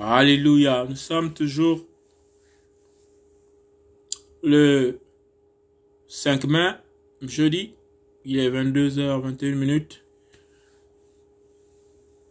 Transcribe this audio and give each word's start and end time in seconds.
Alléluia. 0.00 0.86
Nous 0.88 0.94
sommes 0.94 1.34
toujours 1.34 1.80
le 4.44 5.00
5 6.06 6.44
mai, 6.44 6.70
jeudi. 7.20 7.74
Il 8.24 8.38
est 8.38 8.48
22h21 8.48 9.54
minutes. 9.56 10.04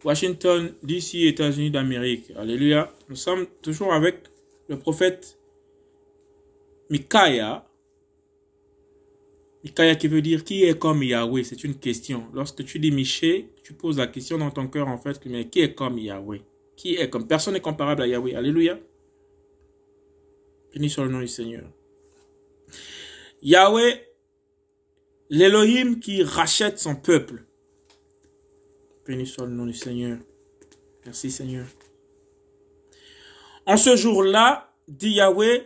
Washington, 0.05 0.73
DC, 0.81 1.15
États-Unis 1.15 1.69
d'Amérique. 1.69 2.31
Alléluia. 2.37 2.89
Nous 3.09 3.17
sommes 3.17 3.45
toujours 3.61 3.93
avec 3.93 4.15
le 4.69 4.79
prophète 4.79 5.37
Micaiah. 6.89 7.67
Micaiah 9.65 9.95
qui 9.95 10.07
veut 10.07 10.21
dire 10.21 10.45
qui 10.45 10.63
est 10.63 10.79
comme 10.79 11.03
Yahweh. 11.03 11.43
C'est 11.43 11.65
une 11.65 11.75
question. 11.75 12.27
Lorsque 12.33 12.63
tu 12.63 12.79
dis 12.79 12.91
Miché, 12.91 13.49
tu 13.61 13.73
poses 13.73 13.97
la 13.97 14.07
question 14.07 14.37
dans 14.37 14.51
ton 14.51 14.69
cœur 14.69 14.87
en 14.87 14.97
fait, 14.97 15.19
mais 15.25 15.49
qui 15.49 15.59
est 15.59 15.73
comme 15.73 15.97
Yahweh? 15.97 16.39
Qui 16.77 16.95
est 16.95 17.09
comme 17.09 17.27
Personne 17.27 17.55
n'est 17.55 17.61
comparable 17.61 18.03
à 18.03 18.07
Yahweh. 18.07 18.35
Alléluia. 18.35 18.79
Béni 20.71 20.89
soit 20.89 21.05
le 21.05 21.11
nom 21.11 21.19
du 21.19 21.27
Seigneur. 21.27 21.63
Yahweh, 23.41 24.07
l'Elohim 25.29 25.99
qui 25.99 26.23
rachète 26.23 26.79
son 26.79 26.95
peuple. 26.95 27.43
Béni 29.05 29.25
soit 29.25 29.47
le 29.47 29.53
nom 29.53 29.65
du 29.65 29.73
Seigneur. 29.73 30.19
Merci 31.05 31.31
Seigneur. 31.31 31.65
En 33.65 33.75
ce 33.75 33.95
jour-là, 33.95 34.73
dit 34.87 35.11
Yahweh, 35.11 35.65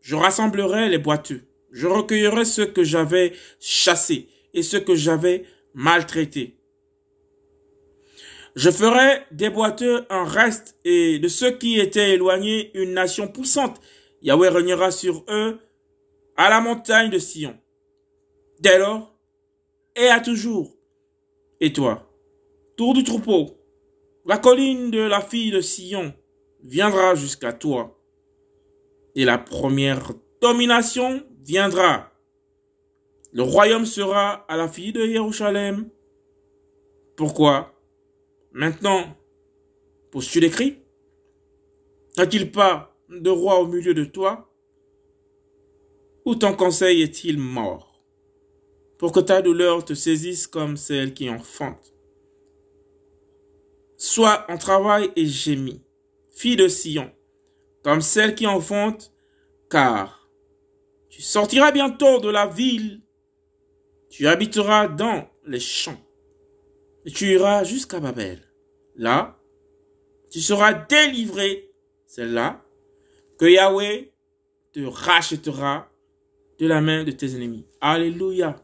je 0.00 0.16
rassemblerai 0.16 0.88
les 0.90 0.98
boiteux. 0.98 1.42
Je 1.70 1.86
recueillerai 1.86 2.44
ceux 2.44 2.66
que 2.66 2.84
j'avais 2.84 3.32
chassés 3.58 4.28
et 4.52 4.62
ceux 4.62 4.80
que 4.80 4.94
j'avais 4.94 5.44
maltraités. 5.72 6.56
Je 8.54 8.70
ferai 8.70 9.22
des 9.30 9.48
boiteux 9.48 10.04
un 10.10 10.24
reste 10.24 10.76
et 10.84 11.18
de 11.18 11.28
ceux 11.28 11.52
qui 11.52 11.80
étaient 11.80 12.14
éloignés 12.14 12.70
une 12.74 12.92
nation 12.92 13.28
puissante. 13.28 13.80
Yahweh 14.20 14.50
régnera 14.50 14.90
sur 14.90 15.24
eux 15.28 15.58
à 16.36 16.50
la 16.50 16.60
montagne 16.60 17.10
de 17.10 17.18
Sion. 17.18 17.58
Dès 18.60 18.78
lors, 18.78 19.12
et 19.96 20.08
à 20.08 20.20
toujours. 20.20 20.76
Et 21.60 21.72
toi, 21.72 22.08
tour 22.76 22.94
du 22.94 23.04
troupeau, 23.04 23.58
la 24.26 24.38
colline 24.38 24.90
de 24.90 25.00
la 25.00 25.20
fille 25.20 25.50
de 25.50 25.60
Sion 25.60 26.14
viendra 26.62 27.14
jusqu'à 27.14 27.52
toi. 27.52 27.98
Et 29.14 29.24
la 29.24 29.38
première 29.38 30.12
domination 30.40 31.22
viendra. 31.42 32.10
Le 33.32 33.42
royaume 33.42 33.86
sera 33.86 34.44
à 34.48 34.56
la 34.56 34.68
fille 34.68 34.92
de 34.92 35.06
Jérusalem. 35.06 35.88
Pourquoi? 37.16 37.71
Maintenant, 38.52 39.16
poses-tu 40.10 40.40
des 40.40 40.50
cris 40.50 40.78
N'a-t-il 42.18 42.50
pas 42.52 42.94
de 43.08 43.30
roi 43.30 43.60
au 43.60 43.66
milieu 43.66 43.94
de 43.94 44.04
toi? 44.04 44.52
Ou 46.24 46.34
ton 46.34 46.54
conseil 46.54 47.02
est-il 47.02 47.38
mort? 47.38 48.04
Pour 48.98 49.12
que 49.12 49.20
ta 49.20 49.42
douleur 49.42 49.84
te 49.84 49.94
saisisse 49.94 50.46
comme 50.46 50.76
celle 50.76 51.14
qui 51.14 51.30
enfante. 51.30 51.94
Sois 53.96 54.44
en 54.50 54.58
travail 54.58 55.10
et 55.16 55.26
gémis, 55.26 55.82
fille 56.30 56.56
de 56.56 56.68
Sion, 56.68 57.10
comme 57.82 58.00
celle 58.00 58.34
qui 58.34 58.46
enfante, 58.46 59.12
car 59.70 60.28
tu 61.08 61.22
sortiras 61.22 61.72
bientôt 61.72 62.20
de 62.20 62.28
la 62.28 62.46
ville, 62.46 63.00
tu 64.10 64.26
habiteras 64.26 64.88
dans 64.88 65.28
les 65.46 65.60
champs, 65.60 66.01
tu 67.10 67.26
iras 67.26 67.64
jusqu'à 67.64 68.00
Babel. 68.00 68.40
Là, 68.96 69.38
tu 70.30 70.40
seras 70.40 70.72
délivré. 70.72 71.70
C'est 72.06 72.26
là 72.26 72.64
que 73.38 73.46
Yahweh 73.46 74.12
te 74.72 74.80
rachètera 74.80 75.90
de 76.58 76.66
la 76.66 76.80
main 76.80 77.04
de 77.04 77.10
tes 77.10 77.34
ennemis. 77.34 77.66
Alléluia. 77.80 78.56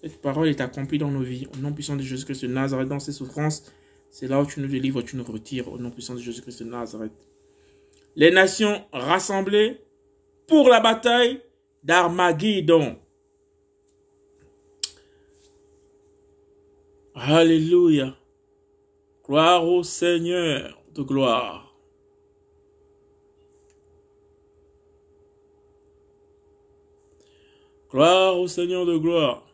Cette 0.00 0.20
parole 0.20 0.48
est 0.48 0.60
accomplie 0.60 0.98
dans 0.98 1.10
nos 1.10 1.22
vies. 1.22 1.46
Au 1.54 1.56
nom 1.58 1.72
puissant 1.72 1.96
de 1.96 2.02
Jésus-Christ 2.02 2.42
de 2.42 2.48
Nazareth, 2.48 2.88
dans 2.88 2.98
ses 2.98 3.12
souffrances, 3.12 3.70
c'est 4.10 4.26
là 4.26 4.40
où 4.40 4.46
tu 4.46 4.60
nous 4.60 4.68
délivres, 4.68 5.02
tu 5.02 5.16
nous 5.16 5.24
retires. 5.24 5.72
Au 5.72 5.78
nom 5.78 5.90
puissant 5.90 6.14
de 6.14 6.20
Jésus-Christ 6.20 6.62
de 6.62 6.70
Nazareth. 6.70 7.12
Les 8.16 8.30
nations 8.30 8.84
rassemblées 8.92 9.80
pour 10.46 10.68
la 10.68 10.80
bataille 10.80 11.40
d'Armageddon. 11.84 12.98
Alléluia. 17.14 18.16
Gloire 19.24 19.66
au 19.66 19.82
Seigneur 19.82 20.80
de 20.94 21.02
gloire. 21.02 21.74
Gloire 27.90 28.38
au 28.38 28.46
Seigneur 28.46 28.86
de 28.86 28.96
gloire. 28.96 29.49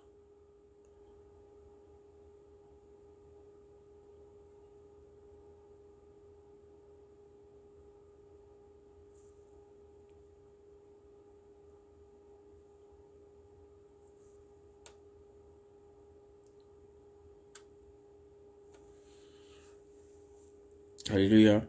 Alléluia. 21.10 21.62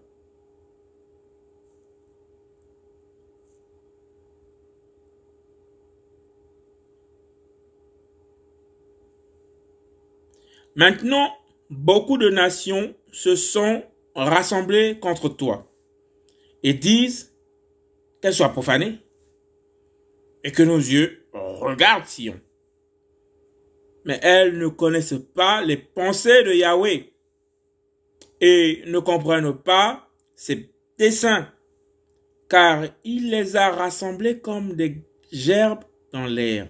Maintenant, 10.75 11.31
beaucoup 11.69 12.17
de 12.17 12.29
nations 12.29 12.95
se 13.11 13.35
sont 13.35 13.83
rassemblées 14.15 14.99
contre 14.99 15.29
toi 15.29 15.71
et 16.63 16.73
disent 16.73 17.33
qu'elles 18.21 18.33
soient 18.33 18.49
profanées 18.49 18.99
et 20.43 20.51
que 20.51 20.63
nos 20.63 20.77
yeux 20.77 21.25
regardent 21.33 22.05
Sion. 22.05 22.39
Mais 24.05 24.19
elles 24.21 24.57
ne 24.57 24.67
connaissent 24.67 25.21
pas 25.35 25.61
les 25.61 25.77
pensées 25.77 26.43
de 26.43 26.53
Yahweh 26.53 27.11
et 28.39 28.83
ne 28.85 28.99
comprennent 28.99 29.53
pas 29.53 30.09
ses 30.35 30.69
desseins, 30.97 31.51
car 32.49 32.85
il 33.03 33.29
les 33.29 33.55
a 33.55 33.71
rassemblés 33.71 34.39
comme 34.39 34.75
des 34.75 35.03
gerbes 35.31 35.83
dans 36.11 36.25
l'air. 36.25 36.67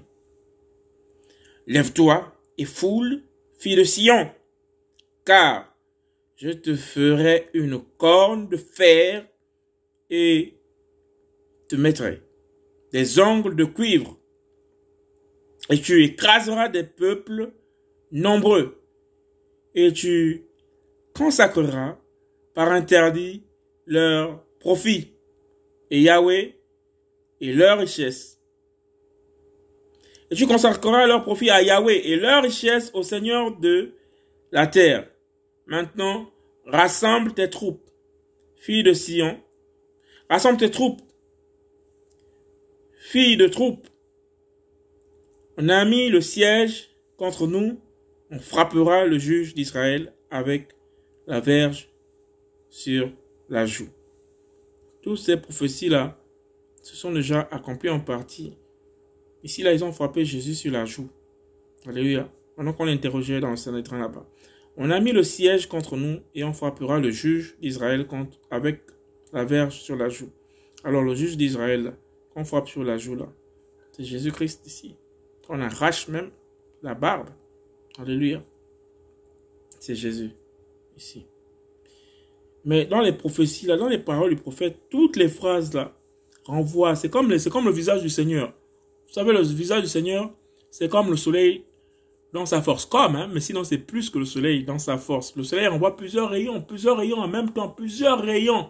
Lève-toi 1.68 2.34
et 2.58 2.66
foule, 2.66 3.24
fille 3.60 3.76
de 3.76 3.84
Sion, 3.84 4.32
car 5.26 5.76
je 6.36 6.50
te 6.50 6.76
ferai 6.76 7.50
une 7.54 7.80
corne 7.98 8.48
de 8.48 8.58
fer 8.58 9.28
et 10.10 10.54
te 11.68 11.76
mettrai 11.76 12.22
des 12.92 13.20
ongles 13.20 13.56
de 13.56 13.66
cuivre, 13.66 14.18
et 15.70 15.82
tu 15.82 16.04
écraseras 16.04 16.70
des 16.70 16.84
peuples 16.84 17.52
nombreux, 18.12 18.82
et 19.76 19.92
tu 19.92 20.47
consacrera 21.18 22.00
par 22.54 22.72
interdit 22.72 23.44
leur 23.86 24.44
profit 24.60 25.14
et 25.90 26.02
Yahweh 26.02 26.56
et 27.42 27.54
leur 27.54 27.80
richesse. 27.80 28.40
Et 30.30 30.36
tu 30.36 30.46
consacreras 30.46 31.08
leur 31.08 31.24
profit 31.24 31.50
à 31.50 31.62
Yahweh 31.62 32.08
et 32.08 32.16
leur 32.18 32.44
richesse 32.44 32.92
au 32.94 33.02
Seigneur 33.02 33.58
de 33.58 33.94
la 34.52 34.68
terre. 34.68 35.10
Maintenant, 35.66 36.30
rassemble 36.66 37.34
tes 37.34 37.50
troupes, 37.50 37.90
fille 38.56 38.84
de 38.84 38.94
Sion. 38.94 39.42
Rassemble 40.30 40.58
tes 40.58 40.72
troupes, 40.72 41.02
fille 43.00 43.38
de 43.38 43.48
troupes. 43.48 43.88
On 45.58 45.70
a 45.70 45.86
mis 45.86 46.10
le 46.10 46.22
siège 46.22 46.90
contre 47.18 47.48
nous, 47.48 47.80
on 48.30 48.40
frappera 48.40 49.06
le 49.06 49.18
juge 49.18 49.54
d'Israël 49.54 50.14
avec 50.30 50.77
la 51.28 51.42
verge 51.42 51.90
sur 52.70 53.12
la 53.50 53.66
joue. 53.66 53.90
Toutes 55.02 55.18
ces 55.18 55.38
prophéties-là 55.38 56.18
se 56.82 56.96
sont 56.96 57.12
déjà 57.12 57.42
accomplies 57.52 57.90
en 57.90 58.00
partie. 58.00 58.54
Ici, 59.44 59.62
là, 59.62 59.74
ils 59.74 59.84
ont 59.84 59.92
frappé 59.92 60.24
Jésus 60.26 60.56
sur 60.56 60.72
la 60.72 60.86
joue. 60.86 61.10
Alléluia. 61.86 62.30
Pendant 62.56 62.74
qu'on 62.74 62.86
l'interrogeait 62.86 63.42
dans 63.42 63.52
le 63.52 63.58
Sanhédrin 63.58 64.00
là-bas. 64.00 64.26
On 64.78 64.90
a 64.90 65.00
mis 65.00 65.12
le 65.12 65.24
siège 65.24 65.68
contre 65.68 65.98
nous 65.98 66.20
et 66.34 66.44
on 66.44 66.54
frappera 66.54 67.00
le 67.00 67.12
juge 67.12 67.58
d'Israël 67.62 68.08
avec 68.50 68.82
la 69.34 69.44
verge 69.44 69.80
sur 69.80 69.96
la 69.96 70.10
joue. 70.10 70.30
Alors 70.84 71.04
le 71.04 71.14
juge 71.14 71.36
d'Israël, 71.36 71.94
qu'on 72.34 72.46
frappe 72.46 72.68
sur 72.68 72.84
la 72.84 72.98
joue 72.98 73.16
là, 73.16 73.28
c'est 73.92 74.04
Jésus-Christ 74.04 74.66
ici. 74.66 74.96
On 75.50 75.60
arrache 75.60 76.08
même 76.08 76.30
la 76.84 76.94
barbe. 76.94 77.30
Alléluia. 77.98 78.44
C'est 79.80 79.96
Jésus 79.96 80.32
ici. 80.98 81.26
Mais 82.66 82.86
dans 82.86 83.00
les 83.00 83.14
prophéties, 83.14 83.66
là, 83.66 83.78
dans 83.78 83.88
les 83.88 83.98
paroles 83.98 84.32
du 84.36 84.42
prophète, 84.42 84.78
toutes 84.90 85.16
les 85.16 85.30
phrases 85.30 85.74
là 85.74 85.94
renvoient. 86.46 86.96
C'est 86.96 87.10
comme, 87.10 87.30
le 87.30 87.72
visage 87.72 88.02
du 88.02 88.10
Seigneur. 88.10 88.54
Vous 89.08 89.14
savez, 89.14 89.32
le 89.32 89.42
visage 89.42 89.84
du 89.84 89.88
Seigneur, 89.88 90.32
c'est 90.70 90.90
comme 90.90 91.10
le 91.10 91.16
soleil 91.16 91.64
dans 92.34 92.46
sa 92.46 92.62
force. 92.62 92.86
Comme, 92.86 93.16
hein, 93.16 93.30
mais 93.34 93.40
sinon 93.40 93.64
c'est 93.64 93.78
plus 93.78 94.10
que 94.10 94.20
le 94.20 94.26
soleil 94.26 94.64
dans 94.64 94.80
sa 94.80 94.98
force. 94.98 95.36
Le 95.36 95.44
soleil 95.44 95.68
renvoie 95.68 95.96
plusieurs 95.96 96.30
rayons, 96.30 96.62
plusieurs 96.62 96.98
rayons 96.98 97.20
en 97.20 97.28
même 97.28 97.52
temps, 97.52 97.70
plusieurs 97.70 98.22
rayons. 98.22 98.70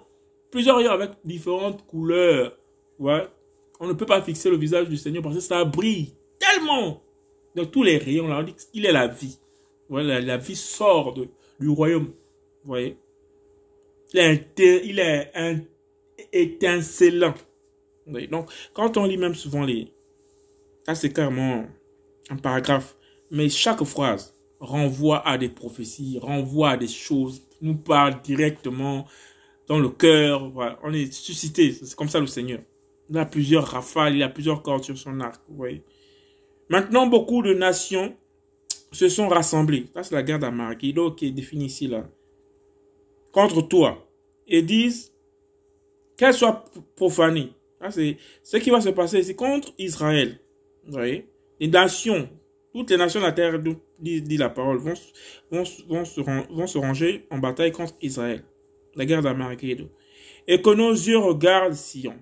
Plusieurs 0.52 0.78
rayons 0.78 0.92
avec 0.92 1.12
différentes 1.26 1.86
couleurs. 1.88 2.56
Ouais. 3.00 3.28
On 3.80 3.88
ne 3.88 3.94
peut 3.94 4.06
pas 4.06 4.22
fixer 4.22 4.50
le 4.50 4.58
visage 4.58 4.88
du 4.88 4.98
Seigneur 4.98 5.24
parce 5.24 5.36
que 5.36 5.42
ça 5.42 5.66
brille 5.66 6.14
tellement. 6.40 7.02
Dans 7.56 7.66
tous 7.66 7.84
les 7.84 7.98
rayons, 7.98 8.28
là, 8.28 8.40
on 8.40 8.44
dit 8.44 8.54
qu'il 8.72 8.86
est 8.86 8.92
la 8.92 9.08
vie. 9.08 9.40
Voilà, 9.90 10.22
la 10.22 10.38
vie 10.38 10.56
sort 10.56 11.14
de, 11.14 11.28
du 11.60 11.70
royaume. 11.70 12.14
Vous 12.64 12.68
voyez? 12.68 12.98
Il 14.14 14.20
est, 14.20 14.60
il 14.86 15.00
est 15.00 15.32
étincelant. 16.32 17.34
Donc, 18.32 18.50
quand 18.74 18.98
on 18.98 19.06
lit 19.06 19.18
même 19.18 19.36
souvent 19.36 19.64
les... 19.64 19.92
Ça, 20.86 20.96
c'est 20.96 21.12
carrément 21.12 21.66
un 22.30 22.38
paragraphe. 22.38 22.96
Mais 23.32 23.50
chaque 23.50 23.84
phrase 23.84 24.34
renvoie 24.60 25.28
à 25.28 25.38
des 25.38 25.50
prophéties, 25.50 26.18
renvoie 26.22 26.72
à 26.72 26.78
des 26.78 26.88
choses, 26.88 27.42
nous 27.62 27.76
parle 27.76 28.22
directement 28.22 29.06
dans 29.68 29.80
le 29.80 29.90
cœur. 29.90 30.52
On 30.84 30.94
est 30.94 31.12
suscité. 31.12 31.74
C'est 31.74 31.96
comme 31.96 32.08
ça 32.08 32.20
le 32.20 32.28
Seigneur. 32.28 32.60
Il 33.10 33.18
a 33.18 33.26
plusieurs 33.26 33.66
rafales, 33.66 34.16
il 34.16 34.24
a 34.24 34.30
plusieurs 34.30 34.62
cordes 34.62 34.84
sur 34.84 34.98
son 34.98 35.20
arc. 35.20 35.42
Vous 35.50 35.58
voyez? 35.58 35.84
Maintenant, 36.70 37.08
beaucoup 37.08 37.42
de 37.42 37.54
nations 37.54 38.16
se 38.92 39.10
sont 39.10 39.28
rassemblées. 39.28 39.88
Ça, 39.94 40.04
c'est 40.04 40.16
la 40.16 40.24
guerre 40.24 40.40
d'Amagido 40.40 41.12
qui 41.12 41.28
est 41.28 41.32
définie 41.32 41.66
ici, 41.66 41.88
là. 41.88 42.08
Contre 43.32 43.62
toi. 43.62 44.08
Et 44.48 44.62
disent 44.62 45.14
qu'elle 46.16 46.34
soit 46.34 46.66
profanée. 46.96 47.52
Ça, 47.82 47.92
c'est 47.92 48.18
ce 48.44 48.58
qui 48.58 48.70
va 48.70 48.82
se 48.82 48.90
passer 48.90 49.20
ici 49.20 49.36
contre 49.36 49.74
Israël. 49.78 50.40
Vous 50.86 50.94
voyez? 50.94 51.28
Les 51.60 51.68
nations, 51.68 52.30
toutes 52.74 52.90
les 52.90 52.98
nations 52.98 53.20
de 53.20 53.26
la 53.26 53.32
terre, 53.34 53.60
dit, 54.00 54.38
la 54.38 54.50
parole, 54.50 54.78
vont, 54.78 54.94
vont, 55.52 55.64
vont, 55.88 56.06
se, 56.06 56.22
vont 56.22 56.68
se 56.68 56.78
ranger 56.78 57.28
en 57.30 57.40
bataille 57.40 57.72
contre 57.72 57.96
Israël. 58.02 58.44
La 58.96 59.06
guerre 59.06 59.22
d'Amagido. 59.22 59.90
Et 60.48 60.62
que 60.62 60.70
nos 60.70 60.92
yeux 60.92 61.18
regardent 61.18 61.74
Sion. 61.74 62.16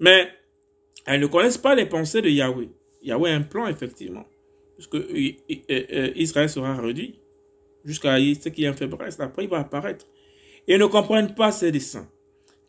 Mais 0.00 0.28
elles 1.04 1.20
ne 1.20 1.26
connaissent 1.26 1.58
pas 1.58 1.74
les 1.74 1.86
pensées 1.86 2.22
de 2.22 2.30
Yahweh. 2.30 2.68
Yahweh 3.02 3.30
a 3.30 3.34
un 3.34 3.42
plan, 3.42 3.66
effectivement. 3.66 4.24
Euh, 4.94 5.32
euh, 5.50 5.82
euh, 5.92 6.12
Israël 6.16 6.48
sera 6.48 6.74
réduit 6.76 7.18
jusqu'à 7.84 8.18
ce 8.18 8.48
qui 8.48 8.68
en 8.68 8.74
fait 8.74 8.86
Brest. 8.86 9.20
Après, 9.20 9.44
il 9.44 9.50
va 9.50 9.58
apparaître. 9.58 10.06
Et 10.68 10.78
ne 10.78 10.86
comprennent 10.86 11.34
pas 11.34 11.50
ses 11.50 11.72
desseins. 11.72 12.08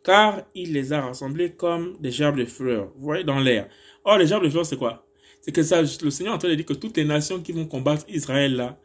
Car 0.02 0.42
il 0.54 0.72
les 0.72 0.92
a 0.92 1.00
rassemblés 1.00 1.52
comme 1.52 1.96
des 2.00 2.10
gerbes 2.10 2.36
de 2.36 2.44
fleurs. 2.44 2.92
Vous 2.96 3.04
voyez, 3.04 3.24
dans 3.24 3.38
l'air. 3.38 3.68
Or, 4.04 4.18
les 4.18 4.26
gerbes 4.26 4.44
de 4.44 4.50
fleurs, 4.50 4.66
c'est 4.66 4.76
quoi? 4.76 5.06
C'est 5.40 5.52
que 5.52 5.60
le 5.60 6.10
Seigneur 6.10 6.34
est 6.34 6.36
en 6.36 6.38
train 6.38 6.48
de 6.48 6.54
dire 6.54 6.66
que 6.66 6.74
toutes 6.74 6.96
les 6.96 7.04
nations 7.04 7.40
qui 7.40 7.52
vont 7.52 7.66
combattre 7.66 8.04
Israël, 8.08 8.56
là, 8.56 8.78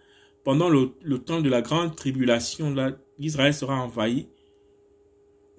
pendant 0.43 0.69
le, 0.69 0.93
temps 1.19 1.41
de 1.41 1.49
la 1.49 1.61
grande 1.61 1.95
tribulation, 1.95 2.75
Israël 3.17 3.53
sera 3.53 3.81
envahi 3.81 4.27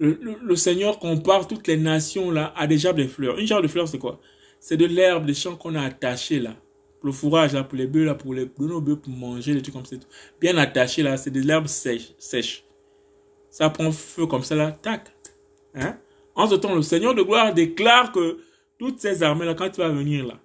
le, 0.01 0.55
Seigneur 0.55 0.97
compare 0.97 1.47
toutes 1.47 1.67
les 1.67 1.77
nations 1.77 2.31
là 2.31 2.53
à 2.57 2.65
des 2.67 2.77
gerbes 2.77 2.97
de 2.97 3.07
fleurs. 3.07 3.37
Une 3.37 3.45
gerbe 3.45 3.63
de 3.63 3.67
fleurs, 3.67 3.87
c'est 3.87 3.99
quoi? 3.99 4.19
C'est 4.59 4.77
de 4.77 4.85
l'herbe 4.85 5.25
des 5.25 5.33
champs 5.33 5.55
qu'on 5.55 5.75
a 5.75 5.81
attaché 5.81 6.39
là. 6.39 6.55
Le 7.03 7.11
fourrage 7.11 7.53
là, 7.53 7.63
pour 7.63 7.77
les 7.77 7.87
bœufs 7.87 8.05
là, 8.05 8.15
pour 8.15 8.33
les 8.33 8.45
pour 8.45 8.65
nos 8.65 8.79
bœufs 8.79 8.95
pour 8.95 9.11
manger, 9.11 9.55
des 9.55 9.61
trucs 9.61 9.73
comme 9.73 9.85
ça. 9.85 9.95
Bien 10.39 10.57
attaché 10.57 11.01
là, 11.01 11.17
c'est 11.17 11.31
de 11.31 11.41
l'herbe 11.41 11.67
sèche, 11.67 12.13
sèche. 12.19 12.63
Ça 13.49 13.69
prend 13.69 13.91
feu 13.91 14.27
comme 14.27 14.43
ça 14.43 14.55
là, 14.55 14.71
tac. 14.71 15.11
Hein? 15.73 15.97
En 16.35 16.47
ce 16.47 16.55
temps, 16.55 16.75
le 16.75 16.81
Seigneur 16.81 17.15
de 17.15 17.23
gloire 17.23 17.53
déclare 17.53 18.11
que 18.11 18.37
toutes 18.77 18.99
ces 18.99 19.23
armées 19.23 19.45
là, 19.45 19.55
quand 19.55 19.67
il 19.75 19.77
va 19.77 19.89
venir 19.89 20.25
là, 20.25 20.39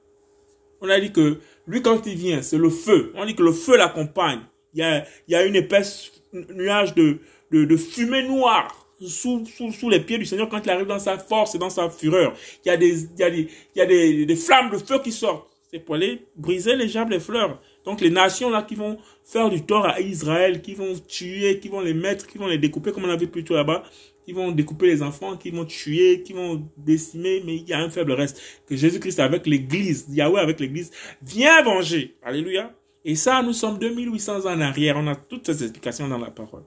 on 0.81 0.88
a 0.88 0.99
dit 0.99 1.12
que 1.12 1.38
lui 1.67 1.82
quand 1.82 2.06
il 2.06 2.17
vient, 2.17 2.43
c'est 2.43 2.59
le 2.59 2.70
feu. 2.70 3.12
On 3.14 3.25
dit 3.25 3.35
que 3.35 3.43
le 3.43 3.52
feu 3.52 3.76
l'accompagne. 3.76 4.41
Il 4.75 4.81
y 4.81 4.82
a, 4.82 5.06
il 5.29 5.32
y 5.32 5.35
a 5.35 5.44
une 5.44 5.56
épaisse 5.56 6.12
nuage 6.32 6.94
de, 6.94 7.19
de, 7.50 7.76
fumée 7.76 8.23
noire 8.23 8.87
sous, 9.00 9.44
sous, 9.47 9.73
sous, 9.73 9.88
les 9.88 10.00
pieds 10.00 10.19
du 10.19 10.26
Seigneur 10.26 10.49
quand 10.49 10.61
il 10.64 10.70
arrive 10.70 10.87
dans 10.87 10.99
sa 10.99 11.19
force 11.19 11.55
et 11.55 11.59
dans 11.59 11.70
sa 11.70 11.88
fureur. 11.88 12.35
Il 12.64 12.69
y 12.69 12.70
a 12.70 12.76
des, 12.76 13.05
il 13.05 13.19
y 13.19 13.23
a 13.23 13.31
des, 13.31 13.50
il 13.75 13.79
y 13.79 13.81
a 13.81 14.26
des 14.26 14.37
flammes 14.37 14.70
de 14.70 14.79
feu 14.79 14.99
qui 15.02 15.12
sortent. 15.12 15.49
C'est 15.68 15.80
pour 15.80 15.96
aller 15.96 16.26
briser 16.36 16.76
les 16.76 16.88
jambes, 16.88 17.10
les 17.10 17.20
fleurs. 17.20 17.60
Donc 17.84 18.00
les 18.00 18.10
nations 18.10 18.50
là 18.50 18.62
qui 18.62 18.76
vont 18.76 18.98
faire 19.24 19.50
du 19.50 19.62
tort 19.62 19.86
à 19.86 20.00
Israël, 20.00 20.62
qui 20.62 20.74
vont 20.74 20.94
tuer, 21.08 21.58
qui 21.58 21.68
vont 21.68 21.80
les 21.80 21.94
mettre, 21.94 22.26
qui 22.26 22.38
vont 22.38 22.46
les 22.46 22.58
découper 22.58 22.92
comme 22.92 23.04
on 23.04 23.10
a 23.10 23.16
vu 23.16 23.26
plus 23.26 23.42
tôt 23.42 23.54
là-bas, 23.54 23.82
qui 24.24 24.32
vont 24.32 24.52
découper 24.52 24.86
les 24.86 25.02
enfants, 25.02 25.36
qui 25.36 25.50
vont 25.50 25.64
tuer, 25.64 26.22
qui 26.22 26.32
vont 26.32 26.68
décimer, 26.76 27.42
mais 27.44 27.56
il 27.56 27.68
y 27.68 27.72
a 27.72 27.80
un 27.80 27.90
faible 27.90 28.12
reste. 28.12 28.40
Que 28.66 28.76
Jésus-Christ 28.76 29.18
avec 29.20 29.46
l'église, 29.46 30.06
Yahweh 30.08 30.40
avec 30.40 30.60
l'église, 30.60 30.90
vient 31.22 31.62
venger. 31.62 32.16
Alléluia. 32.22 32.72
Et 33.04 33.14
ça, 33.14 33.42
nous 33.42 33.52
sommes 33.52 33.78
2800 33.78 34.46
ans 34.46 34.54
en 34.54 34.60
arrière. 34.60 34.96
On 34.98 35.06
a 35.06 35.14
toutes 35.14 35.46
ces 35.46 35.62
explications 35.62 36.08
dans 36.08 36.18
la 36.18 36.30
parole. 36.30 36.64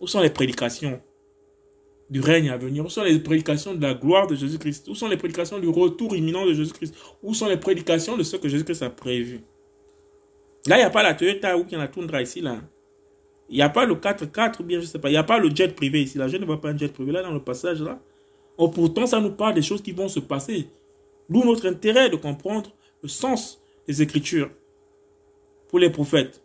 Où 0.00 0.06
sont 0.06 0.20
les 0.20 0.30
prédications? 0.30 1.00
Du 2.10 2.20
règne 2.20 2.50
à 2.50 2.56
venir 2.56 2.84
Où 2.84 2.90
sont 2.90 3.02
les 3.02 3.18
prédications 3.18 3.74
de 3.74 3.82
la 3.82 3.94
gloire 3.94 4.26
de 4.26 4.34
Jésus-Christ? 4.34 4.88
Où 4.88 4.94
sont 4.94 5.08
les 5.08 5.16
prédications 5.16 5.58
du 5.58 5.68
retour 5.68 6.14
imminent 6.14 6.46
de 6.46 6.54
Jésus-Christ? 6.54 6.94
Où 7.22 7.34
sont 7.34 7.48
les 7.48 7.56
prédications 7.56 8.16
de 8.16 8.22
ce 8.22 8.36
que 8.36 8.48
Jésus-Christ 8.48 8.82
a 8.82 8.90
prévu? 8.90 9.40
Là, 10.66 10.76
il 10.76 10.80
n'y 10.80 10.84
a 10.84 10.90
pas 10.90 11.02
la 11.02 11.14
Toyota 11.14 11.56
ou 11.56 11.66
a 11.70 11.76
la 11.76 11.88
Tundra 11.88 12.22
ici, 12.22 12.40
là. 12.40 12.60
Il 13.48 13.56
n'y 13.56 13.62
a 13.62 13.68
pas 13.68 13.84
le 13.84 13.94
4x4 13.94 14.60
ou 14.60 14.64
bien 14.64 14.80
je 14.80 14.86
sais 14.86 14.98
pas. 14.98 15.08
Il 15.08 15.12
n'y 15.12 15.18
a 15.18 15.24
pas 15.24 15.38
le 15.38 15.54
jet 15.54 15.74
privé 15.74 16.02
ici. 16.02 16.16
Là, 16.16 16.28
je 16.28 16.36
ne 16.36 16.46
vois 16.46 16.60
pas 16.60 16.70
un 16.70 16.78
jet 16.78 16.92
privé 16.92 17.12
là 17.12 17.22
dans 17.22 17.32
le 17.32 17.42
passage 17.42 17.82
là. 17.82 18.00
Oh, 18.56 18.68
pourtant, 18.68 19.06
ça 19.06 19.20
nous 19.20 19.32
parle 19.32 19.54
des 19.54 19.62
choses 19.62 19.82
qui 19.82 19.92
vont 19.92 20.08
se 20.08 20.20
passer. 20.20 20.68
D'où 21.28 21.44
notre 21.44 21.68
intérêt 21.68 22.08
de 22.08 22.16
comprendre 22.16 22.70
le 23.02 23.08
sens 23.08 23.60
des 23.86 24.00
Écritures 24.00 24.50
pour 25.68 25.78
les 25.78 25.90
prophètes. 25.90 26.42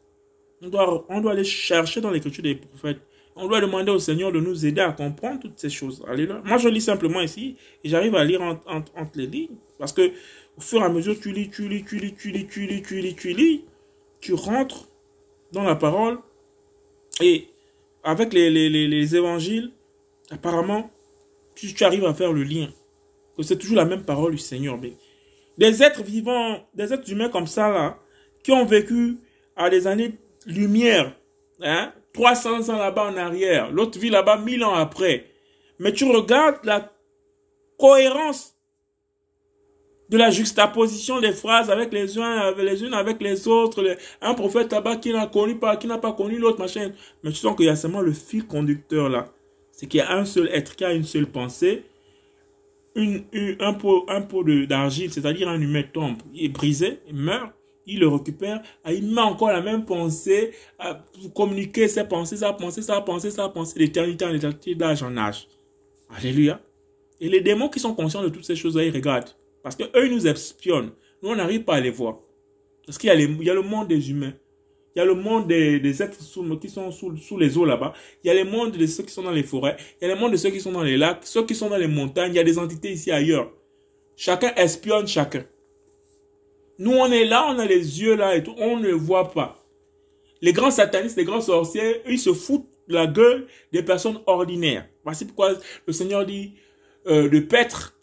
On 0.62 0.68
doit, 0.68 1.06
on 1.08 1.22
doit 1.22 1.32
aller 1.32 1.44
chercher 1.44 2.02
dans 2.02 2.10
l'écriture 2.10 2.44
des 2.44 2.56
prophètes 2.56 3.00
on 3.40 3.48
doit 3.48 3.62
demander 3.62 3.92
au 3.92 4.00
Seigneur 4.00 4.32
de 4.32 4.40
nous 4.40 4.66
aider 4.66 4.82
à 4.82 4.92
comprendre 4.92 5.40
toutes 5.40 5.58
ces 5.58 5.70
choses. 5.70 6.04
Alléluia. 6.08 6.42
Moi, 6.44 6.58
je 6.58 6.68
lis 6.68 6.82
simplement 6.82 7.22
ici 7.22 7.56
et 7.84 7.90
j'arrive 7.90 8.16
à 8.16 8.24
lire 8.24 8.42
entre, 8.42 8.92
les 9.16 9.28
lignes. 9.28 9.56
Parce 9.78 9.94
que 9.94 10.12
au 10.58 10.62
fur 10.62 10.82
et 10.82 10.84
à 10.84 10.90
mesure, 10.90 11.20
tu 11.20 11.32
lis, 11.32 11.50
tu 11.50 11.68
lis, 11.68 11.84
tu 11.86 11.98
lis, 11.98 12.14
tu 12.14 12.32
lis, 12.32 12.46
tu 12.48 12.68
lis, 12.68 12.82
tu 12.82 13.02
lis, 13.02 13.16
tu 13.16 13.34
lis, 13.34 13.66
tu 14.20 14.34
rentres 14.34 14.90
dans 15.54 15.64
la 15.64 15.76
parole 15.76 16.20
et 17.22 17.48
avec 18.04 18.34
les, 18.34 18.50
les, 18.50 19.16
évangiles, 19.16 19.72
apparemment, 20.30 20.90
tu, 21.56 21.74
tu, 21.74 21.84
arrives 21.84 22.06
à 22.06 22.14
faire 22.14 22.34
le 22.34 22.44
lien. 22.44 22.70
Que 23.38 23.44
c'est 23.44 23.58
toujours 23.58 23.78
la 23.78 23.86
même 23.86 24.04
parole 24.04 24.32
du 24.32 24.38
Seigneur. 24.38 24.78
Mais 24.78 24.94
des 25.58 25.82
êtres 25.82 26.04
vivants, 26.04 26.68
des 26.74 26.94
êtres 26.94 27.10
humains 27.10 27.30
comme 27.30 27.48
ça, 27.48 27.70
là, 27.70 28.00
qui 28.44 28.52
ont 28.52 28.66
vécu 28.66 29.18
à 29.56 29.70
des 29.70 29.88
années-lumière, 29.88 31.16
hein, 31.62 31.94
300 32.14 32.70
ans 32.70 32.78
là-bas 32.78 33.12
en 33.12 33.18
arrière, 33.18 33.72
l'autre 33.72 34.00
vit 34.00 34.10
là-bas 34.10 34.38
1000 34.38 34.64
ans 34.64 34.76
après. 34.76 35.26
Mais 35.80 35.94
tu 35.94 36.06
regardes 36.06 36.64
la 36.64 36.92
cohérence 37.78 38.56
de 40.10 40.18
la 40.18 40.32
juxtaposition 40.32 41.22
des 41.22 41.32
phrases 41.32 41.70
avec 41.70 41.94
les 41.94 42.18
uns, 42.18 42.52
les 42.58 42.84
unes 42.84 42.94
avec 42.94 43.22
les 43.22 43.48
autres. 43.48 43.98
un 44.22 44.34
prophète 44.34 44.72
là-bas 44.72 44.98
qui 44.98 45.14
n'a 45.14 45.28
connu 45.28 45.56
pas, 45.56 45.78
qui 45.78 45.88
n'a 45.88 46.00
pas 46.00 46.14
connu 46.14 46.38
l'autre 46.38 46.60
machin. 46.60 46.92
Mais 47.24 47.32
tu 47.32 47.38
sens 47.38 47.56
qu'il 47.56 47.68
y 47.68 47.70
a 47.70 47.76
seulement 47.76 48.02
le 48.02 48.12
fil 48.12 48.46
conducteur 48.46 49.08
là. 49.08 49.28
C'est 49.72 49.88
qu'il 49.88 50.00
y 50.00 50.02
a 50.02 50.12
un 50.12 50.26
seul 50.26 50.50
être 50.52 50.76
qui 50.76 50.84
a 50.84 50.94
une 50.94 51.04
seule 51.04 51.28
pensée. 51.28 51.86
Un 52.98 53.74
pot, 53.76 54.04
un 54.10 54.22
pot 54.22 54.44
d'argile, 54.44 55.14
c'est-à-dire 55.14 55.48
un 55.48 55.62
humain 55.62 55.84
tombe, 55.94 56.18
il 56.34 56.46
est 56.46 56.50
brisé, 56.50 57.00
il 57.08 57.16
meurt 57.16 57.54
il 57.90 58.00
le 58.00 58.08
récupère, 58.08 58.62
ah, 58.84 58.94
il 58.94 59.06
met 59.08 59.22
encore 59.22 59.50
la 59.50 59.62
même 59.62 59.86
pensée, 59.86 60.52
pour 61.14 61.34
communiquer 61.34 61.88
ses 61.88 62.04
pensées, 62.04 62.38
sa 62.38 62.54
pensée, 62.54 62.82
sa 62.82 63.02
pensée, 63.02 63.32
sa 63.32 63.50
pensée, 63.50 63.80
d'éternité 63.80 64.26
en 64.26 64.34
éternité, 64.34 64.76
d'âge 64.76 65.04
en 65.04 65.16
âge. 65.18 65.48
Alléluia. 66.10 66.62
Et 67.20 67.30
les 67.30 67.42
démons 67.42 67.70
qui 67.70 67.80
sont 67.80 67.94
conscients 67.94 68.24
de 68.24 68.30
toutes 68.30 68.46
ces 68.46 68.56
choses-là, 68.56 68.84
ils 68.84 68.94
regardent. 68.94 69.36
Parce 69.62 69.76
qu'eux, 69.76 70.06
ils 70.06 70.12
nous 70.12 70.28
espionnent. 70.28 70.92
Nous, 71.22 71.30
on 71.30 71.36
n'arrive 71.36 71.64
pas 71.64 71.76
à 71.76 71.80
les 71.80 71.90
voir. 71.90 72.20
Parce 72.86 72.98
qu'il 72.98 73.08
y, 73.08 73.12
a 73.12 73.54
le 73.54 73.62
monde 73.62 73.88
des 73.88 74.10
humains. 74.10 74.34
Il 74.96 75.00
y 75.00 75.02
a 75.02 75.06
le 75.06 75.14
monde 75.14 75.48
des, 75.48 76.02
êtres 76.02 76.18
qui 76.60 76.70
sont 76.70 76.92
sous, 76.92 77.16
sous 77.18 77.38
les 77.38 77.58
eaux 77.58 77.66
là-bas. 77.66 77.94
Il 78.24 78.28
y 78.28 78.32
a 78.32 78.34
le 78.34 78.50
monde 78.50 78.72
de 78.72 78.86
ceux 78.88 79.04
qui 79.04 79.12
sont 79.12 79.24
dans 79.24 79.32
les 79.32 79.44
forêts. 79.44 79.78
Il 80.02 80.08
y 80.08 80.12
a 80.12 80.16
le 80.16 80.20
monde 80.20 80.32
de 80.32 80.38
ceux 80.38 80.50
qui 80.50 80.60
sont 80.60 80.72
dans 80.72 80.84
les 80.84 80.98
lacs. 80.98 81.20
Ceux 81.26 81.46
qui 81.46 81.56
sont 81.56 81.70
dans 81.70 81.78
les 81.78 81.88
montagnes. 81.88 82.34
Il 82.34 82.38
y 82.38 82.40
a 82.40 82.44
des 82.44 82.58
entités 82.58 82.92
ici 82.92 83.12
ailleurs. 83.12 83.52
Chacun 84.16 84.54
espionne 84.56 85.08
chacun. 85.08 85.46
Nous, 86.80 86.94
on 86.94 87.12
est 87.12 87.26
là, 87.26 87.46
on 87.50 87.60
a 87.60 87.66
les 87.66 88.02
yeux 88.02 88.16
là 88.16 88.38
et 88.38 88.44
tout, 88.44 88.56
on 88.58 88.80
ne 88.80 88.92
voit 88.92 89.32
pas. 89.32 89.62
Les 90.42 90.54
grands 90.54 90.72
satanistes, 90.72 91.18
les 91.18 91.26
grands 91.26 91.42
sorciers, 91.42 92.02
ils 92.08 92.18
se 92.18 92.34
foutent 92.34 92.70
la 92.88 93.06
gueule 93.06 93.48
des 93.74 93.84
personnes 93.84 94.20
ordinaires. 94.26 94.88
Voici 95.04 95.26
pourquoi 95.26 95.56
le 95.86 95.94
Seigneur 95.94 96.26
dit 96.26 96.54
euh, 97.06 97.28
de 97.28 97.40
paître 97.42 98.00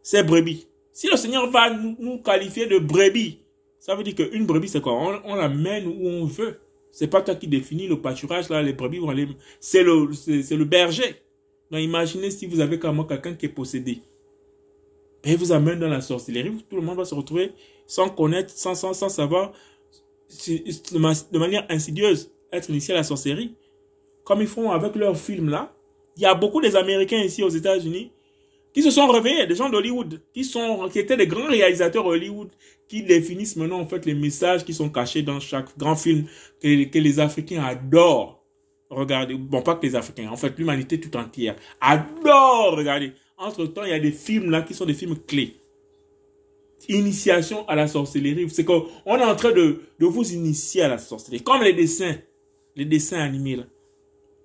ses 0.00 0.22
brebis. 0.22 0.68
Si 0.92 1.08
le 1.08 1.16
Seigneur 1.16 1.50
va 1.50 1.70
nous, 1.70 2.22
qualifier 2.22 2.66
de 2.66 2.78
brebis, 2.78 3.40
ça 3.80 3.96
veut 3.96 4.04
dire 4.04 4.14
qu'une 4.14 4.46
brebis, 4.46 4.68
c'est 4.68 4.80
quoi? 4.80 5.20
On, 5.24 5.34
la 5.34 5.48
mène 5.48 5.88
où 5.88 6.06
on 6.06 6.24
veut. 6.24 6.60
C'est 6.92 7.08
pas 7.08 7.20
toi 7.20 7.34
qui 7.34 7.48
définis 7.48 7.88
le 7.88 8.00
pâturage, 8.00 8.48
là, 8.48 8.62
les 8.62 8.72
brebis 8.72 8.98
vont 8.98 9.10
aller... 9.10 9.26
C'est 9.58 9.82
le, 9.82 10.12
c'est 10.12 10.56
le 10.56 10.64
berger. 10.64 11.16
Donc 11.70 11.80
imaginez 11.80 12.30
si 12.30 12.46
vous 12.46 12.60
avez 12.60 12.78
comme 12.78 13.06
quelqu'un 13.06 13.34
qui 13.34 13.46
est 13.46 13.50
possédé. 13.50 14.02
Et 15.24 15.36
vous 15.36 15.52
amène 15.52 15.80
dans 15.80 15.88
la 15.88 16.00
sorcellerie, 16.00 16.52
tout 16.68 16.76
le 16.76 16.82
monde 16.82 16.96
va 16.96 17.04
se 17.04 17.14
retrouver 17.14 17.52
sans 17.86 18.08
connaître, 18.08 18.50
sans, 18.50 18.74
sans, 18.74 18.92
sans 18.92 19.08
savoir, 19.08 19.52
de 20.46 21.38
manière 21.38 21.66
insidieuse, 21.68 22.30
être 22.52 22.70
initié 22.70 22.94
à 22.94 22.98
la 22.98 23.02
sorcellerie. 23.02 23.54
Comme 24.24 24.42
ils 24.42 24.46
font 24.46 24.70
avec 24.70 24.94
leurs 24.94 25.16
films 25.16 25.48
là. 25.48 25.74
Il 26.16 26.22
y 26.22 26.26
a 26.26 26.34
beaucoup 26.34 26.60
des 26.60 26.76
Américains 26.76 27.18
ici 27.18 27.42
aux 27.42 27.48
États-Unis 27.48 28.12
qui 28.74 28.82
se 28.82 28.90
sont 28.90 29.08
réveillés, 29.08 29.46
des 29.46 29.54
gens 29.54 29.70
d'Hollywood, 29.70 30.20
qui 30.32 30.42
qui 30.92 30.98
étaient 30.98 31.16
des 31.16 31.26
grands 31.26 31.46
réalisateurs 31.46 32.06
Hollywood, 32.06 32.50
qui 32.86 33.02
définissent 33.02 33.56
maintenant 33.56 33.80
en 33.80 33.86
fait 33.86 34.04
les 34.06 34.14
messages 34.14 34.64
qui 34.64 34.74
sont 34.74 34.90
cachés 34.90 35.22
dans 35.22 35.40
chaque 35.40 35.76
grand 35.78 35.96
film 35.96 36.26
que, 36.60 36.98
les 36.98 37.20
Africains 37.20 37.62
adorent 37.62 38.42
regarder. 38.90 39.34
Bon, 39.34 39.62
pas 39.62 39.74
que 39.74 39.86
les 39.86 39.96
Africains, 39.96 40.28
en 40.30 40.36
fait 40.36 40.58
l'humanité 40.58 41.00
tout 41.00 41.16
entière 41.16 41.56
adore 41.80 42.76
regarder. 42.76 43.12
Entre 43.38 43.66
temps, 43.66 43.84
il 43.84 43.90
y 43.90 43.94
a 43.94 44.00
des 44.00 44.12
films 44.12 44.50
là 44.50 44.62
qui 44.62 44.74
sont 44.74 44.84
des 44.84 44.94
films 44.94 45.16
clés. 45.26 45.56
Initiation 46.88 47.68
à 47.68 47.74
la 47.74 47.86
sorcellerie. 47.86 48.48
C'est 48.50 48.64
qu'on 48.64 48.86
est 49.06 49.24
en 49.24 49.36
train 49.36 49.52
de, 49.52 49.80
vous 49.98 50.32
initier 50.32 50.82
à 50.82 50.88
la 50.88 50.98
sorcellerie. 50.98 51.42
Comme 51.42 51.62
les 51.62 51.72
dessins, 51.72 52.16
les 52.76 52.84
dessins 52.84 53.20
animés 53.20 53.56
là. 53.56 53.64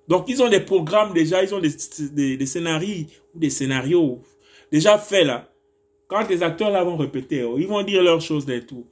Donc, 0.08 0.26
ils 0.28 0.44
ont 0.44 0.50
des 0.50 0.60
programmes 0.60 1.14
déjà, 1.14 1.44
ils 1.44 1.56
ont 1.56 1.62
des, 1.62 2.46
scénarios 2.46 3.06
des 3.34 3.50
scénarios 3.50 4.22
déjà 4.72 4.98
faits 4.98 5.26
là. 5.26 5.50
Quand 6.08 6.28
les 6.30 6.44
acteurs 6.44 6.70
là 6.70 6.84
vont 6.84 6.98
répéter, 6.98 7.44
oh, 7.44 7.58
ils 7.58 7.68
vont 7.68 7.82
dire 7.84 8.04
leurs 8.04 8.22
choses 8.22 8.48
et 8.50 8.66
tout. 8.66 8.86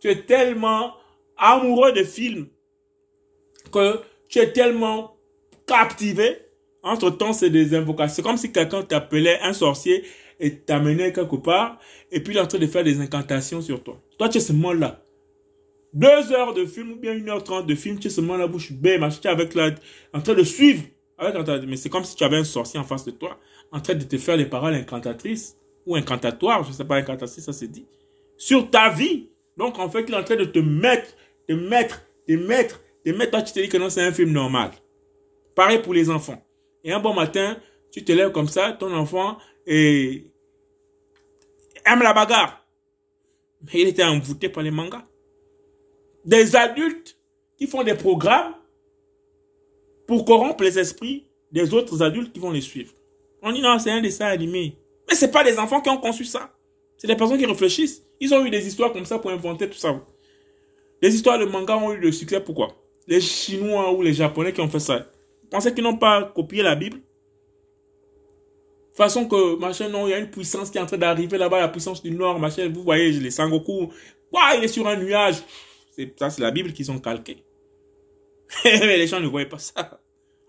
Tu 0.00 0.08
es 0.08 0.22
tellement 0.22 0.94
amoureux 1.36 1.92
de 1.92 2.02
films 2.02 2.48
que 3.72 4.00
tu 4.28 4.38
es 4.38 4.52
tellement 4.52 5.16
captivé. 5.66 6.45
Entre 6.86 7.10
temps, 7.10 7.32
c'est 7.32 7.50
des 7.50 7.74
invocations. 7.74 8.14
C'est 8.14 8.22
comme 8.22 8.36
si 8.36 8.52
quelqu'un 8.52 8.82
t'appelait 8.82 9.40
un 9.42 9.52
sorcier 9.52 10.04
et 10.38 10.60
t'amenait 10.60 11.12
quelque 11.12 11.34
part 11.34 11.80
et 12.12 12.20
puis 12.20 12.32
il 12.32 12.36
est 12.36 12.40
en 12.40 12.46
train 12.46 12.60
de 12.60 12.66
faire 12.68 12.84
des 12.84 13.00
incantations 13.00 13.60
sur 13.60 13.82
toi. 13.82 14.00
Toi, 14.16 14.28
tu 14.28 14.38
es 14.38 14.40
ce 14.40 14.52
monde-là. 14.52 15.02
Deux 15.92 16.32
heures 16.32 16.54
de 16.54 16.64
film 16.64 16.92
ou 16.92 16.96
bien 16.96 17.14
une 17.14 17.28
heure 17.28 17.42
trente 17.42 17.66
de 17.66 17.74
film, 17.74 17.98
tu 17.98 18.06
es 18.06 18.10
seulement 18.10 18.36
la 18.36 18.46
bouche 18.46 18.70
belle, 18.70 19.04
tu 19.20 19.26
avec 19.26 19.54
la, 19.54 19.72
en 20.12 20.20
train 20.20 20.34
de 20.34 20.44
suivre. 20.44 20.84
mais 21.66 21.76
c'est 21.76 21.88
comme 21.88 22.04
si 22.04 22.14
tu 22.14 22.22
avais 22.22 22.36
un 22.36 22.44
sorcier 22.44 22.78
en 22.78 22.84
face 22.84 23.04
de 23.04 23.10
toi, 23.10 23.36
en 23.72 23.80
train 23.80 23.94
de 23.94 24.04
te 24.04 24.16
faire 24.16 24.36
les 24.36 24.46
paroles 24.46 24.74
incantatrices 24.74 25.56
ou 25.86 25.96
incantatoires, 25.96 26.62
je 26.62 26.68
ne 26.68 26.74
sais 26.74 26.84
pas 26.84 26.96
incantatrice, 26.96 27.44
ça 27.44 27.52
c'est 27.52 27.68
dit, 27.68 27.86
sur 28.36 28.70
ta 28.70 28.90
vie. 28.90 29.28
Donc 29.56 29.80
en 29.80 29.90
fait, 29.90 30.04
il 30.06 30.14
est 30.14 30.16
en 30.16 30.22
train 30.22 30.36
de 30.36 30.44
te 30.44 30.60
mettre, 30.60 31.16
te 31.48 31.52
mettre, 31.52 32.04
te 32.28 32.34
mettre, 32.34 32.80
te 33.04 33.10
mettre. 33.10 33.30
Toi, 33.32 33.42
tu 33.42 33.54
te 33.54 33.58
dis 33.58 33.68
que 33.68 33.78
non, 33.78 33.90
c'est 33.90 34.02
un 34.02 34.12
film 34.12 34.30
normal. 34.30 34.70
Pareil 35.56 35.80
pour 35.80 35.94
les 35.94 36.10
enfants. 36.10 36.45
Et 36.86 36.92
un 36.92 37.00
bon 37.00 37.12
matin, 37.12 37.58
tu 37.90 38.04
te 38.04 38.12
lèves 38.12 38.30
comme 38.30 38.48
ça, 38.48 38.72
ton 38.72 38.94
enfant 38.94 39.36
et 39.66 40.24
aime 41.84 42.00
la 42.00 42.14
bagarre. 42.14 42.64
Mais 43.62 43.80
il 43.82 43.88
était 43.88 44.04
envoûté 44.04 44.48
par 44.48 44.62
les 44.62 44.70
mangas 44.70 45.04
des 46.24 46.56
adultes 46.56 47.18
qui 47.56 47.66
font 47.66 47.82
des 47.82 47.94
programmes 47.94 48.54
pour 50.06 50.24
corrompre 50.24 50.62
les 50.62 50.78
esprits 50.78 51.24
des 51.50 51.74
autres 51.74 52.02
adultes 52.02 52.32
qui 52.32 52.38
vont 52.38 52.50
les 52.52 52.60
suivre. 52.60 52.92
On 53.42 53.52
dit 53.52 53.60
non, 53.60 53.78
c'est 53.78 53.90
un 53.90 54.00
dessin 54.00 54.26
animé. 54.26 54.76
Mais 55.08 55.16
c'est 55.16 55.30
pas 55.30 55.42
des 55.42 55.58
enfants 55.58 55.80
qui 55.80 55.90
ont 55.90 55.98
conçu 55.98 56.24
ça. 56.24 56.52
C'est 56.98 57.08
des 57.08 57.16
personnes 57.16 57.38
qui 57.38 57.46
réfléchissent. 57.46 58.02
Ils 58.20 58.32
ont 58.32 58.44
eu 58.44 58.50
des 58.50 58.66
histoires 58.66 58.92
comme 58.92 59.04
ça 59.04 59.18
pour 59.18 59.32
inventer 59.32 59.68
tout 59.68 59.78
ça. 59.78 60.00
Les 61.02 61.14
histoires 61.14 61.38
de 61.38 61.44
manga 61.44 61.76
ont 61.76 61.92
eu 61.92 61.98
le 61.98 62.12
succès, 62.12 62.40
pourquoi? 62.40 62.68
Les 63.08 63.20
Chinois 63.20 63.92
ou 63.92 64.02
les 64.02 64.14
Japonais 64.14 64.52
qui 64.52 64.60
ont 64.60 64.68
fait 64.68 64.80
ça. 64.80 65.06
Pensez 65.50 65.72
qu'ils 65.74 65.84
n'ont 65.84 65.96
pas 65.96 66.24
copié 66.34 66.62
la 66.62 66.74
Bible 66.74 67.00
façon 68.96 69.28
que, 69.28 69.58
machin, 69.58 69.88
non, 69.88 70.06
il 70.06 70.10
y 70.10 70.14
a 70.14 70.18
une 70.18 70.30
puissance 70.30 70.70
qui 70.70 70.78
est 70.78 70.80
en 70.80 70.86
train 70.86 70.96
d'arriver 70.96 71.36
là-bas, 71.36 71.60
la 71.60 71.68
puissance 71.68 72.02
du 72.02 72.10
Nord, 72.10 72.40
machin, 72.40 72.70
vous 72.72 72.82
voyez, 72.82 73.12
les 73.12 73.30
Sangoku, 73.30 73.92
il 74.56 74.64
est 74.64 74.68
sur 74.68 74.88
un 74.88 74.96
nuage. 74.96 75.36
Ça, 76.16 76.30
c'est 76.30 76.42
la 76.42 76.50
Bible 76.50 76.72
qu'ils 76.72 76.90
ont 76.90 76.98
calqué. 76.98 77.44
Les 78.64 79.06
gens 79.06 79.18
ne 79.18 79.26
voyaient 79.26 79.48
pas 79.48 79.58
ça. 79.58 79.98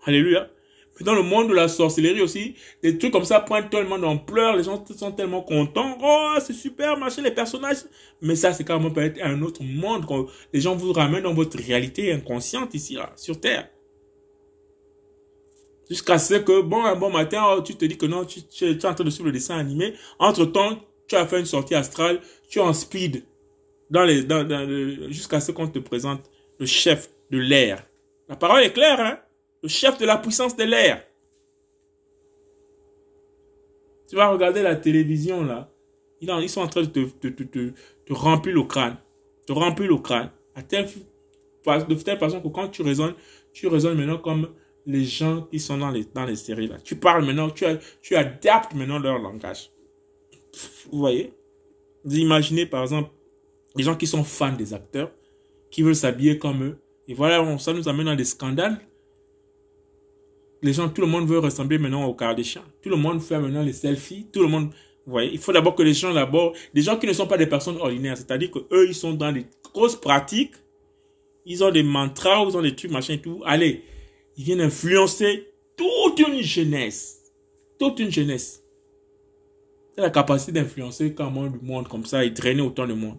Alléluia. 0.04 0.50
Mais 0.98 1.04
dans 1.04 1.14
le 1.14 1.22
monde 1.22 1.48
de 1.48 1.54
la 1.54 1.68
sorcellerie 1.68 2.20
aussi, 2.20 2.54
des 2.82 2.98
trucs 2.98 3.12
comme 3.12 3.24
ça 3.24 3.40
prennent 3.40 3.70
tellement 3.70 3.98
d'ampleur, 3.98 4.56
les 4.56 4.64
gens 4.64 4.84
sont 4.84 5.12
tellement 5.12 5.42
contents. 5.42 5.96
Oh, 6.02 6.34
c'est 6.44 6.52
super, 6.52 6.98
machin, 6.98 7.22
les 7.22 7.30
personnages. 7.30 7.78
Mais 8.20 8.36
ça, 8.36 8.52
c'est 8.52 8.64
carrément 8.64 8.90
peut-être 8.90 9.20
un 9.22 9.40
autre 9.42 9.62
monde. 9.62 10.04
Quand 10.06 10.26
les 10.52 10.60
gens 10.60 10.76
vous 10.76 10.92
ramènent 10.92 11.22
dans 11.22 11.34
votre 11.34 11.56
réalité 11.56 12.12
inconsciente 12.12 12.74
ici, 12.74 12.94
là, 12.94 13.12
sur 13.16 13.40
Terre. 13.40 13.70
Jusqu'à 15.88 16.18
ce 16.18 16.34
que, 16.34 16.60
bon, 16.60 16.84
un 16.84 16.96
bon 16.96 17.10
matin, 17.10 17.42
oh, 17.48 17.62
tu 17.62 17.74
te 17.74 17.84
dis 17.84 17.96
que 17.96 18.06
non, 18.06 18.24
tu, 18.24 18.40
es 18.64 18.86
en 18.86 18.94
train 18.94 19.04
de 19.04 19.10
suivre 19.10 19.26
le 19.26 19.32
dessin 19.32 19.56
animé. 19.56 19.94
Entre 20.18 20.44
temps, 20.44 20.78
tu 21.06 21.16
as 21.16 21.26
fait 21.26 21.40
une 21.40 21.46
sortie 21.46 21.74
astrale, 21.74 22.20
tu 22.48 22.58
es 22.58 22.62
en 22.62 22.74
speed 22.74 23.24
dans 23.90 24.04
les, 24.04 24.22
dans, 24.22 24.46
jusqu'à 25.10 25.40
ce 25.40 25.50
qu'on 25.52 25.68
te 25.68 25.78
présente 25.78 26.30
le 26.58 26.66
chef 26.66 27.08
de 27.30 27.38
l'air. 27.38 27.84
La 28.28 28.36
parole 28.36 28.62
est 28.62 28.72
claire, 28.72 29.00
hein? 29.00 29.18
Le 29.62 29.68
chef 29.68 29.98
de 29.98 30.04
la 30.04 30.18
puissance 30.18 30.56
de 30.56 30.64
l'air. 30.64 31.02
Tu 34.08 34.16
vas 34.16 34.28
regarder 34.28 34.62
la 34.62 34.76
télévision, 34.76 35.44
là. 35.44 35.70
Ils 36.20 36.48
sont 36.48 36.60
en 36.60 36.68
train 36.68 36.82
de 36.82 36.86
te, 36.86 37.28
te, 37.28 37.42
te, 37.42 37.70
te 38.06 38.12
remplir 38.12 38.54
le 38.54 38.62
crâne. 38.64 38.96
Te 39.46 39.52
remplir 39.52 39.88
le 39.88 39.98
crâne. 39.98 40.30
À 40.54 40.62
telle, 40.62 40.86
de 40.86 41.94
telle 41.94 42.18
façon 42.18 42.40
que 42.40 42.48
quand 42.48 42.68
tu 42.68 42.82
raisonnes, 42.82 43.14
tu 43.52 43.68
raisonnes 43.68 43.96
maintenant 43.96 44.18
comme 44.18 44.48
les 44.88 45.04
gens 45.04 45.42
qui 45.42 45.60
sont 45.60 45.76
dans 45.76 45.90
les, 45.90 46.04
dans 46.14 46.24
les 46.24 46.34
séries, 46.34 46.66
là. 46.66 46.78
Tu 46.82 46.96
parles 46.96 47.22
maintenant, 47.22 47.50
tu, 47.50 47.66
tu 48.00 48.16
adaptes 48.16 48.74
maintenant 48.74 48.98
leur 48.98 49.18
langage. 49.18 49.70
Vous 50.90 50.98
voyez? 50.98 51.34
Imaginez, 52.06 52.64
par 52.64 52.82
exemple, 52.82 53.10
les 53.76 53.84
gens 53.84 53.94
qui 53.94 54.06
sont 54.06 54.24
fans 54.24 54.56
des 54.56 54.72
acteurs, 54.72 55.12
qui 55.70 55.82
veulent 55.82 55.94
s'habiller 55.94 56.38
comme 56.38 56.64
eux. 56.64 56.78
Et 57.06 57.12
voilà, 57.12 57.58
ça 57.58 57.74
nous 57.74 57.86
amène 57.86 58.06
dans 58.06 58.16
des 58.16 58.24
scandales. 58.24 58.80
Les 60.62 60.72
gens, 60.72 60.88
tout 60.88 61.02
le 61.02 61.06
monde 61.06 61.28
veut 61.28 61.38
ressembler 61.38 61.76
maintenant 61.76 62.06
au 62.06 62.14
Kardashian. 62.14 62.62
Tout 62.82 62.88
le 62.88 62.96
monde 62.96 63.20
fait 63.20 63.38
maintenant 63.38 63.62
les 63.62 63.74
selfies. 63.74 64.26
Tout 64.32 64.40
le 64.40 64.48
monde, 64.48 64.70
vous 65.04 65.12
voyez, 65.12 65.30
il 65.30 65.38
faut 65.38 65.52
d'abord 65.52 65.74
que 65.74 65.82
les 65.82 65.92
gens 65.92 66.14
d'abord, 66.14 66.54
des 66.72 66.80
gens 66.80 66.96
qui 66.96 67.06
ne 67.06 67.12
sont 67.12 67.26
pas 67.26 67.36
des 67.36 67.46
personnes 67.46 67.76
ordinaires, 67.76 68.16
c'est-à-dire 68.16 68.50
que 68.50 68.60
eux, 68.72 68.88
ils 68.88 68.94
sont 68.94 69.12
dans 69.12 69.32
des 69.32 69.44
grosses 69.74 69.96
pratiques. 69.96 70.54
Ils 71.44 71.62
ont 71.62 71.70
des 71.70 71.82
mantras, 71.82 72.42
ils 72.48 72.56
ont 72.56 72.62
des 72.62 72.74
trucs, 72.74 72.90
machin 72.90 73.14
et 73.14 73.20
tout. 73.20 73.42
Allez, 73.44 73.84
ils 74.38 74.44
viennent 74.44 74.62
influencer 74.62 75.52
toute 75.76 76.18
une 76.20 76.40
jeunesse. 76.40 77.30
Toute 77.78 78.00
une 78.00 78.10
jeunesse. 78.10 78.64
C'est 79.94 80.00
la 80.00 80.10
capacité 80.10 80.52
d'influencer 80.52 81.14
même 81.18 81.52
du 81.52 81.64
monde 81.64 81.88
comme 81.88 82.06
ça 82.06 82.24
et 82.24 82.30
drainer 82.30 82.62
autant 82.62 82.86
de 82.86 82.94
monde 82.94 83.18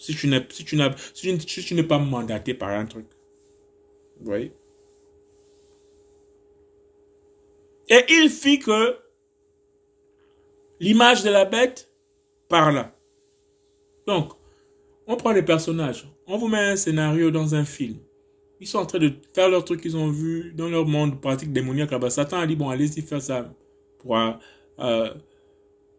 si 0.00 0.14
tu, 0.14 1.74
n'es 1.74 1.82
pas 1.82 1.98
mandaté 1.98 2.54
par 2.54 2.70
un 2.70 2.86
truc. 2.86 3.06
Vous 4.18 4.26
voyez? 4.26 4.52
Et 7.88 8.04
il 8.08 8.30
fit 8.30 8.58
que 8.58 8.96
l'image 10.78 11.22
de 11.22 11.30
la 11.30 11.44
bête 11.44 11.92
parla. 12.48 12.96
Donc, 14.06 14.32
on 15.06 15.16
prend 15.16 15.32
les 15.32 15.42
personnages, 15.42 16.08
on 16.26 16.38
vous 16.38 16.48
met 16.48 16.58
un 16.58 16.76
scénario 16.76 17.30
dans 17.30 17.54
un 17.54 17.64
film. 17.64 17.98
Ils 18.60 18.66
sont 18.66 18.78
en 18.78 18.86
train 18.86 18.98
de 18.98 19.12
faire 19.34 19.48
leur 19.48 19.64
truc 19.64 19.80
qu'ils 19.80 19.96
ont 19.96 20.10
vu 20.10 20.52
dans 20.54 20.68
leur 20.68 20.86
monde 20.86 21.20
pratique 21.20 21.52
démoniaque 21.52 21.90
là-bas. 21.90 22.10
Satan 22.10 22.38
a 22.38 22.46
dit, 22.46 22.56
bon, 22.56 22.68
allez-y 22.68 23.00
faire 23.00 23.22
ça 23.22 23.52
pour 23.98 24.16
euh, 24.16 25.08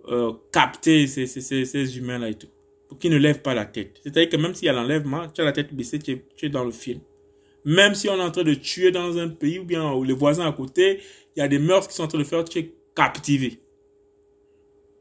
euh, 0.07 0.33
capter 0.51 1.07
ces, 1.07 1.25
ces, 1.25 1.65
ces 1.65 1.97
humains-là 1.97 2.29
et 2.29 2.35
tout 2.35 2.47
pour 2.91 2.99
qu'il 2.99 3.11
ne 3.11 3.17
lève 3.17 3.41
pas 3.41 3.53
la 3.53 3.63
tête. 3.63 4.01
C'est-à-dire 4.03 4.27
que 4.27 4.35
même 4.35 4.53
s'il 4.53 4.65
y 4.65 4.69
a 4.69 4.73
l'enlèvement, 4.73 5.29
tu 5.29 5.39
as 5.39 5.45
la 5.45 5.53
tête 5.53 5.73
baissée, 5.73 5.97
tu 5.97 6.21
es, 6.41 6.49
dans 6.49 6.65
le 6.65 6.71
film. 6.71 6.99
Même 7.63 7.95
si 7.95 8.09
on 8.09 8.17
est 8.17 8.21
en 8.21 8.31
train 8.31 8.43
de 8.43 8.53
tuer 8.53 8.91
dans 8.91 9.17
un 9.17 9.29
pays 9.29 9.59
ou 9.59 9.63
bien 9.63 9.93
les 10.03 10.11
voisins 10.11 10.45
à 10.45 10.51
côté, 10.51 10.99
il 11.33 11.39
y 11.39 11.41
a 11.41 11.47
des 11.47 11.57
meurtres 11.57 11.87
qui 11.87 11.95
sont 11.95 12.03
en 12.03 12.09
train 12.09 12.19
de 12.19 12.25
faire, 12.25 12.43
tu 12.43 12.59
es 12.59 12.73
captivé. 12.93 13.59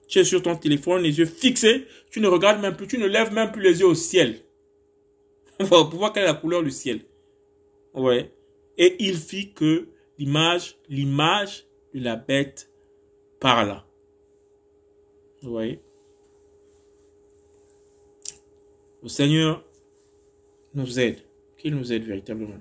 Tu 0.07 0.21
es 0.21 0.25
sur 0.25 0.41
ton 0.41 0.55
téléphone, 0.55 1.03
les 1.03 1.19
yeux 1.19 1.27
fixés, 1.27 1.85
tu 2.13 2.21
ne 2.21 2.29
regardes 2.29 2.63
même 2.63 2.77
plus, 2.77 2.87
tu 2.87 2.97
ne 2.97 3.07
lèves 3.07 3.33
même 3.33 3.51
plus 3.51 3.63
les 3.63 3.81
yeux 3.81 3.89
au 3.89 3.97
ciel. 3.97 4.37
Pour 5.69 5.91
voir 5.91 6.13
quelle 6.13 6.23
est 6.23 6.27
la 6.27 6.35
couleur 6.35 6.63
du 6.63 6.71
ciel. 6.71 7.01
Ouais. 7.95 8.33
Et 8.79 8.97
il 9.01 9.17
fit 9.17 9.53
que 9.53 9.89
l'image, 10.19 10.79
l'image 10.89 11.67
de 11.95 12.01
la 12.01 12.17
bête 12.17 12.71
parla. 13.41 13.87
Voyez? 15.43 15.81
Le 19.03 19.09
Seigneur 19.09 19.65
nous 20.75 21.01
aide, 21.01 21.19
qu'il 21.57 21.75
nous 21.75 21.93
aide 21.93 22.05
véritablement. 22.05 22.61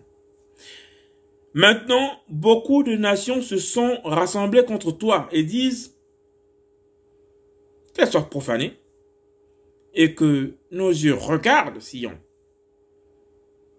Maintenant, 1.54 2.22
beaucoup 2.30 2.84
de 2.84 2.96
nations 2.96 3.42
se 3.42 3.58
sont 3.58 4.00
rassemblées 4.04 4.64
contre 4.64 4.92
toi 4.92 5.28
et 5.32 5.44
disent 5.44 5.98
qu'elles 7.94 8.10
soient 8.10 8.30
profanées 8.30 8.78
et 9.94 10.14
que 10.14 10.54
nos 10.72 10.90
yeux 10.90 11.16
regardent 11.16 11.82
Sion. 11.82 12.18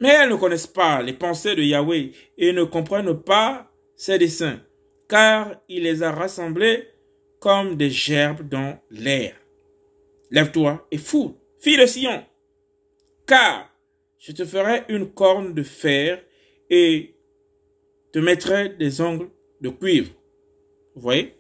Mais 0.01 0.09
elles 0.09 0.31
ne 0.31 0.37
connaissent 0.37 0.67
pas 0.67 1.03
les 1.03 1.13
pensées 1.13 1.55
de 1.55 1.63
Yahweh 1.63 2.13
et 2.39 2.53
ne 2.53 2.65
comprennent 2.65 3.21
pas 3.23 3.71
ses 3.97 4.19
desseins, 4.19 4.61
car 5.09 5.55
il 5.69 5.83
les 5.83 6.03
a 6.03 6.11
rassemblés 6.11 6.89
comme 7.39 7.77
des 7.77 7.91
gerbes 7.91 8.49
dans 8.49 8.79
l'air. 8.91 9.35
Lève-toi 10.31 10.87
et 10.91 10.99
fous, 10.99 11.37
fille 11.59 11.77
de 11.77 11.87
Sion, 11.87 12.25
car 13.27 13.71
je 14.19 14.33
te 14.33 14.45
ferai 14.45 14.85
une 14.89 15.11
corne 15.11 15.55
de 15.55 15.63
fer 15.63 16.23
et 16.69 17.15
te 18.13 18.19
mettrai 18.19 18.71
des 18.71 19.01
ongles 19.01 19.29
de 19.61 19.69
cuivre. 19.69 20.11
Vous 20.95 21.03
voyez? 21.03 21.35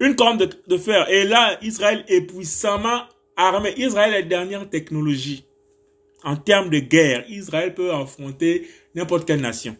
Une 0.00 0.14
corne 0.14 0.38
de, 0.38 0.76
fer. 0.76 1.08
Et 1.10 1.24
là, 1.24 1.58
Israël 1.62 2.04
est 2.08 2.22
puissamment 2.22 3.02
armé. 3.36 3.74
Israël 3.76 4.14
est 4.14 4.22
la 4.22 4.26
dernière 4.26 4.68
technologie. 4.68 5.44
En 6.24 6.36
termes 6.36 6.70
de 6.70 6.78
guerre, 6.78 7.24
Israël 7.28 7.74
peut 7.74 7.92
affronter 7.92 8.66
n'importe 8.94 9.26
quelle 9.26 9.40
nation. 9.40 9.76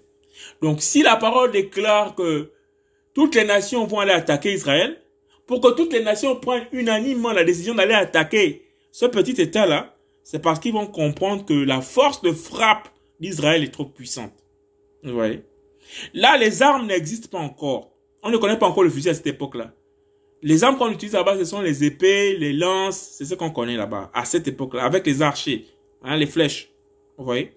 Donc, 0.60 0.82
si 0.82 1.02
la 1.02 1.16
parole 1.16 1.52
déclare 1.52 2.14
que 2.14 2.52
toutes 3.14 3.34
les 3.34 3.44
nations 3.44 3.86
vont 3.86 4.00
aller 4.00 4.12
attaquer 4.12 4.52
Israël, 4.52 5.00
pour 5.46 5.60
que 5.60 5.72
toutes 5.72 5.92
les 5.92 6.02
nations 6.02 6.36
prennent 6.36 6.66
unanimement 6.72 7.32
la 7.32 7.44
décision 7.44 7.74
d'aller 7.74 7.94
attaquer 7.94 8.64
ce 8.92 9.06
petit 9.06 9.40
État-là, 9.40 9.96
c'est 10.22 10.40
parce 10.40 10.58
qu'ils 10.58 10.72
vont 10.72 10.86
comprendre 10.86 11.44
que 11.44 11.54
la 11.54 11.80
force 11.80 12.22
de 12.22 12.32
frappe 12.32 12.88
d'Israël 13.20 13.62
est 13.62 13.72
trop 13.72 13.84
puissante. 13.84 14.32
Vous 15.02 15.12
voyez? 15.12 15.42
Là, 16.14 16.36
les 16.38 16.62
armes 16.62 16.86
n'existent 16.86 17.28
pas 17.28 17.44
encore. 17.44 17.92
On 18.22 18.30
ne 18.30 18.38
connaît 18.38 18.58
pas 18.58 18.66
encore 18.66 18.84
le 18.84 18.90
fusil 18.90 19.10
à 19.10 19.14
cette 19.14 19.26
époque-là. 19.26 19.72
Les 20.42 20.64
armes 20.64 20.76
qu'on 20.76 20.90
utilise 20.90 21.14
là-bas, 21.14 21.38
ce 21.38 21.44
sont 21.44 21.60
les 21.60 21.84
épées, 21.84 22.36
les 22.36 22.52
lances, 22.52 22.98
c'est 22.98 23.24
ce 23.24 23.34
qu'on 23.34 23.50
connaît 23.50 23.76
là-bas, 23.76 24.10
à 24.12 24.24
cette 24.24 24.48
époque-là, 24.48 24.84
avec 24.84 25.06
les 25.06 25.22
archers, 25.22 25.66
hein, 26.04 26.16
les 26.16 26.26
flèches. 26.26 26.70
Vous 27.18 27.24
voyez 27.24 27.52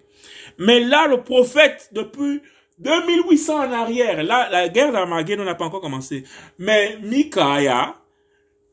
Mais 0.58 0.80
là, 0.80 1.06
le 1.06 1.22
prophète, 1.22 1.90
depuis 1.92 2.40
2800 2.78 3.54
en 3.54 3.72
arrière, 3.72 4.22
là, 4.22 4.48
la 4.50 4.68
guerre 4.68 4.92
d'Armageddon 4.92 5.44
n'a 5.44 5.54
pas 5.54 5.66
encore 5.66 5.80
commencé. 5.80 6.24
Mais 6.58 6.98
Micaiah, 7.02 7.96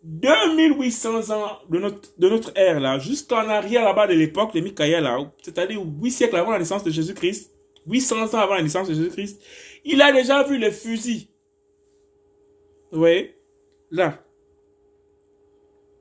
2800 0.04 1.32
ans 1.32 1.60
de 1.70 1.80
notre, 1.80 2.10
de 2.20 2.30
notre 2.30 2.52
ère 2.56 2.80
là, 2.80 3.00
jusqu'en 3.00 3.50
arrière 3.50 3.84
là-bas 3.84 4.06
de 4.06 4.14
l'époque 4.14 4.54
de 4.54 4.60
Micaiah 4.60 5.02
là, 5.02 5.18
c'est-à-dire 5.42 5.82
8 5.82 6.12
siècles 6.12 6.36
avant 6.36 6.52
la 6.52 6.60
naissance 6.60 6.84
de 6.84 6.92
Jésus-Christ, 6.92 7.52
800 7.88 8.36
ans 8.36 8.40
avant 8.40 8.54
la 8.54 8.62
naissance 8.62 8.88
de 8.88 8.94
Jésus-Christ, 8.94 9.42
il 9.84 10.02
a 10.02 10.12
déjà 10.12 10.44
vu 10.44 10.60
les 10.60 10.72
fusils. 10.72 11.28
Vous 12.92 13.00
voyez? 13.00 13.36
Là. 13.90 14.20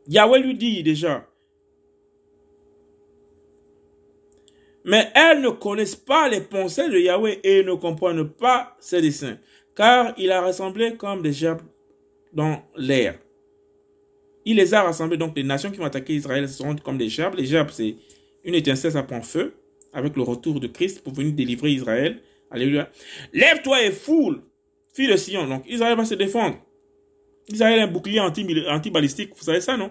Yahweh 0.07 0.39
lui 0.41 0.55
dit 0.55 0.83
déjà, 0.83 1.27
Mais 4.85 5.11
elles 5.15 5.41
ne 5.41 5.49
connaissent 5.49 5.97
pas 5.97 6.29
les 6.29 6.43
pensées 6.43 6.89
de 6.91 6.99
Yahweh 6.99 7.41
et 7.43 7.65
ne 7.65 7.75
comprennent 7.75 8.29
pas 8.29 8.77
ses 8.79 9.01
desseins, 9.01 9.39
car 9.75 10.13
il 10.19 10.31
a 10.31 10.43
rassemblé 10.43 10.95
comme 10.97 11.23
des 11.23 11.33
gerbes 11.33 11.63
dans 12.33 12.63
l'air. 12.77 13.19
Il 14.45 14.57
les 14.57 14.75
a 14.75 14.83
rassemblés, 14.83 15.17
donc 15.17 15.35
les 15.37 15.43
nations 15.43 15.71
qui 15.71 15.79
vont 15.79 15.87
attaquer 15.87 16.15
Israël 16.15 16.47
seront 16.49 16.77
comme 16.77 16.99
des 16.99 17.09
gerbes. 17.09 17.35
Les 17.35 17.47
gerbes, 17.47 17.71
c'est 17.73 17.97
une 18.45 18.55
étincelle, 18.55 18.93
ça 18.93 19.03
prend 19.03 19.23
feu, 19.23 19.55
avec 19.95 20.17
le 20.17 20.23
retour 20.23 20.61
de 20.61 20.67
Christ 20.67 21.03
pour 21.03 21.15
venir 21.15 21.33
délivrer 21.33 21.71
Israël. 21.71 22.21
Alléluia. 22.51 22.91
Lève-toi 23.33 23.85
et 23.85 23.91
foule, 23.91 24.43
fille 24.93 25.09
de 25.09 25.17
Sion. 25.17 25.49
Donc 25.49 25.65
Israël 25.67 25.97
va 25.97 26.05
se 26.05 26.15
défendre. 26.15 26.59
Israël 27.49 27.81
a 27.81 27.85
un 27.85 27.87
bouclier 27.87 28.21
anti-balistique, 28.21 29.33
vous 29.35 29.45
savez 29.45 29.63
ça, 29.63 29.79
non? 29.79 29.91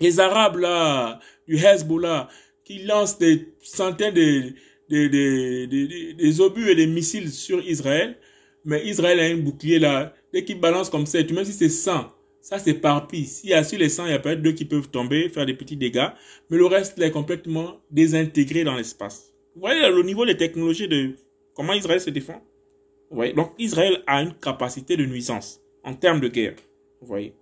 Les 0.00 0.18
Arabes, 0.20 0.56
là, 0.56 1.20
du 1.46 1.56
Hezbollah, 1.56 2.28
qui 2.66 2.82
lance 2.82 3.16
des 3.18 3.48
centaines 3.62 4.12
de, 4.12 4.52
des 4.88 6.40
obus 6.40 6.68
et 6.68 6.74
des 6.74 6.88
missiles 6.88 7.30
sur 7.30 7.64
Israël. 7.64 8.18
Mais 8.64 8.84
Israël 8.84 9.20
a 9.20 9.22
un 9.22 9.36
bouclier 9.36 9.78
là. 9.78 10.12
Dès 10.32 10.44
qu'il 10.44 10.60
balance 10.60 10.90
comme 10.90 11.06
ça, 11.06 11.22
même 11.22 11.44
si 11.44 11.52
c'est 11.52 11.68
100, 11.68 12.12
ça 12.40 12.58
s'éparpille. 12.58 13.24
S'il 13.24 13.50
y 13.50 13.54
a 13.54 13.62
sur 13.62 13.78
les 13.78 13.88
100, 13.88 14.06
il 14.06 14.10
y 14.10 14.14
a 14.14 14.18
peut-être 14.18 14.42
deux 14.42 14.52
qui 14.52 14.64
peuvent 14.64 14.90
tomber, 14.90 15.28
faire 15.28 15.46
des 15.46 15.54
petits 15.54 15.76
dégâts. 15.76 16.08
Mais 16.50 16.58
le 16.58 16.66
reste 16.66 16.98
est 16.98 17.12
complètement 17.12 17.80
désintégré 17.90 18.64
dans 18.64 18.74
l'espace. 18.74 19.32
Vous 19.54 19.60
voyez 19.60 19.88
le 19.88 20.02
niveau 20.02 20.26
des 20.26 20.36
technologies 20.36 20.88
de 20.88 21.14
comment 21.54 21.72
Israël 21.72 22.00
se 22.00 22.10
défend? 22.10 22.42
Vous 23.10 23.16
voyez? 23.16 23.32
Donc 23.32 23.52
Israël 23.58 24.02
a 24.08 24.20
une 24.22 24.34
capacité 24.34 24.96
de 24.96 25.06
nuisance 25.06 25.60
en 25.84 25.94
termes 25.94 26.18
de 26.18 26.28
guerre. 26.28 26.56
Vous 27.00 27.06
voyez? 27.06 27.32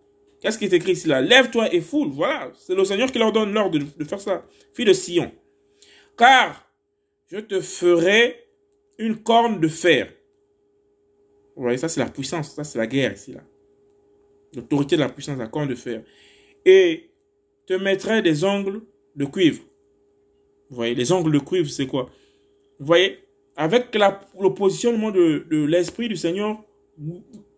Qu'est-ce 0.45 0.59
qui 0.59 0.67
est 0.67 0.73
écrit 0.75 0.93
ici 0.93 1.09
là? 1.09 1.23
Lève-toi 1.23 1.75
et 1.75 1.81
foule. 1.81 2.11
Voilà, 2.11 2.53
c'est 2.55 2.75
le 2.75 2.85
Seigneur 2.85 3.11
qui 3.11 3.19
leur 3.19 3.33
donne 3.33 3.55
l'ordre 3.55 3.79
de, 3.79 4.05
faire 4.05 4.21
ça. 4.21 4.45
Fille 4.75 4.85
de 4.85 4.93
Sion. 4.93 5.33
Car 6.19 6.71
je 7.33 7.39
te 7.39 7.63
ferai 7.63 8.45
une 8.99 9.17
corne 9.17 9.59
de 9.59 9.69
fer. 9.69 10.13
Vous 11.57 11.63
voyez, 11.63 11.79
ça 11.79 11.89
c'est 11.89 12.01
la 12.01 12.11
puissance, 12.11 12.55
ça 12.55 12.63
c'est 12.63 12.77
la 12.77 12.87
guerre 12.87 13.15
ici 13.15 13.33
là. 13.33 13.41
L'autorité 14.55 14.97
de 14.97 15.01
la 15.01 15.09
puissance, 15.09 15.39
la 15.39 15.47
corne 15.47 15.69
de 15.69 15.75
fer. 15.75 16.03
Et 16.67 17.09
te 17.67 17.73
mettrai 17.73 18.21
des 18.21 18.45
ongles 18.45 18.83
de 19.17 19.25
cuivre. 19.25 19.63
Vous 20.69 20.77
voyez, 20.77 20.95
les 20.95 21.11
ongles 21.11 21.33
de 21.33 21.39
cuivre, 21.39 21.71
c'est 21.71 21.87
quoi? 21.87 22.11
Vous 22.79 22.85
voyez, 22.85 23.19
avec 23.57 23.95
le 23.95 24.49
positionnement 24.51 25.11
de, 25.11 25.47
de 25.51 25.65
l'Esprit 25.65 26.09
du 26.09 26.17
Seigneur, 26.17 26.63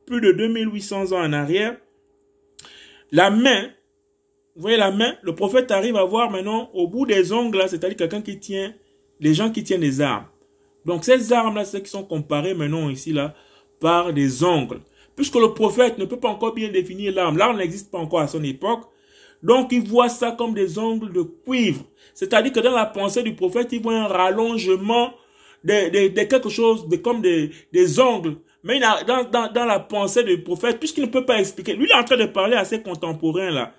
plus 0.07 0.21
de 0.21 0.31
2800 0.31 1.11
ans 1.11 1.25
en 1.25 1.33
arrière, 1.33 1.77
la 3.13 3.31
main, 3.31 3.71
vous 4.55 4.63
voyez 4.63 4.77
la 4.77 4.91
main, 4.91 5.15
le 5.23 5.35
prophète 5.35 5.71
arrive 5.71 5.97
à 5.97 6.05
voir 6.05 6.31
maintenant 6.31 6.71
au 6.73 6.89
bout 6.89 7.07
des 7.07 7.33
ongles, 7.33 7.63
c'est-à-dire 7.69 7.97
quelqu'un 7.97 8.23
qui 8.23 8.39
tient, 8.39 8.75
les 9.21 9.35
gens 9.35 9.51
qui 9.51 9.63
tiennent 9.63 9.81
des 9.81 10.01
armes. 10.01 10.27
Donc 10.85 11.05
ces 11.05 11.33
armes-là, 11.33 11.65
c'est 11.65 11.83
qui 11.83 11.91
sont 11.91 12.05
comparées 12.05 12.55
maintenant 12.55 12.89
ici, 12.89 13.13
là, 13.13 13.35
par 13.81 14.13
des 14.13 14.45
ongles. 14.45 14.81
Puisque 15.15 15.37
le 15.37 15.53
prophète 15.53 15.99
ne 15.99 16.05
peut 16.05 16.19
pas 16.19 16.29
encore 16.29 16.55
bien 16.55 16.69
définir 16.69 17.15
l'arme. 17.15 17.39
L'arme 17.39 17.57
n'existe 17.57 17.91
pas 17.91 17.99
encore 17.99 18.21
à 18.21 18.29
son 18.29 18.43
époque. 18.45 18.85
Donc 19.43 19.73
il 19.73 19.87
voit 19.87 20.09
ça 20.09 20.33
comme 20.33 20.55
des 20.55 20.79
ongles 20.79 21.13
de 21.13 21.23
cuivre. 21.23 21.85
C'est-à-dire 22.15 22.53
que 22.53 22.61
dans 22.61 22.73
la 22.73 22.87
pensée 22.87 23.23
du 23.23 23.35
prophète, 23.35 23.69
il 23.73 23.83
voit 23.83 23.97
un 23.97 24.07
rallongement 24.07 25.13
de, 25.65 26.09
quelque 26.25 26.49
chose 26.49 26.89
de, 26.89 26.97
comme 26.97 27.21
des 27.21 28.01
ongles 28.01 28.37
mais 28.67 28.81
dans, 28.81 29.23
dans, 29.31 29.53
dans 29.53 29.65
la 29.65 29.79
pensée 29.79 30.25
du 30.25 30.43
prophète, 30.43 30.81
puisqu'il 30.81 31.03
ne 31.03 31.11
peut 31.11 31.25
pas 31.25 31.39
expliquer, 31.39 31.75
lui 31.75 31.87
il 31.87 31.91
est 31.91 31.95
en 31.95 32.03
train 32.03 32.17
de 32.17 32.27
parler 32.27 32.57
à 32.57 32.65
ses 32.65 32.83
contemporains 32.83 33.51
là, 33.51 33.73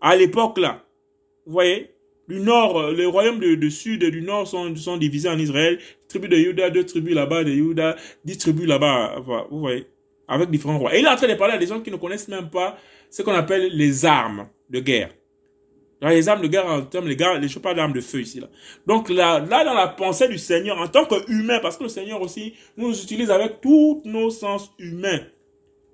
à 0.00 0.14
l'époque 0.14 0.58
là. 0.58 0.84
Vous 1.46 1.52
voyez? 1.52 1.90
Du 2.28 2.40
nord, 2.40 2.78
euh, 2.78 2.92
les 2.92 3.06
royaumes 3.06 3.38
du 3.38 3.70
sud 3.70 4.02
et 4.02 4.10
du 4.10 4.20
nord 4.20 4.46
sont, 4.46 4.74
sont 4.76 4.96
divisés 4.96 5.28
en 5.28 5.38
Israël. 5.38 5.78
Tribu 6.08 6.28
de 6.28 6.36
Juda, 6.36 6.70
deux 6.70 6.84
tribus 6.84 7.14
là-bas, 7.14 7.44
de 7.44 7.52
Juda, 7.52 7.96
dix 8.24 8.36
tribus 8.36 8.66
là-bas. 8.66 9.22
Vous 9.50 9.60
voyez 9.60 9.86
Avec 10.26 10.50
différents 10.50 10.78
rois. 10.78 10.94
Et 10.94 10.98
il 10.98 11.06
est 11.06 11.08
en 11.08 11.16
train 11.16 11.28
de 11.28 11.34
parler 11.34 11.54
à 11.54 11.58
des 11.58 11.68
gens 11.68 11.80
qui 11.80 11.90
ne 11.90 11.96
connaissent 11.96 12.28
même 12.28 12.50
pas 12.50 12.76
ce 13.10 13.22
qu'on 13.22 13.32
appelle 13.32 13.70
les 13.72 14.04
armes 14.04 14.48
de 14.68 14.80
guerre. 14.80 15.10
Les 16.02 16.28
armes 16.28 16.42
de 16.42 16.46
guerre, 16.46 16.66
en 16.66 16.82
termes 16.82 17.08
les 17.08 17.16
gars, 17.16 17.38
les 17.38 17.48
choses 17.48 17.62
pas 17.62 17.72
d'armes 17.72 17.94
de 17.94 18.02
feu 18.02 18.20
ici, 18.20 18.38
là. 18.38 18.48
Donc, 18.86 19.08
là, 19.08 19.40
là, 19.40 19.64
dans 19.64 19.72
la 19.72 19.88
pensée 19.88 20.28
du 20.28 20.36
Seigneur, 20.36 20.78
en 20.78 20.88
tant 20.88 21.06
qu'humain, 21.06 21.58
parce 21.60 21.78
que 21.78 21.84
le 21.84 21.88
Seigneur 21.88 22.20
aussi 22.20 22.54
nous 22.76 22.92
utilise 23.02 23.30
avec 23.30 23.62
tous 23.62 24.02
nos 24.04 24.28
sens 24.28 24.72
humains. 24.78 25.20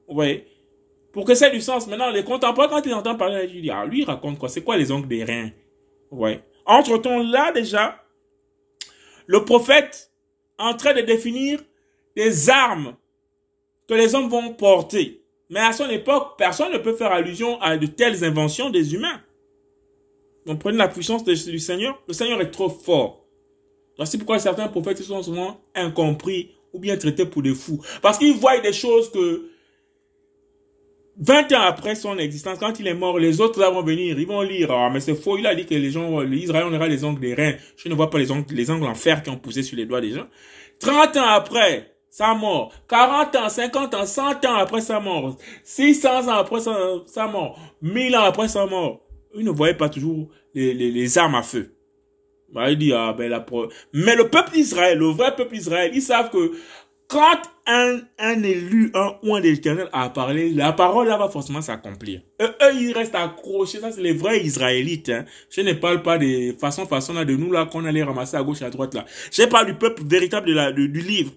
Vous 0.09 0.15
voyez? 0.15 0.47
Pour 1.13 1.25
que 1.25 1.35
ça 1.35 1.49
ait 1.49 1.53
du 1.53 1.61
sens. 1.61 1.87
Maintenant, 1.87 2.11
les 2.11 2.25
contemporains, 2.25 2.69
quand 2.69 2.85
ils 2.85 2.95
entendent 2.95 3.19
parler, 3.19 3.49
ils 3.53 3.63
disent, 3.63 3.73
ah, 3.73 3.85
lui, 3.85 4.01
il 4.01 4.05
raconte 4.05 4.39
quoi? 4.39 4.49
C'est 4.49 4.63
quoi 4.63 4.77
les 4.77 4.91
ongles 4.91 5.07
des 5.07 5.23
reins? 5.23 5.51
Vous 6.11 6.19
voyez? 6.19 6.41
Entre-temps, 6.67 7.23
là, 7.23 7.53
déjà, 7.53 8.03
le 9.27 9.45
prophète, 9.45 10.11
en 10.59 10.75
train 10.75 10.95
de 10.95 11.03
définir 11.03 11.61
des 12.17 12.51
armes 12.51 12.97
que 13.89 13.95
les 13.95 14.15
hommes 14.15 14.29
vont 14.29 14.53
porter. 14.53 15.23
Mais 15.49 15.61
à 15.61 15.73
son 15.73 15.89
époque, 15.91 16.37
personne 16.39 16.73
ne 16.73 16.79
peut 16.79 16.95
faire 16.95 17.13
allusion 17.13 17.61
à 17.61 17.77
de 17.77 17.87
telles 17.87 18.25
inventions 18.25 18.71
des 18.71 18.95
humains. 18.95 19.21
Donc 20.47 20.59
prenez 20.59 20.79
la 20.79 20.89
puissance 20.89 21.25
du 21.25 21.59
Seigneur. 21.59 22.01
Le 22.09 22.15
Seigneur 22.15 22.41
est 22.41 22.51
trop 22.51 22.69
fort. 22.69 23.25
Voici 23.97 24.19
pourquoi 24.19 24.39
certains 24.39 24.69
prophètes 24.69 25.03
sont 25.03 25.23
souvent 25.23 25.61
incompris 25.75 26.51
ou 26.73 26.79
bien 26.79 26.97
traités 26.97 27.27
pour 27.27 27.43
des 27.43 27.55
fous. 27.55 27.81
Parce 28.01 28.19
qu'ils 28.19 28.35
voient 28.35 28.59
des 28.61 28.73
choses 28.73 29.11
que 29.11 29.49
20 31.19 31.53
ans 31.53 31.61
après 31.61 31.95
son 31.95 32.17
existence, 32.19 32.59
quand 32.59 32.81
il 32.81 32.87
est 32.87 32.95
mort, 32.95 33.19
les 33.19 33.41
autres 33.43 33.63
vont 33.63 33.83
venir, 33.83 34.19
ils 34.19 34.27
vont 34.27 34.41
lire. 34.41 34.71
Ah, 34.73 34.89
mais 34.91 35.01
c'est 35.01 35.15
faux, 35.15 35.37
il 35.37 35.47
a 35.47 35.55
dit 35.55 35.67
que 35.67 35.75
les 35.75 35.91
gens, 35.91 36.21
l'Israël, 36.21 36.65
on 36.69 36.75
aura 36.75 36.89
les 36.89 37.05
ongles 37.05 37.21
des 37.21 37.35
reins. 37.35 37.55
Je 37.77 37.89
ne 37.89 37.95
vois 37.95 38.09
pas 38.09 38.19
les 38.19 38.31
ongles, 38.31 38.47
les 38.55 38.71
ongles 38.71 38.87
en 38.87 38.95
fer 38.95 39.23
qui 39.23 39.29
ont 39.29 39.37
poussé 39.37 39.63
sur 39.63 39.77
les 39.77 39.85
doigts 39.85 40.01
des 40.01 40.13
gens. 40.13 40.27
30 40.81 41.17
ans 41.19 41.29
après 41.29 41.95
sa 42.09 42.35
mort, 42.35 42.73
40 42.89 43.37
ans, 43.37 43.49
50 43.49 43.95
ans, 43.95 44.07
100 44.07 44.45
ans 44.47 44.55
après 44.57 44.81
sa 44.81 45.01
mort, 45.01 45.37
600 45.65 46.29
ans 46.29 46.39
après 46.39 46.61
sa 46.61 47.27
mort, 47.27 47.59
1000 47.83 48.17
ans 48.17 48.25
après 48.25 48.49
sa 48.49 48.67
mort, 48.67 49.01
ils 49.35 49.45
ne 49.45 49.51
voyaient 49.51 49.77
pas 49.77 49.89
toujours 49.89 50.29
les, 50.55 50.75
les, 50.75 51.19
armes 51.19 51.35
à 51.35 51.43
feu. 51.43 51.75
Bah, 52.53 52.71
il 52.71 52.79
dit, 52.79 52.93
ah, 52.93 53.15
ben, 53.17 53.31
la 53.31 53.45
Mais 53.95 54.15
le 54.15 54.29
peuple 54.29 54.53
d'Israël, 54.53 54.99
le 54.99 55.07
vrai 55.07 55.35
peuple 55.35 55.55
d'Israël, 55.55 55.91
ils 55.95 56.03
savent 56.03 56.31
que 56.31 56.53
quand 57.09 57.43
un, 57.67 58.01
un 58.19 58.43
élu, 58.43 58.91
un 58.95 59.17
ou 59.23 59.35
un 59.35 59.43
éternel 59.43 59.89
a 59.93 60.09
parlé, 60.09 60.51
la 60.51 60.73
parole 60.73 61.09
là 61.09 61.19
va 61.19 61.29
forcément 61.29 61.61
s'accomplir. 61.61 62.23
Eux, 62.41 62.47
eux, 62.47 62.75
ils 62.81 62.93
restent 62.93 63.15
accrochés. 63.15 63.81
Ça, 63.81 63.93
c'est 63.93 64.01
les 64.01 64.15
vrais 64.15 64.41
Israélites. 64.41 65.11
Hein. 65.11 65.27
Je 65.51 65.61
ne 65.61 65.75
parle 65.75 66.03
pas 66.03 66.17
des 66.17 66.57
façons, 66.59 66.87
façons 66.87 67.13
là 67.13 67.25
de 67.25 67.37
nous 67.37 67.53
là 67.53 67.67
qu'on 67.67 67.85
allait 67.85 68.03
ramasser 68.03 68.37
à 68.37 68.43
gauche 68.43 68.63
et 68.63 68.65
à 68.65 68.71
droite 68.71 68.95
là. 68.95 69.05
Je 69.31 69.43
parle 69.45 69.67
du 69.67 69.75
peuple 69.75 70.03
véritable 70.07 70.47
de 70.47 70.55
la, 70.55 70.73
du 70.73 70.89
livre. 70.89 71.33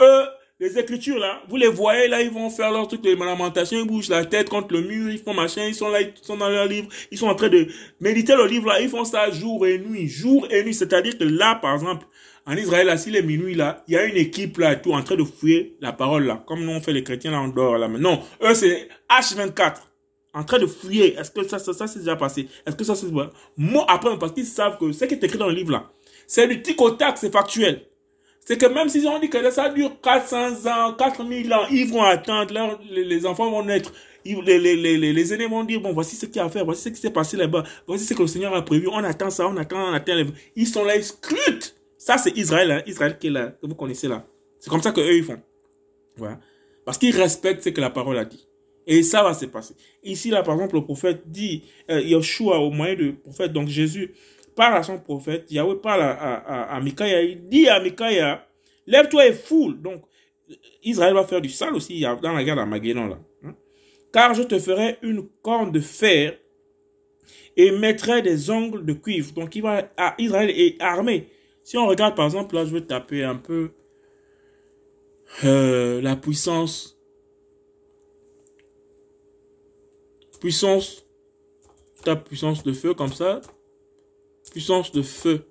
Eux, 0.00 0.24
les 0.62 0.78
écritures 0.78 1.18
là, 1.18 1.42
vous 1.48 1.56
les 1.56 1.66
voyez 1.66 2.06
là, 2.06 2.22
ils 2.22 2.30
vont 2.30 2.48
faire 2.48 2.70
leur 2.70 2.86
truc, 2.86 3.00
les 3.02 3.16
lamentations, 3.16 3.80
ils 3.80 3.86
bougent 3.86 4.08
la 4.08 4.24
tête 4.24 4.48
contre 4.48 4.72
le 4.72 4.82
mur, 4.82 5.10
ils 5.10 5.18
font 5.18 5.34
machin, 5.34 5.64
ils 5.66 5.74
sont 5.74 5.88
là, 5.88 6.02
ils 6.02 6.12
sont 6.22 6.36
dans 6.36 6.48
leur 6.48 6.66
livre, 6.66 6.88
ils 7.10 7.18
sont 7.18 7.26
en 7.26 7.34
train 7.34 7.48
de 7.48 7.66
méditer 8.00 8.36
le 8.36 8.46
livre 8.46 8.68
là, 8.68 8.80
ils 8.80 8.88
font 8.88 9.04
ça 9.04 9.28
jour 9.32 9.66
et 9.66 9.78
nuit, 9.78 10.06
jour 10.06 10.46
et 10.52 10.62
nuit. 10.62 10.72
C'est-à-dire 10.72 11.18
que 11.18 11.24
là, 11.24 11.56
par 11.56 11.74
exemple, 11.74 12.06
en 12.46 12.56
Israël, 12.56 12.86
là, 12.86 12.96
s'il 12.96 13.16
est 13.16 13.22
minuit, 13.22 13.56
là, 13.56 13.82
il 13.88 13.94
y 13.94 13.96
a 13.96 14.04
une 14.04 14.16
équipe, 14.16 14.58
là, 14.58 14.76
tout, 14.76 14.92
en 14.92 15.02
train 15.02 15.16
de 15.16 15.24
fouiller 15.24 15.76
la 15.80 15.92
parole, 15.92 16.26
là. 16.26 16.44
Comme 16.46 16.64
nous, 16.64 16.72
on 16.72 16.80
fait 16.80 16.92
les 16.92 17.04
chrétiens, 17.04 17.32
là, 17.32 17.40
on 17.40 17.48
dort, 17.48 17.78
là. 17.78 17.88
Mais 17.88 17.98
non, 17.98 18.20
eux, 18.42 18.54
c'est 18.54 18.88
H24. 19.08 19.76
En 20.34 20.42
train 20.42 20.58
de 20.58 20.66
fouiller. 20.66 21.14
Est-ce 21.16 21.30
que 21.30 21.46
ça, 21.46 21.58
ça, 21.58 21.72
ça, 21.72 21.86
c'est 21.86 22.00
déjà 22.00 22.16
passé? 22.16 22.48
Est-ce 22.66 22.74
que 22.74 22.84
ça, 22.84 22.96
c'est... 22.96 23.06
Moi, 23.56 23.84
après, 23.88 24.18
parce 24.18 24.32
qu'ils 24.32 24.46
savent 24.46 24.78
que 24.78 24.90
ce 24.90 25.04
qui 25.04 25.14
est 25.14 25.22
écrit 25.22 25.38
dans 25.38 25.46
le 25.46 25.54
livre, 25.54 25.70
là, 25.70 25.92
c'est 26.26 26.48
du 26.48 26.62
tic 26.62 26.80
au 26.80 26.90
tac, 26.90 27.18
c'est 27.18 27.30
factuel. 27.30 27.82
C'est 28.44 28.58
que 28.58 28.66
même 28.66 28.88
s'ils 28.88 29.06
ont 29.06 29.20
dit 29.20 29.30
que 29.30 29.50
ça 29.50 29.68
dure 29.68 30.00
400 30.00 30.66
ans, 30.66 30.94
4000 30.94 31.52
ans, 31.54 31.66
ils 31.70 31.88
vont 31.88 32.02
attendre, 32.02 32.52
là, 32.52 32.78
les, 32.90 33.24
enfants 33.24 33.50
vont 33.50 33.64
naître. 33.64 33.92
Les, 34.24 34.58
les, 34.58 34.76
les, 34.76 35.12
les, 35.12 35.34
aînés 35.34 35.46
vont 35.46 35.64
dire, 35.64 35.80
bon, 35.80 35.92
voici 35.92 36.16
ce 36.16 36.26
qu'il 36.26 36.36
y 36.36 36.38
a 36.40 36.44
à 36.44 36.48
faire, 36.48 36.64
voici 36.64 36.82
ce 36.82 36.88
qui 36.88 36.96
s'est 37.00 37.10
passé 37.10 37.36
là-bas, 37.36 37.64
voici 37.86 38.04
ce 38.04 38.14
que 38.14 38.22
le 38.22 38.28
Seigneur 38.28 38.54
a 38.54 38.64
prévu, 38.64 38.88
on 38.88 39.02
attend 39.04 39.30
ça, 39.30 39.46
on 39.46 39.56
attend, 39.56 39.90
on 39.90 39.92
attend. 39.92 40.12
Ils 40.56 40.66
sont 40.66 40.84
là, 40.84 40.96
ils 40.96 41.04
scrutent. 41.04 41.76
Ça, 41.98 42.18
c'est 42.18 42.36
Israël, 42.36 42.70
hein? 42.70 42.82
Israël 42.86 43.16
qui 43.18 43.28
est 43.28 43.30
là, 43.30 43.52
que 43.60 43.66
vous 43.66 43.74
connaissez 43.76 44.08
là. 44.08 44.26
C'est 44.58 44.70
comme 44.70 44.82
ça 44.82 44.90
que 44.90 45.00
eux 45.00 45.16
ils 45.16 45.24
font. 45.24 45.40
Voilà. 46.16 46.40
Parce 46.84 46.98
qu'ils 46.98 47.16
respectent 47.16 47.62
ce 47.62 47.68
que 47.68 47.80
la 47.80 47.90
parole 47.90 48.18
a 48.18 48.24
dit. 48.24 48.48
Et 48.86 49.04
ça 49.04 49.22
va 49.22 49.34
se 49.34 49.46
passer. 49.46 49.74
Ici, 50.02 50.30
là, 50.30 50.42
par 50.42 50.54
exemple, 50.54 50.74
le 50.74 50.82
prophète 50.82 51.22
dit, 51.26 51.62
euh, 51.90 52.20
au 52.40 52.70
moyen 52.70 52.94
du 52.94 53.12
prophète, 53.12 53.52
donc 53.52 53.68
Jésus, 53.68 54.12
parle 54.54 54.76
à 54.76 54.82
son 54.82 54.98
prophète, 54.98 55.50
Yahweh 55.50 55.76
parle 55.76 56.02
à, 56.02 56.76
à, 56.76 56.80
il 56.80 57.48
dit 57.48 57.68
à 57.68 57.80
Mikaïa, 57.80 58.46
lève-toi 58.86 59.26
et 59.26 59.32
foule. 59.32 59.80
Donc, 59.80 60.02
Israël 60.82 61.14
va 61.14 61.24
faire 61.24 61.40
du 61.40 61.48
sale 61.48 61.74
aussi 61.74 62.00
dans 62.00 62.32
la 62.32 62.44
guerre 62.44 62.56
d'Armageddon, 62.56 63.06
là. 63.06 63.18
Hein. 63.44 63.54
Car 64.12 64.34
je 64.34 64.42
te 64.42 64.58
ferai 64.58 64.98
une 65.02 65.28
corne 65.42 65.72
de 65.72 65.80
fer 65.80 66.38
et 67.56 67.70
mettrai 67.70 68.22
des 68.22 68.50
ongles 68.50 68.84
de 68.84 68.92
cuivre. 68.92 69.32
Donc, 69.32 69.54
il 69.56 69.62
va, 69.62 69.90
Israël 70.18 70.50
est 70.50 70.80
armé. 70.80 71.28
Si 71.64 71.78
on 71.78 71.86
regarde 71.86 72.16
par 72.16 72.26
exemple, 72.26 72.54
là 72.54 72.64
je 72.64 72.72
vais 72.72 72.80
taper 72.80 73.22
un 73.22 73.36
peu 73.36 73.70
euh, 75.44 76.00
la 76.02 76.16
puissance. 76.16 76.98
Puissance. 80.40 81.06
Tape 82.04 82.24
puissance 82.24 82.64
de 82.64 82.72
feu 82.72 82.94
comme 82.94 83.12
ça. 83.12 83.40
Puissance 84.52 84.92
de 84.92 85.00
feu 85.00 85.46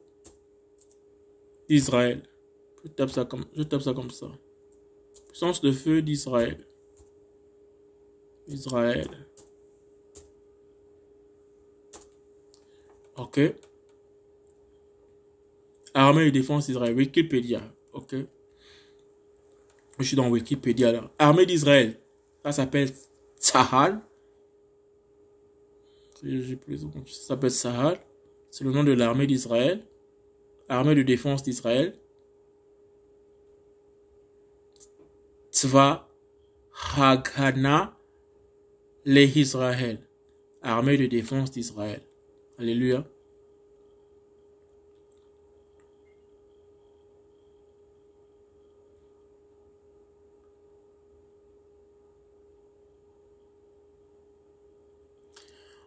d'Israël. 1.67 2.21
Je 2.83 2.89
tape 2.89 3.09
ça 3.09 3.25
comme, 3.25 3.45
je 3.55 3.63
tape 3.63 3.81
ça 3.81 3.93
comme 3.93 4.11
ça. 4.11 4.27
Puissance 5.27 5.59
de 5.61 5.71
feu 5.71 6.03
d'Israël. 6.03 6.63
Israël. 8.47 9.07
Ok. 13.17 13.39
Armée 15.95 16.25
de 16.25 16.29
défense 16.29 16.67
d'Israël. 16.67 16.95
Wikipédia. 16.95 17.61
Ok. 17.93 18.15
Je 19.97 20.03
suis 20.03 20.15
dans 20.15 20.29
Wikipédia 20.29 20.91
là. 20.91 21.11
Armée 21.17 21.47
d'Israël. 21.47 21.99
Ça 22.43 22.51
s'appelle 22.51 22.91
Sahal. 23.37 23.99
Ça 26.15 26.27
s'appelle 27.05 27.51
Sahal. 27.51 27.99
C'est 28.51 28.65
le 28.65 28.71
nom 28.71 28.83
de 28.83 28.91
l'armée 28.91 29.27
d'Israël. 29.27 29.81
Armée 30.67 30.93
de 30.93 31.03
défense 31.03 31.41
d'Israël. 31.41 31.95
Tzva 35.51 36.09
Hagana 36.97 37.97
les 39.05 39.39
Israël. 39.39 39.99
Armée 40.61 40.97
de 40.97 41.05
défense 41.05 41.51
d'Israël. 41.51 42.01
Alléluia. 42.57 43.07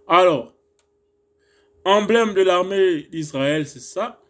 Alors, 0.06 0.53
emblème 1.84 2.34
de 2.34 2.42
l'armée 2.42 3.02
d'Israël, 3.04 3.66
c'est 3.66 3.80
ça. 3.80 4.22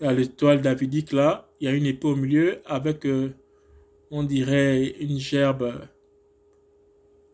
A 0.00 0.12
l'étoile 0.12 0.60
davidique 0.60 1.12
là. 1.12 1.50
Il 1.60 1.64
y 1.64 1.68
a 1.68 1.72
une 1.72 1.86
épée 1.86 2.06
au 2.06 2.16
milieu 2.16 2.60
avec, 2.66 3.06
euh, 3.06 3.30
on 4.10 4.22
dirait, 4.22 4.88
une 5.00 5.18
gerbe 5.18 5.72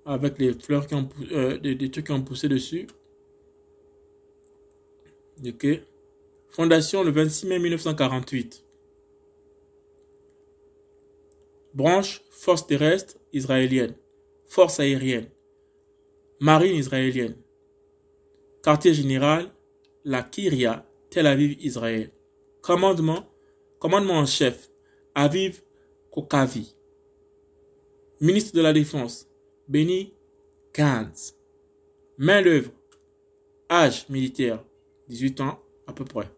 avec 0.04 0.38
les 0.38 0.52
fleurs 0.54 0.86
qui 0.86 0.94
ont, 0.94 1.08
euh, 1.32 1.58
des, 1.58 1.90
trucs 1.90 2.06
qui 2.06 2.12
ont 2.12 2.22
poussé 2.22 2.48
dessus. 2.48 2.86
Ok. 5.44 5.66
Fondation 6.50 7.02
le 7.02 7.10
26 7.10 7.46
mai 7.46 7.58
1948. 7.58 8.64
Branche 11.74 12.22
force 12.30 12.66
terrestre 12.66 13.16
israélienne. 13.32 13.94
Force 14.46 14.78
aérienne 14.78 15.26
marine 16.42 16.74
israélienne. 16.74 17.36
Quartier 18.62 18.94
général, 18.94 19.50
la 20.04 20.22
Kyria, 20.22 20.86
Tel 21.10 21.26
Aviv, 21.26 21.56
Israël. 21.60 22.10
Commandement, 22.60 23.26
commandement 23.80 24.14
en 24.14 24.26
chef, 24.26 24.70
Aviv 25.16 25.62
Kokavi. 26.12 26.76
Ministre 28.20 28.54
de 28.54 28.60
la 28.60 28.72
Défense, 28.72 29.28
Benny 29.66 30.14
Gantz. 30.72 31.36
Main 32.18 32.40
d'œuvre, 32.40 32.70
âge 33.68 34.08
militaire, 34.08 34.62
18 35.08 35.40
ans 35.40 35.60
à 35.88 35.92
peu 35.92 36.04
près. 36.04 36.30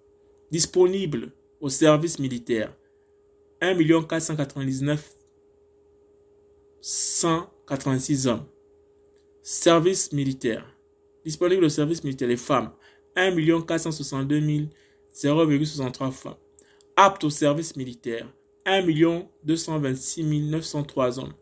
Disponible 0.50 1.30
au 1.60 1.68
service 1.68 2.18
militaire, 2.18 2.74
1 3.60 3.74
499 4.04 5.18
186 6.80 8.26
hommes. 8.26 8.46
Service 9.42 10.12
militaire. 10.12 10.73
Disponible 11.24 11.64
au 11.64 11.68
service 11.68 12.04
militaire, 12.04 12.28
les 12.28 12.36
femmes. 12.36 12.70
1 13.16 13.62
462 13.62 14.40
0,63 15.14 16.10
femmes. 16.10 16.34
Apte 16.96 17.24
au 17.24 17.30
service 17.30 17.76
militaire. 17.76 18.26
1 18.66 18.82
226 19.44 20.24
903 20.24 21.18
hommes. 21.18 21.34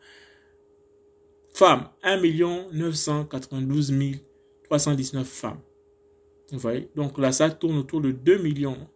Femmes. 1.55 1.89
1 2.03 2.21
992 2.73 3.93
319 4.65 5.27
femmes. 5.27 5.61
Vous 6.51 6.59
voyez? 6.59 6.91
Donc 6.95 7.19
là, 7.19 7.33
ça 7.33 7.51
tourne 7.51 7.79
autour 7.79 8.01
de 8.01 8.11
2 8.11 8.39
millions. 8.39 8.89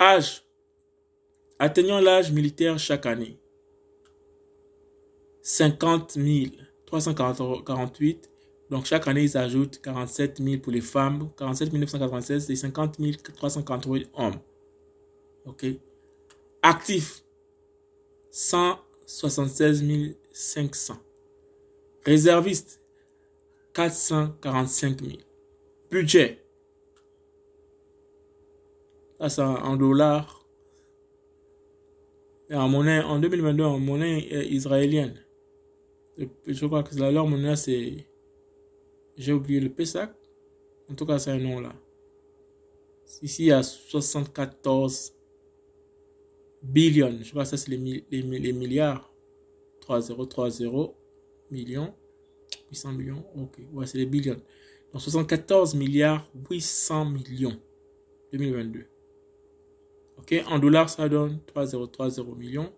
Âge. 0.00 0.44
Atteignant 1.58 2.00
l'âge 2.00 2.32
militaire 2.32 2.78
chaque 2.78 3.06
année. 3.06 3.38
50 5.42 6.12
000. 6.12 6.46
348. 6.86 8.30
Donc 8.70 8.84
chaque 8.84 9.08
année, 9.08 9.24
ils 9.24 9.36
ajoutent 9.36 9.80
47 9.82 10.42
000 10.42 10.60
pour 10.60 10.72
les 10.72 10.80
femmes, 10.80 11.30
47 11.36 11.72
996 11.72 12.50
et 12.50 12.56
50 12.56 12.98
348 13.36 14.10
hommes. 14.14 14.34
OK? 15.46 15.66
Actifs, 16.62 17.24
176 18.30 19.84
500. 20.32 20.96
Réservistes, 22.04 22.80
445 23.72 25.00
000. 25.00 25.12
Budget, 25.90 26.44
ça 29.18 29.28
c'est 29.28 29.42
en 29.42 29.76
dollars. 29.76 30.46
En 32.50 32.68
monnaie, 32.68 33.02
en 33.02 33.18
2022, 33.18 33.64
en 33.64 33.78
monnaie 33.78 34.26
euh, 34.32 34.42
israélienne, 34.44 35.14
je 36.46 36.66
crois 36.66 36.82
que 36.82 36.94
la 36.96 37.10
leur 37.10 37.26
monnaie, 37.26 37.56
c'est. 37.56 38.07
J'ai 39.18 39.32
oublié 39.32 39.58
le 39.58 39.68
PESAC. 39.68 40.14
En 40.88 40.94
tout 40.94 41.04
cas, 41.04 41.18
c'est 41.18 41.32
un 41.32 41.38
nom 41.38 41.60
là. 41.60 41.74
Ici, 43.20 43.44
il 43.44 43.46
y 43.48 43.52
a 43.52 43.62
74 43.62 45.12
billions. 46.62 47.18
Je 47.22 47.30
crois 47.30 47.42
que 47.42 47.50
ça, 47.50 47.56
c'est 47.56 47.70
les, 47.70 48.22
milliards. 48.52 49.12
3030 49.80 50.94
millions. 51.50 51.94
800 52.70 52.92
millions. 52.92 53.24
Ok. 53.36 53.58
Ouais, 53.72 53.86
c'est 53.86 53.98
les 53.98 54.06
billions. 54.06 54.40
Donc, 54.92 55.02
74 55.02 55.74
milliards 55.74 56.30
800 56.48 57.06
millions. 57.06 57.58
2022. 58.32 58.84
Ok, 60.18 60.34
en 60.46 60.58
dollars, 60.58 60.90
ça 60.90 61.08
donne 61.08 61.40
3030 61.46 62.36
millions. 62.36 62.72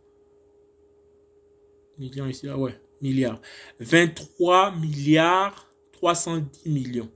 Millions 1.99 2.27
ici, 2.27 2.49
ah 2.49 2.57
ouais, 2.57 2.79
milliards. 3.01 3.41
23 3.81 4.77
milliards 4.77 5.70
310 6.01 6.71
millions. 6.71 7.11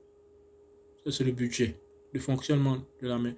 Ça, 1.04 1.12
c'est 1.12 1.24
le 1.24 1.32
budget 1.32 1.80
de 2.12 2.18
fonctionnement 2.18 2.78
de 3.00 3.08
l'armée. 3.08 3.34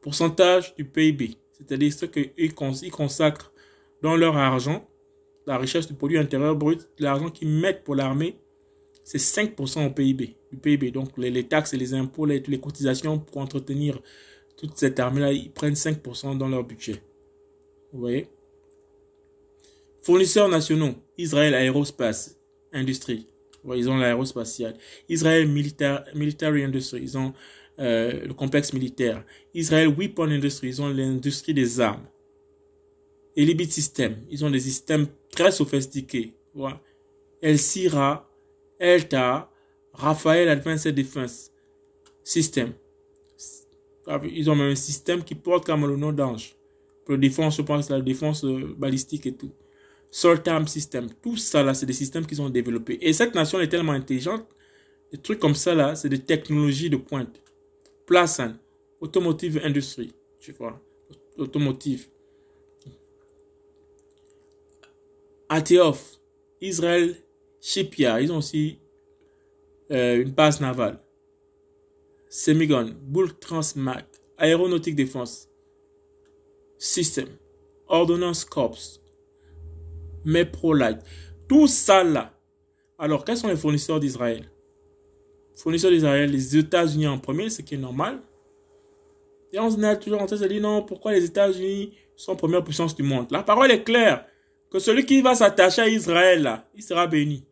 Pourcentage 0.00 0.74
du 0.76 0.84
PIB, 0.84 1.36
c'est-à-dire 1.52 1.92
ce 1.92 2.06
qu'ils 2.06 2.54
consacrent 2.90 3.52
dans 4.02 4.16
leur 4.16 4.36
argent, 4.36 4.88
la 5.46 5.58
richesse 5.58 5.88
du 5.88 5.94
produit 5.94 6.18
intérieur 6.18 6.54
brut, 6.54 6.88
l'argent 6.98 7.30
qu'ils 7.30 7.48
mettent 7.48 7.82
pour 7.82 7.96
l'armée, 7.96 8.36
c'est 9.02 9.18
5% 9.18 9.86
au 9.86 9.90
PIB, 9.90 10.36
du 10.52 10.58
PIB. 10.58 10.90
Donc 10.90 11.16
les, 11.18 11.44
taxes 11.44 11.74
et 11.74 11.76
les 11.76 11.94
impôts, 11.94 12.26
les, 12.26 12.40
les 12.40 12.60
cotisations 12.60 13.18
pour 13.18 13.38
entretenir 13.38 14.00
toute 14.56 14.76
cette 14.76 14.98
armée-là, 14.98 15.32
ils 15.32 15.50
prennent 15.50 15.74
5% 15.74 16.38
dans 16.38 16.48
leur 16.48 16.64
budget. 16.64 17.02
Vous 17.92 18.00
voyez? 18.00 18.28
Fournisseurs 20.02 20.48
nationaux, 20.48 20.94
Israël 21.18 21.54
Aerospace 21.54 22.38
Industrie. 22.72 23.26
Ils 23.74 23.88
ont 23.88 23.96
l'aérospatial. 23.96 24.74
Israël 25.08 25.48
Military 25.48 26.64
Industry, 26.64 27.00
ils 27.02 27.18
ont 27.18 27.32
euh, 27.78 28.26
le 28.26 28.34
complexe 28.34 28.72
militaire. 28.72 29.24
Israël 29.54 29.88
Weapon 29.88 30.30
Industry, 30.30 30.68
ils 30.68 30.82
ont 30.82 30.88
l'industrie 30.88 31.54
des 31.54 31.80
armes. 31.80 32.06
Elibit 33.36 33.70
System, 33.70 34.16
ils 34.30 34.44
ont 34.44 34.50
des 34.50 34.60
systèmes 34.60 35.06
très 35.30 35.50
sophistiqués. 35.50 36.32
Voilà. 36.54 36.80
El 37.42 37.58
Sira, 37.58 38.30
Elta, 38.78 39.50
Raphaël 39.92 40.48
Advanced 40.48 40.94
Defense 40.94 41.52
System. 42.24 42.72
Ils 44.24 44.50
ont 44.50 44.54
même 44.54 44.70
un 44.70 44.76
système 44.76 45.22
qui 45.22 45.34
porte 45.34 45.66
comme 45.66 45.86
le 45.86 45.96
nom 45.96 46.12
d'ange. 46.12 46.56
Pour 47.04 47.12
la 47.12 47.20
défense, 47.20 47.56
je 47.56 47.62
pense, 47.62 47.90
la 47.90 48.00
défense 48.00 48.44
euh, 48.44 48.74
balistique 48.78 49.26
et 49.26 49.34
tout. 49.34 49.52
Soltam 50.10 50.66
System, 50.66 51.08
tout 51.22 51.36
ça 51.36 51.62
là, 51.62 51.74
c'est 51.74 51.86
des 51.86 51.92
systèmes 51.92 52.26
qu'ils 52.26 52.40
ont 52.40 52.48
développés. 52.48 52.98
Et 53.00 53.12
cette 53.12 53.34
nation 53.34 53.60
est 53.60 53.68
tellement 53.68 53.92
intelligente, 53.92 54.46
des 55.12 55.18
trucs 55.18 55.38
comme 55.38 55.54
ça 55.54 55.74
là, 55.74 55.94
c'est 55.94 56.08
des 56.08 56.18
technologies 56.18 56.90
de 56.90 56.96
pointe. 56.96 57.40
Plasan, 58.06 58.54
Automotive 59.00 59.60
Industry, 59.62 60.12
tu 60.38 60.52
vois, 60.52 60.80
automotive. 61.36 62.08
Ateof, 65.48 66.18
Israel 66.60 67.14
Shipyard, 67.60 68.20
ils 68.20 68.32
ont 68.32 68.38
aussi 68.38 68.78
euh, 69.90 70.22
une 70.22 70.30
base 70.30 70.60
navale. 70.60 71.00
Semigon, 72.28 72.94
Bull 73.02 73.32
Transmac, 73.38 74.06
Aéronautique 74.38 74.96
Défense, 74.96 75.48
System, 76.78 77.28
Ordonnance 77.86 78.44
Corps, 78.44 78.78
Meprolight, 80.26 80.98
tout 81.48 81.66
ça 81.66 82.04
là. 82.04 82.32
Alors, 82.98 83.24
quels 83.24 83.36
sont 83.36 83.48
les 83.48 83.56
fournisseurs 83.56 84.00
d'Israël? 84.00 84.50
Fournisseurs 85.54 85.90
d'Israël, 85.90 86.30
les 86.30 86.56
États-Unis 86.56 87.06
en 87.06 87.18
premier, 87.18 87.48
ce 87.48 87.62
qui 87.62 87.74
est 87.74 87.78
normal. 87.78 88.20
Et 89.52 89.58
on 89.58 89.70
est 89.70 89.98
toujours 89.98 90.20
en 90.20 90.26
train 90.26 90.36
de 90.36 90.46
dire 90.46 90.60
non, 90.60 90.82
pourquoi 90.82 91.12
les 91.12 91.24
États-Unis 91.24 91.92
sont 92.14 92.36
première 92.36 92.64
puissance 92.64 92.94
du 92.94 93.02
monde? 93.02 93.26
La 93.30 93.42
parole 93.42 93.70
est 93.70 93.84
claire 93.84 94.26
que 94.70 94.78
celui 94.78 95.06
qui 95.06 95.22
va 95.22 95.34
s'attacher 95.34 95.82
à 95.82 95.88
Israël, 95.88 96.42
là, 96.42 96.68
il 96.74 96.82
sera 96.82 97.06
béni. 97.06 97.44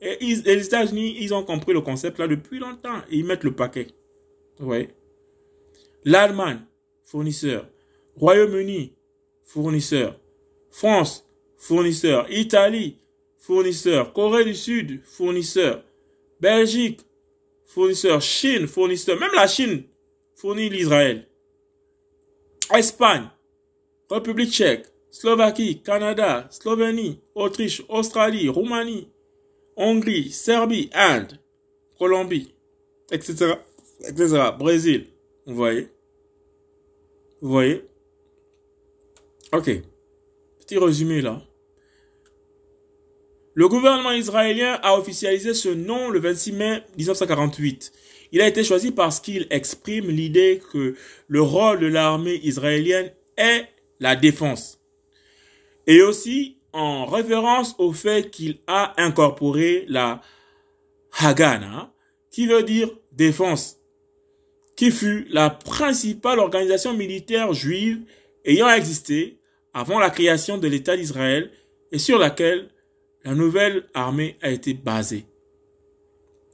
Et, 0.00 0.16
les 0.20 0.66
États-Unis, 0.66 1.16
ils 1.20 1.34
ont 1.34 1.44
compris 1.44 1.72
le 1.72 1.82
concept 1.82 2.18
là 2.18 2.26
depuis 2.26 2.58
longtemps 2.58 3.00
ils 3.10 3.24
mettent 3.24 3.44
le 3.44 3.54
paquet. 3.54 3.88
Oui. 4.60 4.88
L'Allemagne, 6.04 6.60
fournisseur. 7.04 7.68
Royaume-Uni, 8.16 8.94
fournisseur. 9.44 10.18
France, 10.70 11.29
fournisseur. 11.60 12.26
Italie, 12.32 12.96
fournisseur. 13.36 14.12
Corée 14.12 14.44
du 14.44 14.56
Sud, 14.56 15.00
fournisseur. 15.04 15.84
Belgique, 16.40 17.00
fournisseur. 17.66 18.20
Chine, 18.20 18.66
fournisseur. 18.66 19.20
Même 19.20 19.30
la 19.34 19.46
Chine 19.46 19.84
fournit 20.34 20.70
l'Israël. 20.70 21.26
Espagne, 22.74 23.28
République 24.10 24.52
tchèque, 24.52 24.86
Slovaquie, 25.10 25.82
Canada, 25.82 26.48
Slovénie, 26.50 27.20
Autriche, 27.34 27.82
Australie, 27.88 28.48
Roumanie, 28.48 29.08
Hongrie, 29.76 30.30
Serbie, 30.30 30.88
Inde, 30.94 31.38
Colombie, 31.98 32.54
etc., 33.10 33.54
etc., 34.06 34.50
Brésil. 34.58 35.08
Vous 35.46 35.56
voyez? 35.56 35.88
Vous 37.40 37.50
voyez? 37.50 37.84
Ok. 39.52 39.70
Petit 40.60 40.78
résumé 40.78 41.20
là. 41.20 41.42
Le 43.54 43.68
gouvernement 43.68 44.12
israélien 44.12 44.78
a 44.82 44.96
officialisé 44.96 45.54
ce 45.54 45.68
nom 45.68 46.08
le 46.08 46.20
26 46.20 46.52
mai 46.52 46.82
1948. 46.96 47.92
Il 48.32 48.40
a 48.40 48.46
été 48.46 48.62
choisi 48.62 48.92
parce 48.92 49.18
qu'il 49.18 49.46
exprime 49.50 50.08
l'idée 50.08 50.62
que 50.72 50.94
le 51.26 51.42
rôle 51.42 51.80
de 51.80 51.86
l'armée 51.86 52.40
israélienne 52.44 53.10
est 53.36 53.66
la 53.98 54.14
défense 54.14 54.80
et 55.90 56.02
aussi 56.02 56.56
en 56.72 57.04
référence 57.04 57.74
au 57.78 57.92
fait 57.92 58.30
qu'il 58.30 58.58
a 58.68 58.94
incorporé 58.96 59.84
la 59.88 60.20
Haganah, 61.18 61.92
qui 62.30 62.46
veut 62.46 62.62
dire 62.62 62.88
défense, 63.10 63.78
qui 64.76 64.92
fut 64.92 65.26
la 65.30 65.50
principale 65.50 66.38
organisation 66.38 66.94
militaire 66.94 67.52
juive 67.52 68.02
ayant 68.44 68.70
existé 68.70 69.40
avant 69.74 69.98
la 69.98 70.10
création 70.10 70.58
de 70.58 70.68
l'État 70.68 70.96
d'Israël 70.96 71.50
et 71.90 71.98
sur 71.98 72.18
laquelle 72.18 72.68
la 73.24 73.34
nouvelle 73.34 73.88
armée 73.94 74.36
a 74.42 74.50
été 74.50 74.74
basée. 74.74 75.26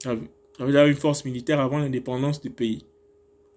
Dire 0.05 0.87
une 0.87 0.95
force 0.95 1.25
militaire 1.25 1.61
avant 1.61 1.79
l'indépendance 1.79 2.41
du 2.41 2.51
pays. 2.51 2.85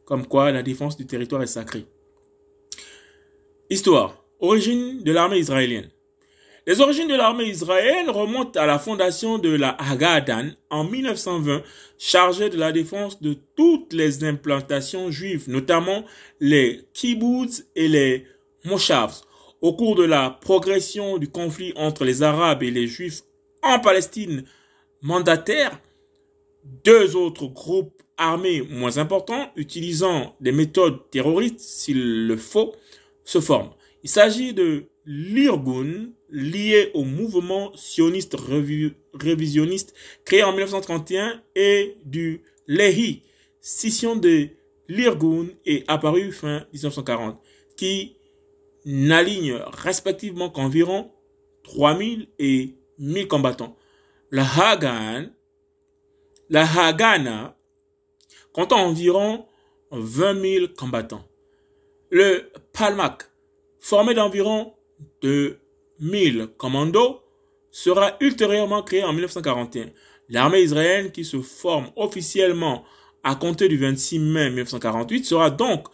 Comme 0.05 0.27
quoi 0.27 0.51
la 0.51 0.63
défense 0.63 0.97
du 0.97 1.05
territoire 1.05 1.41
est 1.43 1.47
sacrée. 1.47 1.85
Histoire. 3.69 4.23
Origine 4.39 5.03
de 5.03 5.11
l'armée 5.11 5.37
israélienne. 5.37 5.89
Les 6.65 6.81
origines 6.81 7.07
de 7.07 7.15
l'armée 7.15 7.45
israélienne 7.45 8.09
remontent 8.09 8.59
à 8.59 8.65
la 8.65 8.79
fondation 8.79 9.37
de 9.37 9.49
la 9.49 9.69
Hagadan 9.69 10.51
en 10.69 10.83
1920, 10.83 11.63
chargée 11.97 12.49
de 12.49 12.57
la 12.57 12.71
défense 12.71 13.21
de 13.21 13.35
toutes 13.55 13.91
les 13.93 14.23
implantations 14.23 15.09
juives, 15.09 15.49
notamment 15.49 16.05
les 16.39 16.81
kibbutz 16.93 17.65
et 17.75 17.87
les 17.87 18.25
moshavs. 18.65 19.21
Au 19.61 19.73
cours 19.73 19.95
de 19.95 20.03
la 20.03 20.29
progression 20.29 21.17
du 21.17 21.27
conflit 21.27 21.73
entre 21.75 22.05
les 22.05 22.23
Arabes 22.23 22.63
et 22.63 22.71
les 22.71 22.87
Juifs 22.87 23.23
en 23.61 23.79
Palestine 23.79 24.45
mandataire, 25.01 25.81
deux 26.85 27.15
autres 27.15 27.47
groupes 27.47 28.01
armés 28.17 28.61
moins 28.61 28.97
importants, 28.97 29.51
utilisant 29.55 30.35
des 30.39 30.51
méthodes 30.51 31.09
terroristes 31.09 31.59
s'il 31.59 32.27
le 32.27 32.37
faut, 32.37 32.73
se 33.23 33.41
forment. 33.41 33.71
Il 34.03 34.09
s'agit 34.09 34.53
de 34.53 34.85
l'Irgun, 35.05 36.11
lié 36.29 36.91
au 36.93 37.03
mouvement 37.03 37.75
sioniste 37.75 38.37
révisionniste 39.13 39.93
créé 40.23 40.43
en 40.43 40.51
1931, 40.51 41.41
et 41.55 41.97
du 42.05 42.43
Lehi, 42.67 43.23
scission 43.61 44.15
de 44.15 44.49
l'Irgun 44.87 45.47
est 45.65 45.83
apparue 45.89 46.31
fin 46.31 46.65
1940, 46.71 47.41
qui 47.75 48.15
n'aligne 48.85 49.59
respectivement 49.83 50.49
qu'environ 50.49 51.11
3000 51.63 52.27
et 52.39 52.75
1000 52.97 53.27
combattants. 53.27 53.75
La 54.31 54.45
Hagan, 54.45 55.25
la 56.49 56.63
Hagana 56.63 57.55
compte 58.53 58.73
environ 58.73 59.45
20 59.91 60.41
000 60.41 60.65
combattants. 60.77 61.23
Le 62.11 62.51
Palmak, 62.73 63.29
formé 63.79 64.13
d'environ 64.13 64.73
2000 65.21 66.47
commandos, 66.57 67.21
sera 67.71 68.17
ultérieurement 68.19 68.83
créé 68.83 69.03
en 69.03 69.13
1941. 69.13 69.89
L'armée 70.29 70.61
israélienne 70.61 71.11
qui 71.11 71.23
se 71.25 71.41
forme 71.41 71.91
officiellement 71.95 72.83
à 73.23 73.35
compter 73.35 73.67
du 73.67 73.77
26 73.77 74.19
mai 74.19 74.49
1948 74.49 75.25
sera 75.25 75.49
donc 75.49 75.87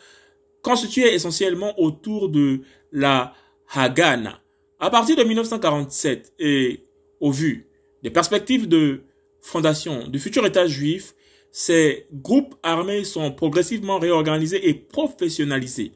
constituée 0.65 1.13
essentiellement 1.13 1.79
autour 1.79 2.27
de 2.27 2.61
la 2.91 3.33
Haganah. 3.71 4.41
À 4.79 4.89
partir 4.89 5.15
de 5.15 5.23
1947 5.23 6.33
et 6.39 6.83
au 7.19 7.29
vu 7.29 7.67
des 8.01 8.09
perspectives 8.09 8.67
de 8.67 9.03
fondation 9.41 10.07
du 10.07 10.17
futur 10.17 10.43
État 10.43 10.65
juif, 10.65 11.13
ces 11.51 12.07
groupes 12.11 12.55
armés 12.63 13.03
sont 13.03 13.31
progressivement 13.31 13.99
réorganisés 13.99 14.67
et 14.67 14.73
professionnalisés. 14.73 15.91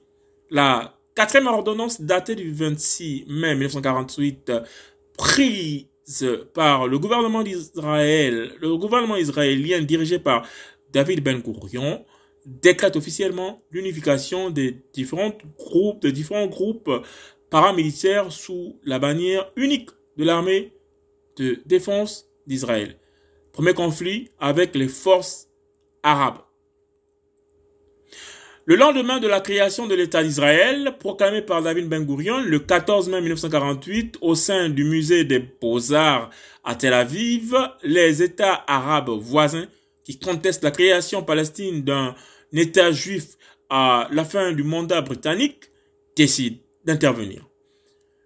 La 0.52 0.96
Quatrième 1.16 1.48
ordonnance 1.48 2.00
datée 2.00 2.36
du 2.36 2.54
26 2.54 3.26
mai 3.28 3.56
1948, 3.56 4.52
prise 5.18 5.88
par 6.54 6.88
le 6.88 6.98
gouvernement 7.00 7.42
d'Israël, 7.42 8.52
le 8.62 8.78
gouvernement 8.78 9.18
israélien 9.18 9.82
dirigé 9.82 10.20
par 10.20 10.48
David 10.94 11.22
Ben 11.22 11.40
Gurion, 11.40 12.06
décrète 12.62 12.96
officiellement 12.96 13.62
l'unification 13.72 14.50
des 14.50 14.78
différents 14.94 15.34
groupes, 15.58 16.02
de 16.02 16.10
différents 16.10 16.48
groupes 16.48 16.90
paramilitaires 17.50 18.32
sous 18.32 18.80
la 18.84 19.00
bannière 19.00 19.52
unique 19.56 19.90
de 20.18 20.24
l'armée 20.24 20.74
de 21.38 21.62
défense 21.66 22.28
d'Israël. 22.48 22.98
Premier 23.52 23.74
conflit 23.74 24.30
avec 24.40 24.76
les 24.76 24.88
forces 24.88 25.48
arabes. 26.04 26.40
Le 28.66 28.76
lendemain 28.76 29.20
de 29.20 29.28
la 29.28 29.42
création 29.42 29.88
de 29.88 29.96
l'État 29.96 30.22
d'Israël, 30.22 30.96
proclamé 31.00 31.42
par 31.42 31.64
David 31.64 31.88
Ben 31.88 32.06
Gurion 32.06 32.40
le 32.40 32.60
14 32.60 33.10
mai 33.10 33.22
1948 33.22 34.20
au 34.22 34.36
sein 34.36 34.70
du 34.70 34.84
musée 34.84 35.24
des 35.24 35.40
Beaux-Arts 35.40 36.30
à 36.64 36.76
Tel 36.76 36.94
Aviv, 36.94 37.56
les 37.84 38.22
États 38.22 38.64
arabes 38.68 39.10
voisins 39.10 39.66
qui 40.04 40.20
contestent 40.20 40.64
la 40.64 40.72
création 40.72 41.24
palestine 41.24 41.84
d'un 41.84 42.16
État 42.54 42.92
juif 42.92 43.38
à 43.70 44.08
la 44.12 44.26
fin 44.26 44.52
du 44.52 44.64
mandat 44.64 45.02
britannique 45.02 45.72
décident 46.16 46.58
d'intervenir. 46.86 47.48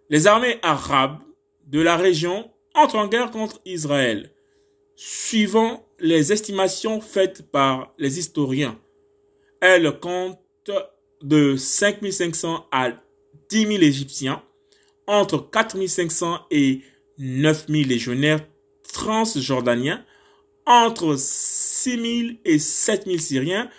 Les 0.10 0.28
armées 0.28 0.60
arabes 0.62 1.20
de 1.68 1.82
la 1.82 1.98
région 1.98 2.52
entrent 2.74 2.98
en 2.98 3.08
guerre 3.08 3.32
contre 3.32 3.60
Israël, 3.66 4.32
suivant 4.96 5.86
les 6.00 6.32
estimations 6.32 7.02
faites 7.02 7.50
par 7.52 7.94
les 7.98 8.20
historiens 8.20 8.80
elle 9.64 9.98
compte 9.98 10.38
de 11.22 11.56
5500 11.56 12.68
à 12.70 12.92
10 13.50 13.62
000 13.62 13.70
Égyptiens, 13.82 14.44
entre 15.08 15.38
4500 15.38 16.40
et 16.52 16.82
9000 17.18 17.88
légionnaires 17.88 18.46
transjordaniens, 18.92 20.04
entre 20.66 21.16
6000 21.18 22.40
et 22.44 22.60
7000 22.60 23.22
Syriens, 23.22 23.70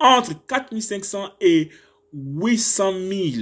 entre 0.00 0.32
4500 0.46 1.30
et 1.40 1.68
800 2.12 2.92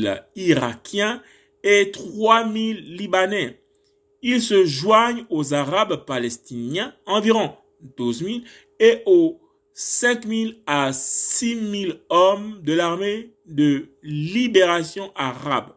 000 0.03 0.17
Irakiens 0.37 1.23
et 1.63 1.91
3000 1.91 2.97
Libanais. 2.97 3.63
Ils 4.23 4.43
se 4.43 4.65
joignent 4.65 5.25
aux 5.31 5.55
Arabes 5.55 6.05
palestiniens, 6.05 6.95
environ 7.07 7.55
12 7.97 8.19
000, 8.25 8.39
et 8.81 9.03
aux 9.07 9.41
5 9.75 10.27
000 10.27 10.51
à 10.67 10.93
6 10.93 11.83
000 11.87 11.93
hommes 12.11 12.61
de 12.63 12.73
l'armée 12.73 13.33
de 13.47 13.89
libération 14.03 15.13
arabe. 15.15 15.73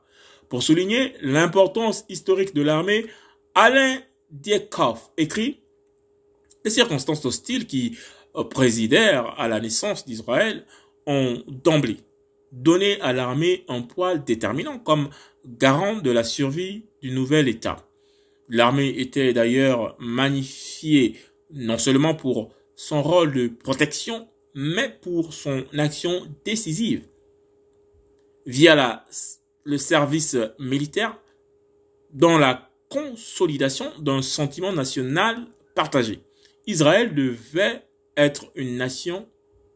Pour 0.50 0.64
souligner 0.64 1.14
l'importance 1.22 2.04
historique 2.10 2.54
de 2.56 2.64
l'armée, 2.64 3.06
Alain 3.54 4.00
Diekhoff 4.32 5.12
écrit 5.18 5.62
Les 6.66 6.72
circonstances 6.72 7.24
hostiles 7.26 7.68
qui 7.68 7.98
présidèrent 8.50 9.40
à 9.40 9.48
la 9.48 9.60
naissance 9.60 10.06
d'Israël 10.06 10.66
ont 11.06 11.44
d'emblée 11.48 11.98
donné 12.52 13.00
à 13.02 13.14
l'armée 13.14 13.64
un 13.68 13.82
poids 13.82 14.18
déterminant 14.18 14.78
comme 14.78 15.10
garant 15.46 15.96
de 15.96 16.12
la 16.12 16.24
survie 16.24 16.86
du 17.02 17.12
nouvel 17.12 17.48
État. 17.48 17.88
L'armée 18.50 18.90
était 18.98 19.34
d'ailleurs 19.34 19.96
magnifiée 20.00 21.16
non 21.52 21.78
seulement 21.78 22.16
pour 22.16 22.54
son 22.76 23.02
rôle 23.02 23.34
de 23.34 23.48
protection, 23.48 24.28
mais 24.54 24.90
pour 25.02 25.34
son 25.34 25.64
action 25.78 26.28
décisive. 26.44 27.08
Via 28.46 29.06
le 29.64 29.78
service 29.78 30.36
militaire, 30.60 31.18
dans 32.12 32.38
la 32.38 32.70
consolidation 32.90 33.86
d'un 34.00 34.22
sentiment 34.22 34.74
national 34.74 35.48
partagé. 35.76 36.20
Israël 36.68 37.16
devait 37.16 37.84
être 38.18 38.52
une 38.56 38.78
nation 38.78 39.28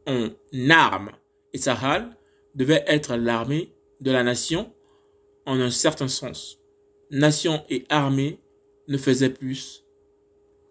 en 0.08 0.30
armes 0.70 1.12
et 1.54 1.58
Sahel 1.58 2.16
devait 2.54 2.84
être 2.88 3.16
l'armée 3.16 3.72
de 4.02 4.12
la 4.12 4.24
nation 4.24 4.72
en 5.46 5.60
un 5.60 5.72
certain 5.72 6.08
sens. 6.08 6.60
Nation 7.12 7.64
et 7.70 7.86
armée 7.90 8.40
ne 8.88 8.98
faisaient 8.98 9.30
plus 9.30 9.86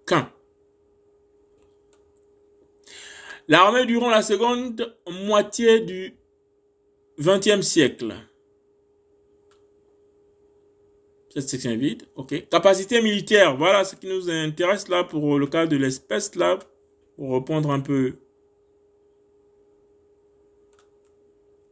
qu'un. 0.07 0.31
L'armée 3.49 3.87
durant 3.87 4.11
la 4.11 4.23
seconde 4.23 4.97
moitié 5.09 5.81
du 5.81 6.15
XXe 7.19 7.61
siècle. 7.61 8.15
Cette 11.29 11.49
section 11.49 11.73
est 11.73 11.77
vide. 11.77 12.05
Capacité 12.51 13.03
militaire. 13.03 13.57
Voilà 13.57 13.85
ce 13.85 13.97
qui 13.97 14.07
nous 14.07 14.31
intéresse 14.31 14.89
là 14.89 15.05
pour 15.05 15.39
le 15.39 15.47
cas 15.47 15.67
de 15.67 15.77
l'espèce 15.77 16.35
là. 16.37 16.59
Pour 17.17 17.35
répondre 17.35 17.71
un 17.71 17.81
peu 17.81 18.17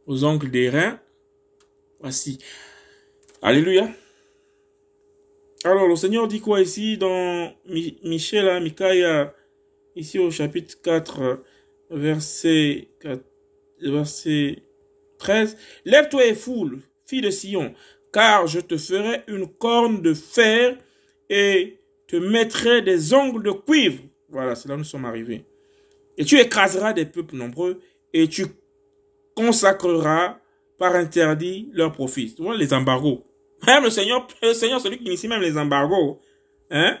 aux 0.05 0.23
angles 0.23 0.49
des 0.49 0.69
reins. 0.69 0.99
Voici. 1.99 2.37
Alléluia. 3.41 3.89
Alors, 5.65 5.87
le 5.87 5.95
Seigneur 5.95 6.27
dit 6.27 6.41
quoi 6.41 6.61
ici 6.61 6.97
dans 6.97 7.53
Michel, 7.65 8.49
hein, 8.49 8.59
Micaiah, 8.59 9.33
ici 9.95 10.19
au 10.19 10.29
chapitre 10.29 10.75
4, 10.81 11.41
verset, 11.89 12.89
13. 15.17 15.57
Lève-toi 15.85 16.25
et 16.25 16.35
foule, 16.35 16.81
fille 17.05 17.21
de 17.21 17.29
Sion, 17.29 17.73
car 18.11 18.47
je 18.47 18.59
te 18.59 18.77
ferai 18.77 19.23
une 19.27 19.47
corne 19.47 20.01
de 20.01 20.13
fer 20.13 20.77
et 21.29 21.79
te 22.07 22.17
mettrai 22.17 22.81
des 22.81 23.13
ongles 23.13 23.43
de 23.43 23.51
cuivre. 23.51 24.03
Voilà, 24.33 24.55
c'est 24.55 24.67
là 24.67 24.75
où 24.75 24.79
nous 24.79 24.83
sommes 24.83 25.05
arrivés. 25.05 25.45
Et 26.17 26.25
tu 26.25 26.39
écraseras 26.39 26.93
des 26.93 27.05
peuples 27.05 27.35
nombreux 27.35 27.79
et 28.13 28.27
tu 28.27 28.45
consacreras 29.35 30.37
par 30.77 30.95
interdit 30.95 31.69
leurs 31.73 31.91
profits. 31.91 32.35
Tu 32.35 32.43
vois, 32.43 32.57
les 32.57 32.73
embargos. 32.73 33.23
Même 33.65 33.83
le 33.83 33.89
Seigneur, 33.89 34.27
le 34.41 34.53
Seigneur, 34.53 34.81
celui 34.81 34.97
qui 34.97 35.05
initie 35.05 35.27
même 35.27 35.41
les 35.41 35.57
embargos, 35.57 36.19
hein, 36.69 36.97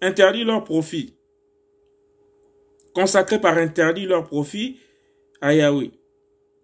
interdit 0.00 0.44
leurs 0.44 0.64
profits 0.64 1.14
consacrer 2.94 3.40
par 3.40 3.58
interdit 3.58 4.06
leur 4.06 4.24
profit 4.24 4.78
à 5.40 5.52
Yahweh 5.52 5.90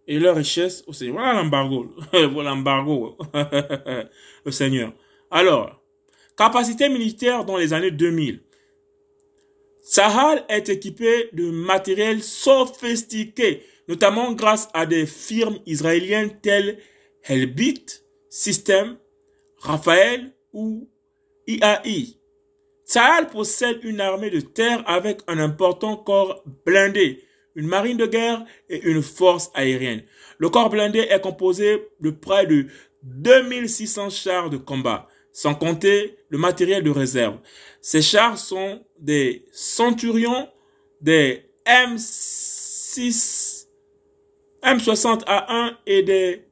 et 0.07 0.19
leur 0.19 0.37
richesse 0.37 0.83
au 0.87 0.93
Seigneur. 0.93 1.17
Voilà 1.17 1.35
l'embargo. 1.35 1.87
voilà 2.33 2.51
l'embargo. 2.51 3.19
le 4.45 4.51
Seigneur. 4.51 4.93
Alors, 5.31 5.83
capacité 6.37 6.89
militaire 6.89 7.45
dans 7.45 7.57
les 7.57 7.73
années 7.73 7.91
2000. 7.91 8.41
Sahel 9.91 10.45
est 10.49 10.69
équipé 10.69 11.31
de 11.33 11.51
matériel 11.51 12.23
sophistiqué, 12.23 13.65
notamment 13.89 14.31
grâce 14.35 14.69
à 14.73 14.87
des 14.87 15.05
firmes 15.05 15.59
israéliennes 15.67 16.39
telles 16.41 16.79
Helbit, 17.25 17.87
System, 18.29 18.99
Raphaël 19.59 20.33
ou 20.53 20.89
IAI. 21.49 22.21
Sahel 22.85 23.27
possède 23.27 23.81
une 23.83 24.01
armée 24.01 24.31
de 24.31 24.39
terre 24.39 24.85
avec 24.87 25.23
un 25.27 25.41
important 25.41 25.97
corps 25.97 26.45
blindé, 26.65 27.25
une 27.57 27.67
marine 27.67 27.97
de 27.97 28.07
guerre 28.07 28.45
et 28.69 28.81
une 28.85 29.03
force 29.03 29.51
aérienne. 29.55 30.05
Le 30.39 30.51
corps 30.51 30.71
blindé 30.71 31.01
est 31.01 31.21
composé 31.21 31.89
de 31.99 32.11
près 32.11 32.47
de 32.47 32.67
2600 33.03 34.11
chars 34.11 34.51
de 34.51 34.57
combat, 34.57 35.09
sans 35.33 35.55
compter 35.55 36.17
le 36.29 36.39
matériel 36.39 36.83
de 36.83 36.91
réserve. 36.91 37.39
Ces 37.81 38.03
chars 38.03 38.39
sont 38.39 38.85
des 38.99 39.47
Centurions, 39.53 40.49
des 41.01 41.45
M6, 41.67 43.67
M60A1 44.63 45.77
et 45.87 46.03
des 46.03 46.45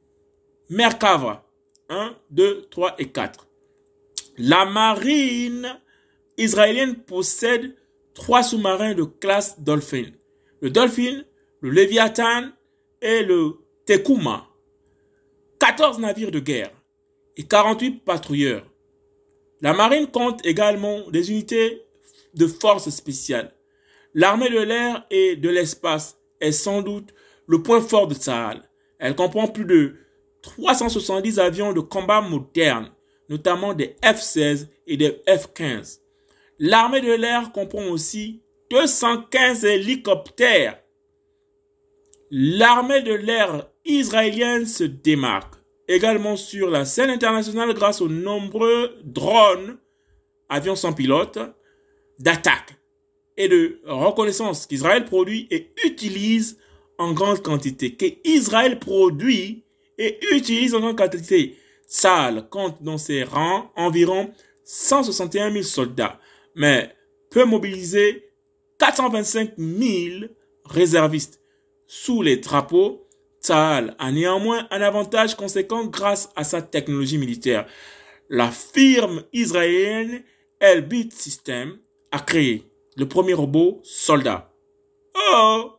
Merkava 0.69 1.45
1, 1.89 2.15
2, 2.29 2.67
3 2.69 2.95
et 2.99 3.09
4. 3.09 3.47
La 4.37 4.65
marine 4.65 5.79
israélienne 6.37 6.95
possède 6.95 7.75
trois 8.13 8.43
sous-marins 8.43 8.93
de 8.93 9.03
classe 9.03 9.59
Dolphin. 9.59 10.05
Le 10.61 10.69
Dolphin, 10.69 11.23
le 11.61 11.69
Léviathan 11.69 12.49
et 13.01 13.23
le 13.23 13.55
Tekuma. 13.85 14.47
14 15.59 15.99
navires 15.99 16.31
de 16.31 16.39
guerre 16.39 16.71
et 17.35 17.43
48 17.43 18.05
patrouilleurs. 18.05 18.65
La 19.61 19.73
marine 19.73 20.07
compte 20.07 20.45
également 20.45 21.09
des 21.09 21.31
unités 21.31 21.83
de 22.33 22.47
forces 22.47 22.89
spéciales. 22.89 23.51
L'armée 24.13 24.49
de 24.49 24.59
l'air 24.59 25.05
et 25.11 25.35
de 25.35 25.49
l'espace 25.49 26.17
est 26.39 26.53
sans 26.53 26.81
doute 26.81 27.13
le 27.47 27.61
point 27.61 27.81
fort 27.81 28.07
de 28.07 28.13
Sahel. 28.13 28.61
Elle 28.99 29.15
comprend 29.15 29.47
plus 29.47 29.65
de 29.65 29.95
370 30.41 31.39
avions 31.39 31.73
de 31.73 31.81
combat 31.81 32.21
modernes, 32.21 32.91
notamment 33.27 33.73
des 33.73 33.95
F-16 34.01 34.67
et 34.87 34.97
des 34.97 35.21
F-15. 35.27 35.99
L'armée 36.59 37.01
de 37.01 37.11
l'air 37.11 37.51
comprend 37.51 37.85
aussi 37.87 38.41
215 38.71 39.65
hélicoptères. 39.65 40.79
L'armée 42.31 43.01
de 43.01 43.13
l'air 43.13 43.67
israélienne 43.85 44.65
se 44.65 44.83
démarque 44.83 45.58
également 45.89 46.37
sur 46.37 46.69
la 46.69 46.85
scène 46.85 47.09
internationale 47.09 47.73
grâce 47.73 47.99
aux 47.99 48.07
nombreux 48.07 48.95
drones, 49.03 49.77
avions 50.47 50.75
sans 50.75 50.93
pilote, 50.93 51.39
d'attaque 52.19 52.75
et 53.35 53.47
de 53.47 53.81
reconnaissance 53.85 54.67
qu'Israël 54.67 55.05
produit 55.05 55.47
et 55.49 55.71
utilise 55.85 56.59
en 56.99 57.13
grande 57.13 57.41
quantité, 57.41 57.95
que 57.95 58.05
Israël 58.23 58.77
produit 58.77 59.63
et 59.97 60.19
utilise 60.33 60.75
en 60.75 60.79
grande 60.79 60.97
quantité. 60.97 61.57
Saal 61.87 62.47
compte 62.49 62.83
dans 62.83 62.99
ses 62.99 63.23
rangs 63.23 63.71
environ 63.75 64.31
161 64.65 65.51
000 65.51 65.63
soldats, 65.63 66.19
mais 66.53 66.93
peut 67.31 67.45
mobiliser 67.45 68.29
425 68.77 69.53
000 69.57 70.25
réservistes. 70.65 71.41
Sous 71.87 72.21
les 72.21 72.37
drapeaux, 72.37 73.08
A 73.51 74.11
néanmoins 74.11 74.67
un 74.71 74.81
avantage 74.81 75.35
conséquent 75.35 75.85
grâce 75.85 76.29
à 76.35 76.43
sa 76.43 76.61
technologie 76.61 77.17
militaire. 77.17 77.65
La 78.29 78.51
firme 78.51 79.23
israélienne 79.33 80.23
Elbit 80.59 81.09
System 81.11 81.79
a 82.11 82.19
créé 82.19 82.63
le 82.95 83.07
premier 83.07 83.33
robot 83.33 83.79
soldat. 83.83 84.53
Oh! 85.15 85.71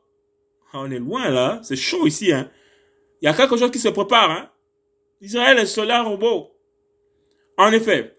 On 0.73 0.91
est 0.91 0.99
loin 0.99 1.31
là, 1.31 1.61
c'est 1.63 1.77
chaud 1.77 2.07
ici. 2.07 2.33
Hein? 2.33 2.51
Il 3.21 3.27
y 3.27 3.29
a 3.29 3.35
quelque 3.35 3.57
chose 3.57 3.71
qui 3.71 3.79
se 3.79 3.89
prépare. 3.89 4.31
Hein? 4.31 4.51
Israël 5.21 5.59
est 5.59 5.67
soldat 5.67 6.03
robot. 6.03 6.51
En 7.57 7.73
effet, 7.73 8.17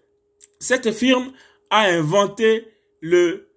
cette 0.58 0.92
firme 0.92 1.32
a 1.70 1.86
inventé 1.86 2.68
le 3.00 3.48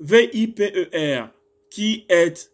VIPER 0.00 1.24
qui 1.70 2.06
est 2.08 2.52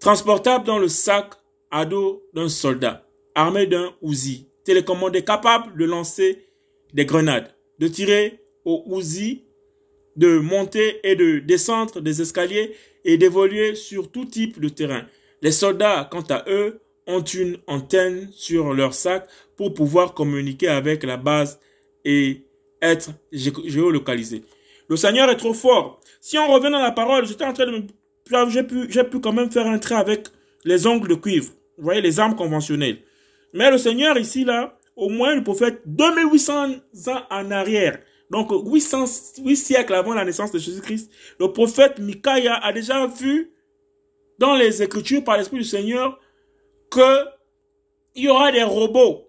transportable 0.00 0.64
dans 0.64 0.78
le 0.78 0.88
sac 0.88 1.34
à 1.74 1.84
dos 1.84 2.22
d'un 2.32 2.48
soldat 2.48 3.04
armé 3.34 3.66
d'un 3.66 3.92
Uzi 4.00 4.46
télécommandé 4.62 5.24
capable 5.24 5.76
de 5.76 5.84
lancer 5.84 6.46
des 6.94 7.04
grenades, 7.04 7.52
de 7.80 7.88
tirer 7.88 8.38
au 8.64 8.84
Uzi, 8.96 9.42
de 10.14 10.38
monter 10.38 11.00
et 11.02 11.16
de 11.16 11.40
descendre 11.40 12.00
des 12.00 12.22
escaliers 12.22 12.76
et 13.04 13.18
d'évoluer 13.18 13.74
sur 13.74 14.12
tout 14.12 14.24
type 14.24 14.60
de 14.60 14.68
terrain. 14.68 15.04
Les 15.42 15.50
soldats, 15.50 16.08
quant 16.10 16.24
à 16.30 16.44
eux, 16.48 16.80
ont 17.08 17.24
une 17.24 17.58
antenne 17.66 18.28
sur 18.30 18.72
leur 18.72 18.94
sac 18.94 19.28
pour 19.56 19.74
pouvoir 19.74 20.14
communiquer 20.14 20.68
avec 20.68 21.02
la 21.02 21.16
base 21.16 21.58
et 22.04 22.42
être 22.80 23.10
géolocalisés. 23.32 24.44
Le 24.88 24.96
Seigneur 24.96 25.28
est 25.28 25.36
trop 25.36 25.54
fort. 25.54 26.00
Si 26.20 26.38
on 26.38 26.46
revient 26.52 26.70
dans 26.70 26.78
la 26.78 26.92
parole, 26.92 27.26
j'étais 27.26 27.44
en 27.44 27.52
train 27.52 27.66
de 27.66 27.72
me... 27.72 28.50
J'ai 28.50 28.62
pu, 28.62 28.86
j'ai 28.88 29.04
pu 29.04 29.20
quand 29.20 29.32
même 29.32 29.50
faire 29.50 29.66
un 29.66 29.78
trait 29.78 29.96
avec 29.96 30.28
les 30.64 30.86
ongles 30.86 31.08
de 31.08 31.14
cuivre. 31.16 31.50
Vous 31.76 31.84
voyez, 31.84 32.00
les 32.00 32.20
armes 32.20 32.36
conventionnelles. 32.36 32.98
Mais 33.52 33.70
le 33.70 33.78
Seigneur 33.78 34.18
ici, 34.18 34.44
là, 34.44 34.78
au 34.96 35.08
moins 35.08 35.34
le 35.34 35.42
prophète 35.42 35.82
2800 35.86 36.72
ans 37.08 37.22
en 37.30 37.50
arrière, 37.50 37.98
donc 38.30 38.50
800, 38.50 39.04
8 39.44 39.56
siècles 39.56 39.94
avant 39.94 40.14
la 40.14 40.24
naissance 40.24 40.50
de 40.52 40.58
Jésus-Christ, 40.58 41.10
le 41.38 41.52
prophète 41.52 41.98
Micaiah 41.98 42.56
a 42.56 42.72
déjà 42.72 43.06
vu 43.06 43.52
dans 44.38 44.56
les 44.56 44.82
Écritures 44.82 45.22
par 45.22 45.36
l'Esprit 45.36 45.58
du 45.58 45.64
Seigneur 45.64 46.18
que 46.90 47.24
il 48.16 48.24
y 48.24 48.28
aura 48.28 48.52
des 48.52 48.62
robots, 48.62 49.28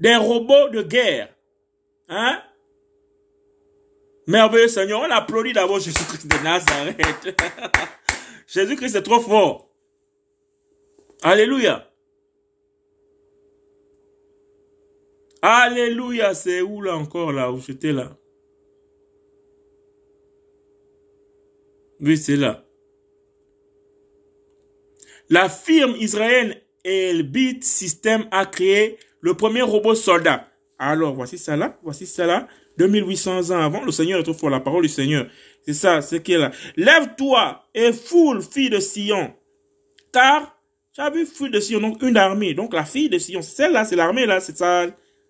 des 0.00 0.16
robots 0.16 0.68
de 0.68 0.82
guerre. 0.82 1.34
Hein? 2.08 2.42
Merveilleux 4.26 4.68
Seigneur, 4.68 5.00
on 5.00 5.10
applaudit 5.10 5.52
d'abord 5.52 5.80
Jésus-Christ 5.80 6.26
de 6.26 6.44
Nazareth. 6.44 7.42
Jésus-Christ 8.46 8.96
est 8.96 9.02
trop 9.02 9.20
fort. 9.20 9.71
Alléluia. 11.22 11.88
Alléluia, 15.40 16.34
c'est 16.34 16.62
où 16.62 16.82
là 16.82 16.96
encore 16.96 17.32
là 17.32 17.50
où 17.50 17.60
j'étais 17.60 17.92
là? 17.92 18.16
Oui, 22.00 22.16
c'est 22.16 22.36
là. 22.36 22.64
La 25.30 25.48
firme 25.48 25.94
israélienne 25.98 26.56
Elbit 26.84 27.62
System 27.62 28.26
a 28.32 28.44
créé 28.44 28.98
le 29.20 29.34
premier 29.34 29.62
robot 29.62 29.94
soldat. 29.94 30.48
Alors, 30.78 31.14
voici 31.14 31.38
ça 31.38 31.56
là, 31.56 31.78
voici 31.82 32.06
ça 32.06 32.26
là. 32.26 32.48
2800 32.78 33.50
ans 33.50 33.60
avant, 33.60 33.84
le 33.84 33.92
Seigneur 33.92 34.18
est 34.20 34.24
trop 34.24 34.34
fort, 34.34 34.50
la 34.50 34.60
parole 34.60 34.82
du 34.82 34.88
Seigneur. 34.88 35.26
C'est 35.64 35.74
ça, 35.74 36.02
c'est 36.02 36.22
qui 36.22 36.32
est 36.32 36.38
là. 36.38 36.50
Lève-toi 36.76 37.62
et 37.74 37.92
foule, 37.92 38.42
fille 38.42 38.70
de 38.70 38.80
Sion. 38.80 39.32
Car, 40.12 40.51
tu 40.92 41.00
as 41.00 41.10
vu, 41.10 41.26
de 41.50 41.60
Sion, 41.60 41.80
donc 41.80 42.02
une 42.02 42.16
armée. 42.16 42.54
Donc 42.54 42.74
la 42.74 42.84
fille 42.84 43.08
de 43.08 43.18
Sion, 43.18 43.42
celle-là, 43.42 43.84
c'est 43.84 43.96
l'armée 43.96 44.26
là, 44.26 44.40
c'est 44.40 44.56
ça, 44.56 44.86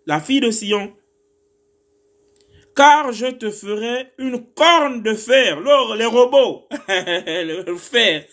la 0.07 0.21
fille 0.21 0.41
de 0.41 0.51
Sion. 0.51 0.93
Car 2.75 3.13
je 3.13 3.27
te 3.27 3.51
ferai 3.51 4.13
une 4.19 4.45
corne 4.55 5.03
de 5.03 5.15
fer, 5.15 5.61
l'or, 5.61 5.95
les 5.95 6.07
robots, 6.07 6.67
le 6.89 7.77
fer. 7.77 8.25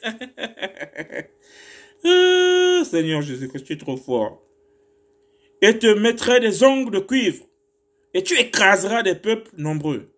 Ah, 2.04 2.84
Seigneur 2.90 3.22
Jésus-Christ, 3.22 3.66
tu 3.66 3.74
es 3.74 3.78
trop 3.78 3.98
fort. 3.98 4.42
Et 5.62 5.78
te 5.78 5.88
mettrai 5.88 6.40
des 6.40 6.64
ongles 6.64 6.92
de 6.92 7.00
cuivre, 7.00 7.44
et 8.14 8.24
tu 8.24 8.40
écraseras 8.40 9.04
des 9.04 9.16
peuples 9.16 9.52
nombreux, 9.58 10.10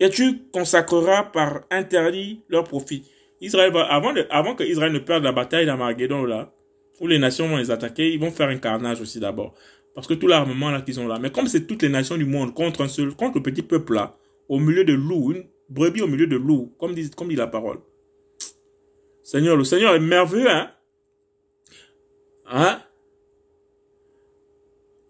et 0.00 0.08
tu 0.08 0.48
consacreras 0.50 1.24
par 1.24 1.64
interdit 1.70 2.42
leur 2.48 2.64
profit. 2.64 3.04
Israël 3.42 3.72
va, 3.72 3.82
avant, 3.84 4.14
avant 4.30 4.54
que 4.54 4.62
Israël 4.62 4.92
ne 4.92 5.00
perde 5.00 5.24
la 5.24 5.32
bataille 5.32 5.66
d'Armageddon 5.66 6.24
là, 6.24 6.54
où 7.00 7.08
les 7.08 7.18
nations 7.18 7.48
vont 7.48 7.56
les 7.56 7.72
attaquer, 7.72 8.12
ils 8.12 8.20
vont 8.20 8.30
faire 8.30 8.48
un 8.48 8.56
carnage 8.56 9.00
aussi 9.00 9.18
d'abord. 9.18 9.54
Parce 9.94 10.06
que 10.06 10.14
tout 10.14 10.28
l'armement 10.28 10.70
là 10.70 10.80
qu'ils 10.80 11.00
ont 11.00 11.08
là. 11.08 11.18
Mais 11.18 11.30
comme 11.30 11.48
c'est 11.48 11.66
toutes 11.66 11.82
les 11.82 11.88
nations 11.88 12.16
du 12.16 12.24
monde 12.24 12.54
contre 12.54 12.82
un 12.82 12.88
seul, 12.88 13.14
contre 13.14 13.38
le 13.38 13.42
petit 13.42 13.62
peuple 13.62 13.94
là, 13.94 14.16
au 14.48 14.58
milieu 14.58 14.84
de 14.84 14.94
loups, 14.94 15.32
une 15.32 15.44
brebis 15.68 16.02
au 16.02 16.06
milieu 16.06 16.26
de 16.26 16.36
loups, 16.36 16.72
comme 16.78 16.94
dit, 16.94 17.10
comme 17.10 17.28
dit 17.28 17.36
la 17.36 17.48
parole. 17.48 17.78
Seigneur, 19.24 19.56
le 19.56 19.64
Seigneur 19.64 19.94
est 19.94 20.00
merveilleux, 20.00 20.48
hein? 20.48 20.70
Hein? 22.46 22.80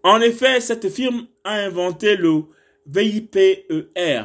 En 0.02 0.20
effet, 0.20 0.60
cette 0.60 0.88
firme 0.88 1.26
a 1.44 1.54
inventé 1.54 2.16
le 2.16 2.44
VIPER, 2.86 4.22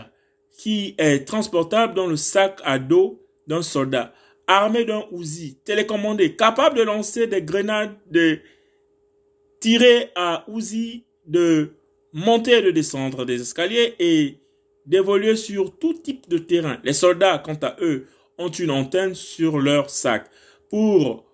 qui 0.57 0.95
est 0.97 1.25
transportable 1.25 1.93
dans 1.93 2.07
le 2.07 2.15
sac 2.15 2.61
à 2.63 2.79
dos 2.79 3.26
d'un 3.47 3.61
soldat, 3.61 4.13
armé 4.45 4.85
d'un 4.85 5.05
Uzi, 5.11 5.57
télécommandé, 5.63 6.35
capable 6.35 6.77
de 6.77 6.83
lancer 6.83 7.27
des 7.27 7.41
grenades, 7.41 7.95
de 8.09 8.39
tirer 9.59 10.11
à 10.15 10.45
Uzi, 10.47 11.05
de 11.25 11.73
monter 12.13 12.59
et 12.59 12.61
de 12.61 12.71
descendre 12.71 13.25
des 13.25 13.41
escaliers 13.41 13.95
et 13.99 14.37
d'évoluer 14.85 15.35
sur 15.35 15.77
tout 15.77 15.93
type 15.93 16.29
de 16.29 16.37
terrain. 16.37 16.79
Les 16.83 16.93
soldats, 16.93 17.39
quant 17.39 17.59
à 17.61 17.75
eux, 17.81 18.07
ont 18.37 18.49
une 18.49 18.71
antenne 18.71 19.15
sur 19.15 19.59
leur 19.59 19.89
sac 19.89 20.29
pour 20.69 21.25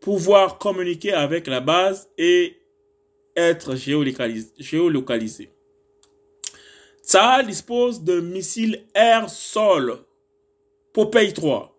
pouvoir 0.00 0.58
communiquer 0.58 1.12
avec 1.12 1.46
la 1.46 1.60
base 1.60 2.08
et 2.18 2.56
être 3.36 3.76
géolocalisé. 3.76 5.50
Ça 7.02 7.42
dispose 7.42 8.02
de 8.02 8.20
missiles 8.20 8.84
air-sol 8.94 9.98
Popeye 10.92 11.32
3 11.32 11.72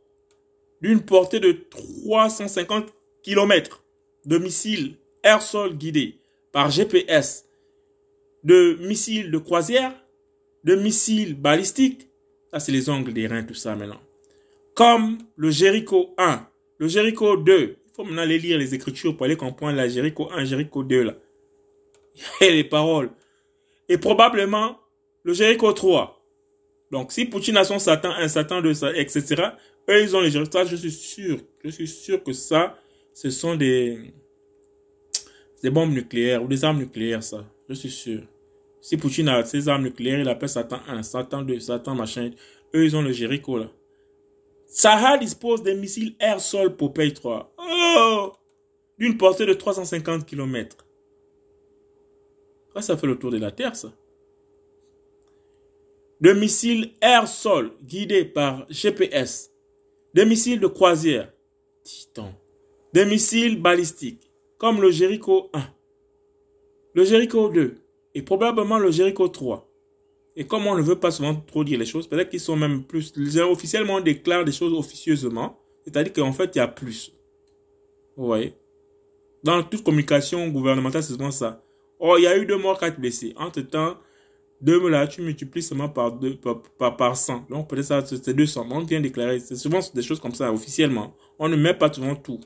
d'une 0.81 1.01
portée 1.01 1.39
de 1.39 1.51
350 1.51 2.93
km 3.21 3.83
de 4.25 4.37
missiles 4.37 4.95
air-sol 5.23 5.77
guidés 5.77 6.17
par 6.51 6.69
GPS, 6.69 7.45
de 8.43 8.77
missiles 8.81 9.31
de 9.31 9.37
croisière, 9.37 9.93
de 10.63 10.75
missiles 10.75 11.35
balistiques. 11.35 12.09
Ça, 12.51 12.59
c'est 12.59 12.71
les 12.71 12.89
angles 12.89 13.13
des 13.13 13.27
reins, 13.27 13.43
tout 13.43 13.53
ça 13.53 13.75
maintenant. 13.75 14.01
Comme 14.75 15.17
le 15.35 15.51
Jericho 15.51 16.13
1, 16.17 16.45
le 16.77 16.87
Jericho 16.87 17.37
2. 17.37 17.77
Il 17.85 17.95
faut 17.95 18.03
maintenant 18.03 18.23
aller 18.23 18.39
lire 18.39 18.57
les 18.57 18.73
écritures 18.73 19.15
pour 19.15 19.25
aller 19.25 19.37
comprendre 19.37 19.77
la 19.77 19.87
Jericho 19.87 20.29
1, 20.31 20.45
Jericho 20.45 20.83
2 20.83 21.03
là. 21.03 21.15
Et 22.41 22.51
les 22.51 22.63
paroles. 22.63 23.09
Et 23.87 23.97
probablement 23.97 24.77
le 25.23 25.33
Jericho 25.33 25.71
3. 25.71 26.12
Donc, 26.93 27.11
si 27.11 27.25
Poutine 27.25 27.57
a 27.57 27.63
son 27.63 27.79
Satan 27.79 28.11
1, 28.11 28.27
Satan 28.27 28.61
2, 28.61 28.69
etc., 28.99 29.23
eux, 29.89 30.03
ils 30.03 30.15
ont 30.15 30.21
les 30.21 30.29
Jericho 30.29 30.59
je 30.63 30.75
suis 30.75 30.91
sûr. 30.91 31.39
Je 31.63 31.69
suis 31.71 31.87
sûr 31.87 32.23
que 32.23 32.33
ça, 32.33 32.77
ce 33.15 33.31
sont 33.31 33.55
des, 33.55 34.13
des 35.63 35.71
bombes 35.71 35.91
nucléaires 35.91 36.43
ou 36.43 36.47
des 36.47 36.63
armes 36.63 36.77
nucléaires, 36.77 37.23
ça. 37.23 37.45
Je 37.67 37.73
suis 37.73 37.89
sûr. 37.89 38.21
Si 38.79 38.95
Poutine 38.95 39.29
a 39.29 39.43
ses 39.43 39.67
armes 39.69 39.85
nucléaires, 39.85 40.19
il 40.19 40.29
appelle 40.29 40.49
Satan 40.49 40.81
1, 40.87 41.01
Satan 41.01 41.41
2, 41.41 41.59
Satan 41.61 41.95
machin. 41.95 42.29
Eux, 42.75 42.85
ils 42.85 42.95
ont 42.95 43.01
le 43.01 43.11
Jericho, 43.11 43.57
là. 43.57 43.71
Sahara 44.67 45.17
dispose 45.17 45.63
des 45.63 45.73
missiles 45.73 46.15
air-sol 46.19 46.75
Popeye 46.75 47.11
3. 47.11 47.55
Oh! 47.57 48.33
D'une 48.99 49.17
portée 49.17 49.47
de 49.47 49.53
350 49.55 50.27
km. 50.27 50.85
Ça 52.79 52.95
fait 52.95 53.07
le 53.07 53.17
tour 53.17 53.31
de 53.31 53.39
la 53.39 53.49
Terre, 53.49 53.75
ça? 53.75 53.91
De 56.23 56.31
missiles 56.31 56.93
air-sol 57.01 57.73
guidés 57.83 58.23
par 58.23 58.65
GPS. 58.69 59.51
Des 60.13 60.23
missiles 60.23 60.61
de 60.61 60.67
croisière. 60.67 61.33
Titan. 61.83 62.33
Des 62.93 63.03
missiles 63.03 63.61
balistiques. 63.61 64.31
Comme 64.57 64.81
le 64.81 64.89
Jericho 64.89 65.49
1. 65.51 65.61
Le 66.93 67.03
Jericho 67.03 67.49
2. 67.49 67.75
Et 68.15 68.21
probablement 68.21 68.79
le 68.79 68.89
Jericho 68.89 69.27
3. 69.27 69.69
Et 70.37 70.47
comme 70.47 70.65
on 70.65 70.77
ne 70.77 70.81
veut 70.81 70.97
pas 70.97 71.11
souvent 71.11 71.35
trop 71.35 71.65
dire 71.65 71.77
les 71.77 71.85
choses, 71.85 72.07
peut-être 72.07 72.29
qu'ils 72.29 72.39
sont 72.39 72.55
même 72.55 72.85
plus... 72.85 73.11
Officiellement, 73.39 73.95
on 73.95 73.99
déclare 73.99 74.45
des 74.45 74.53
choses 74.53 74.71
officieusement. 74.71 75.59
C'est-à-dire 75.83 76.13
qu'en 76.13 76.31
fait, 76.31 76.55
il 76.55 76.59
y 76.59 76.61
a 76.61 76.69
plus. 76.69 77.11
Vous 78.15 78.27
voyez? 78.27 78.53
Dans 79.43 79.61
toute 79.61 79.83
communication 79.83 80.47
gouvernementale, 80.47 81.03
c'est 81.03 81.11
souvent 81.11 81.31
ça. 81.31 81.65
Oh, 81.99 82.15
il 82.17 82.23
y 82.23 82.27
a 82.27 82.37
eu 82.37 82.45
deux 82.45 82.57
morts, 82.57 82.79
quatre 82.79 82.97
blessés. 82.97 83.33
Entre-temps, 83.35 83.97
deux 84.61 84.87
là, 84.89 85.07
tu 85.07 85.21
multiplies 85.21 85.61
seulement 85.61 85.89
par, 85.89 86.11
deux, 86.13 86.37
par, 86.77 86.97
par, 86.97 87.17
100. 87.17 87.47
Donc 87.49 87.69
peut-être 87.69 87.85
ça, 87.85 88.05
c'est 88.05 88.33
200. 88.33 88.67
On 88.69 88.79
vient 88.79 89.01
déclarer. 89.01 89.39
C'est 89.39 89.55
souvent 89.55 89.79
des 89.93 90.01
choses 90.01 90.19
comme 90.19 90.33
ça, 90.33 90.51
officiellement. 90.53 91.15
On 91.37 91.49
ne 91.49 91.55
met 91.55 91.73
pas 91.73 91.91
souvent 91.91 92.15
tout. 92.15 92.39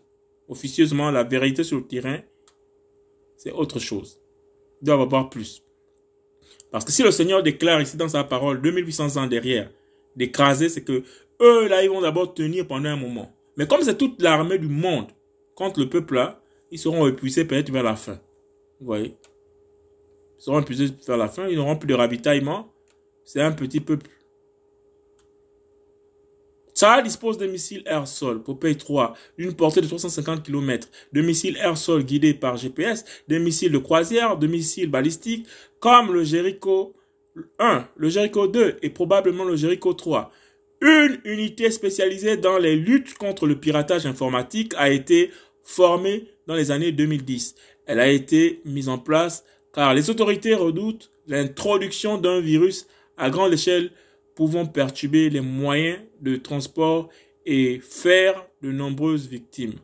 Officieusement, 0.47 1.11
la 1.11 1.23
vérité 1.23 1.63
sur 1.63 1.77
le 1.77 1.83
terrain, 1.85 2.19
c'est 3.35 3.51
autre 3.51 3.79
chose. 3.79 4.19
Il 4.81 4.85
doit 4.85 4.97
y 4.97 5.01
avoir 5.01 5.29
plus. 5.29 5.63
Parce 6.71 6.83
que 6.83 6.91
si 6.91 7.03
le 7.03 7.11
Seigneur 7.11 7.43
déclare 7.43 7.81
ici 7.81 7.97
dans 7.97 8.09
sa 8.09 8.23
parole 8.23 8.61
2800 8.61 9.17
ans 9.17 9.27
derrière, 9.27 9.69
d'écraser, 10.15 10.69
c'est 10.69 10.83
que 10.83 11.03
eux, 11.41 11.67
là, 11.67 11.83
ils 11.83 11.89
vont 11.89 12.01
d'abord 12.01 12.33
tenir 12.33 12.67
pendant 12.67 12.89
un 12.89 12.95
moment. 12.97 13.31
Mais 13.57 13.67
comme 13.67 13.81
c'est 13.81 13.97
toute 13.97 14.21
l'armée 14.21 14.57
du 14.57 14.67
monde 14.67 15.07
contre 15.55 15.79
le 15.79 15.89
peuple 15.89 16.15
là, 16.15 16.41
ils 16.71 16.79
seront 16.79 17.07
épuisés 17.07 17.45
peut-être 17.45 17.71
vers 17.71 17.83
la 17.83 17.95
fin. 17.95 18.19
Vous 18.79 18.85
voyez? 18.87 19.15
Seront 20.37 20.61
épuisés 20.61 20.89
vers 21.05 21.17
la 21.17 21.27
fin, 21.27 21.47
ils 21.47 21.55
n'auront 21.55 21.75
plus 21.75 21.87
de 21.87 21.93
ravitaillement. 21.93 22.73
C'est 23.23 23.41
un 23.41 23.51
petit 23.51 23.79
peuple. 23.79 24.07
Ça 26.73 27.01
dispose 27.01 27.39
de 27.39 27.47
missiles 27.47 27.81
air-sol, 27.87 28.43
Popeye 28.43 28.77
3, 28.77 29.15
d'une 29.39 29.55
portée 29.55 29.81
de 29.81 29.87
350 29.87 30.43
km, 30.43 30.87
de 31.11 31.21
missiles 31.21 31.57
air-sol 31.57 32.03
guidés 32.03 32.35
par 32.35 32.55
GPS, 32.55 33.03
des 33.27 33.39
missiles 33.39 33.71
de 33.71 33.79
croisière, 33.79 34.37
de 34.37 34.45
missiles 34.45 34.91
balistiques, 34.91 35.47
comme 35.79 36.13
le 36.13 36.23
Jericho 36.23 36.93
1, 37.57 37.87
le 37.95 38.09
Jericho 38.09 38.47
2 38.47 38.77
et 38.83 38.91
probablement 38.91 39.43
le 39.43 39.55
Jericho 39.55 39.91
3. 39.93 40.31
Une 40.81 41.19
unité 41.25 41.71
spécialisée 41.71 42.37
dans 42.37 42.59
les 42.59 42.75
luttes 42.75 43.15
contre 43.15 43.47
le 43.47 43.59
piratage 43.59 44.05
informatique 44.05 44.73
a 44.77 44.91
été 44.91 45.31
formée 45.63 46.27
dans 46.45 46.53
les 46.53 46.69
années 46.69 46.91
2010. 46.91 47.55
Elle 47.87 47.99
a 47.99 48.07
été 48.07 48.61
mise 48.65 48.87
en 48.87 48.99
place 48.99 49.43
car 49.73 49.93
les 49.93 50.09
autorités 50.09 50.53
redoutent 50.53 51.11
l'introduction 51.27 52.17
d'un 52.17 52.39
virus 52.39 52.87
à 53.17 53.29
grande 53.29 53.53
échelle 53.53 53.91
pouvant 54.35 54.65
perturber 54.65 55.29
les 55.29 55.41
moyens 55.41 55.99
de 56.21 56.35
transport 56.35 57.09
et 57.45 57.79
faire 57.79 58.45
de 58.61 58.71
nombreuses 58.71 59.27
victimes. 59.27 59.75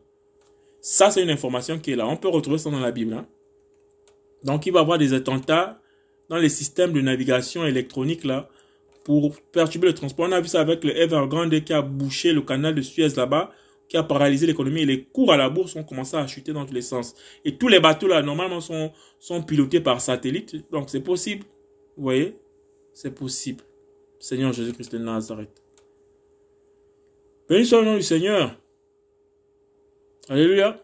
Ça, 0.82 1.10
c'est 1.10 1.24
une 1.24 1.30
information 1.30 1.80
qui 1.80 1.92
est 1.92 1.96
là. 1.96 2.08
On 2.08 2.18
peut 2.18 2.28
retrouver 2.28 2.58
ça 2.58 2.70
dans 2.70 2.80
la 2.80 2.92
Bible. 2.92 3.14
Hein. 3.14 3.26
Donc, 4.44 4.66
il 4.66 4.74
va 4.74 4.80
y 4.80 4.82
avoir 4.82 4.98
des 4.98 5.14
attentats 5.14 5.80
dans 6.30 6.38
les 6.38 6.50
systèmes 6.50 6.94
de 6.94 7.02
navigation 7.02 7.66
électronique 7.66 8.24
là 8.24 8.50
pour 9.04 9.40
perturber 9.52 9.88
le 9.88 9.94
transport. 9.94 10.28
On 10.28 10.32
a 10.32 10.42
vu 10.42 10.48
ça 10.48 10.62
avec 10.62 10.84
le 10.84 10.96
Evergrande 10.98 11.64
qui 11.64 11.74
a 11.74 11.82
bouché 11.82 12.34
le 12.34 12.42
canal 12.42 12.76
de 12.76 12.82
Suez 12.82 13.10
là-bas, 13.16 13.52
qui 13.88 13.98
a 13.98 14.04
paralysé 14.04 14.48
l'économie 14.48 14.82
et 14.82 14.86
les 14.86 15.04
cours 15.04 15.32
à 15.32 15.38
la 15.38 15.50
bourse 15.50 15.76
ont 15.76 15.84
commencé 15.84 16.18
à 16.18 16.26
chuter 16.28 16.54
dans 16.54 16.66
tous 16.66 16.74
les 16.74 16.82
sens. 16.82 17.16
Et 17.46 17.58
tous 17.58 17.68
les 17.68 17.80
bateaux 17.80 18.08
là, 18.08 18.22
normalement, 18.22 18.62
sont, 18.62 18.92
sont 19.20 19.44
pilotés 19.44 19.82
par 19.82 20.02
satellite. 20.02 20.70
Donc, 20.72 20.90
c'est 20.90 21.02
possible. 21.02 21.46
Vous 21.96 22.04
voyez? 22.04 22.36
C'est 22.94 23.14
possible. 23.14 23.64
Seigneur 24.20 24.54
Jésus-Christ 24.54 24.94
de 24.94 24.98
Nazareth. 25.00 25.62
Béni 27.48 27.66
soit 27.66 27.82
le 27.82 27.86
nom 27.86 27.98
du 27.98 28.04
Seigneur. 28.04 28.56
Alléluia. 30.30 30.82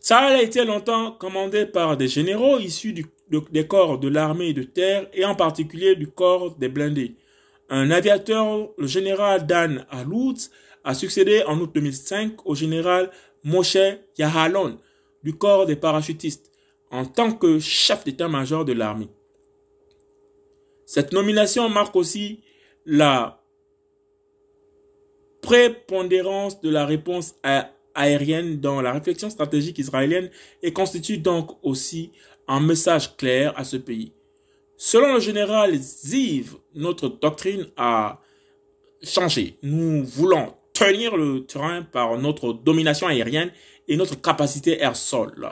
Ça 0.00 0.18
a 0.18 0.42
été 0.42 0.64
longtemps 0.64 1.12
commandé 1.12 1.66
par 1.66 1.96
des 1.96 2.08
généraux 2.08 2.58
issus 2.58 2.92
des 2.92 3.66
corps 3.66 3.98
de 3.98 4.08
l'armée 4.08 4.52
de 4.52 4.62
terre 4.62 5.08
et 5.12 5.24
en 5.24 5.34
particulier 5.34 5.94
du 5.94 6.08
corps 6.08 6.56
des 6.56 6.68
blindés. 6.68 7.14
Un 7.68 7.90
aviateur, 7.90 8.70
le 8.76 8.86
général 8.86 9.46
Dan 9.46 9.86
Alouz, 9.90 10.50
a 10.84 10.94
succédé 10.94 11.42
en 11.46 11.58
août 11.60 11.70
2005 11.74 12.46
au 12.46 12.54
général 12.54 13.10
Moshe 13.44 13.76
Yahalon 14.18 14.78
du 15.22 15.36
corps 15.36 15.66
des 15.66 15.76
parachutistes 15.76 16.50
en 16.90 17.04
tant 17.04 17.32
que 17.32 17.58
chef 17.58 18.04
d'état-major 18.04 18.64
de 18.64 18.72
l'armée. 18.72 19.08
Cette 20.84 21.12
nomination 21.12 21.68
marque 21.68 21.96
aussi 21.96 22.40
la 22.84 23.42
prépondérance 25.40 26.60
de 26.60 26.70
la 26.70 26.84
réponse 26.84 27.34
aérienne 27.94 28.60
dans 28.60 28.80
la 28.82 28.92
réflexion 28.92 29.30
stratégique 29.30 29.78
israélienne 29.78 30.30
et 30.62 30.72
constitue 30.72 31.18
donc 31.18 31.58
aussi 31.62 32.12
un 32.48 32.60
message 32.60 33.16
clair 33.16 33.52
à 33.56 33.64
ce 33.64 33.76
pays. 33.76 34.12
Selon 34.76 35.14
le 35.14 35.20
général 35.20 35.76
Ziv, 35.76 36.56
notre 36.74 37.08
doctrine 37.08 37.66
a 37.76 38.20
changé. 39.02 39.56
Nous 39.62 40.04
voulons 40.04 40.54
tenir 40.82 41.16
le 41.16 41.44
terrain 41.44 41.82
par 41.82 42.18
notre 42.18 42.52
domination 42.52 43.06
aérienne 43.06 43.52
et 43.88 43.96
notre 43.96 44.20
capacité 44.20 44.80
air-sol. 44.80 45.48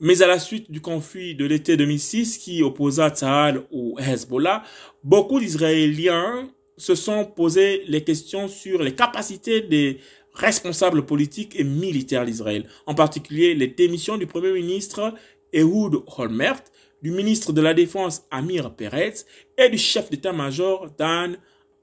Mais 0.00 0.22
à 0.22 0.26
la 0.26 0.38
suite 0.38 0.70
du 0.70 0.80
conflit 0.80 1.36
de 1.36 1.44
l'été 1.44 1.76
2006 1.76 2.38
qui 2.38 2.62
opposa 2.62 3.10
Tsahal 3.10 3.62
au 3.70 3.96
Hezbollah, 3.98 4.64
beaucoup 5.04 5.38
d'Israéliens 5.38 6.50
se 6.76 6.96
sont 6.96 7.24
posé 7.24 7.84
les 7.86 8.02
questions 8.02 8.48
sur 8.48 8.82
les 8.82 8.94
capacités 8.94 9.60
des 9.60 10.00
responsables 10.34 11.06
politiques 11.06 11.54
et 11.56 11.62
militaires 11.62 12.24
d'Israël, 12.24 12.68
en 12.86 12.94
particulier 12.94 13.54
les 13.54 13.68
démissions 13.68 14.16
du 14.16 14.26
Premier 14.26 14.52
ministre 14.52 15.14
Ehud 15.52 16.02
Holmert, 16.18 16.64
du 17.00 17.12
ministre 17.12 17.52
de 17.52 17.60
la 17.60 17.74
Défense 17.74 18.26
Amir 18.32 18.74
Peretz 18.74 19.24
et 19.56 19.68
du 19.68 19.78
chef 19.78 20.10
d'état-major 20.10 20.90
Dan 20.98 21.36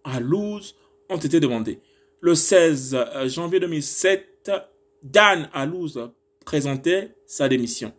Alouz 0.03 0.75
ont 1.09 1.17
été 1.17 1.39
demandées. 1.39 1.79
Le 2.21 2.35
16 2.35 2.97
janvier 3.25 3.59
2007, 3.59 4.51
Dan 5.01 5.49
Alouz 5.53 6.11
présentait 6.45 7.15
sa 7.25 7.49
démission. 7.49 7.93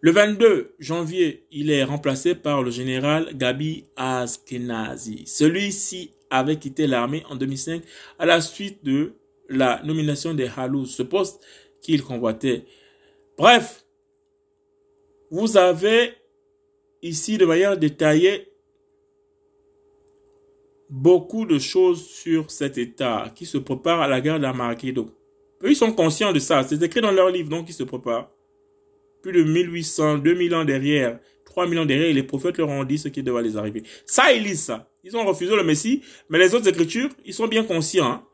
Le 0.00 0.10
22 0.10 0.74
janvier, 0.80 1.46
il 1.52 1.70
est 1.70 1.84
remplacé 1.84 2.34
par 2.34 2.64
le 2.64 2.72
général 2.72 3.30
Gabi 3.36 3.84
Askenazi. 3.94 5.22
Celui-ci 5.26 6.14
avait 6.30 6.56
quitté 6.56 6.88
l'armée 6.88 7.22
en 7.30 7.36
2005 7.36 7.82
à 8.18 8.26
la 8.26 8.40
suite 8.40 8.84
de 8.84 9.12
la 9.48 9.80
nomination 9.84 10.34
de 10.34 10.46
Halou, 10.56 10.84
ce 10.84 11.04
poste 11.04 11.40
qu'il 11.80 12.02
convoitait. 12.02 12.64
Bref, 13.38 13.84
vous 15.30 15.56
avez 15.56 16.14
ici 17.02 17.38
de 17.38 17.46
manière 17.46 17.76
détaillée 17.76 18.49
beaucoup 20.90 21.46
de 21.46 21.58
choses 21.58 22.04
sur 22.04 22.50
cet 22.50 22.76
État 22.76 23.32
qui 23.34 23.46
se 23.46 23.58
prépare 23.58 24.00
à 24.00 24.08
la 24.08 24.20
guerre 24.20 24.40
d'Armageddon. 24.40 25.08
Eux, 25.62 25.70
ils 25.70 25.76
sont 25.76 25.92
conscients 25.92 26.32
de 26.32 26.38
ça. 26.38 26.62
C'est 26.64 26.82
écrit 26.82 27.00
dans 27.00 27.12
leur 27.12 27.30
livre, 27.30 27.48
donc 27.48 27.68
ils 27.68 27.74
se 27.74 27.84
préparent 27.84 28.30
plus 29.22 29.32
de 29.32 29.42
1800, 29.42 30.18
2000 30.18 30.54
ans 30.54 30.64
derrière, 30.64 31.18
3000 31.44 31.78
ans 31.78 31.84
derrière, 31.84 32.14
les 32.14 32.22
prophètes 32.22 32.58
leur 32.58 32.68
ont 32.68 32.84
dit 32.84 32.98
ce 32.98 33.08
qui 33.08 33.22
devait 33.22 33.42
les 33.42 33.56
arriver. 33.56 33.82
Ça, 34.06 34.32
ils 34.32 34.42
lisent 34.42 34.62
ça. 34.62 34.90
Ils 35.04 35.16
ont 35.16 35.24
refusé 35.24 35.54
le 35.54 35.62
Messie, 35.64 36.02
mais 36.28 36.38
les 36.38 36.54
autres 36.54 36.68
écritures, 36.68 37.10
ils 37.24 37.34
sont 37.34 37.46
bien 37.46 37.64
conscients. 37.64 38.06
Hein. 38.06 38.24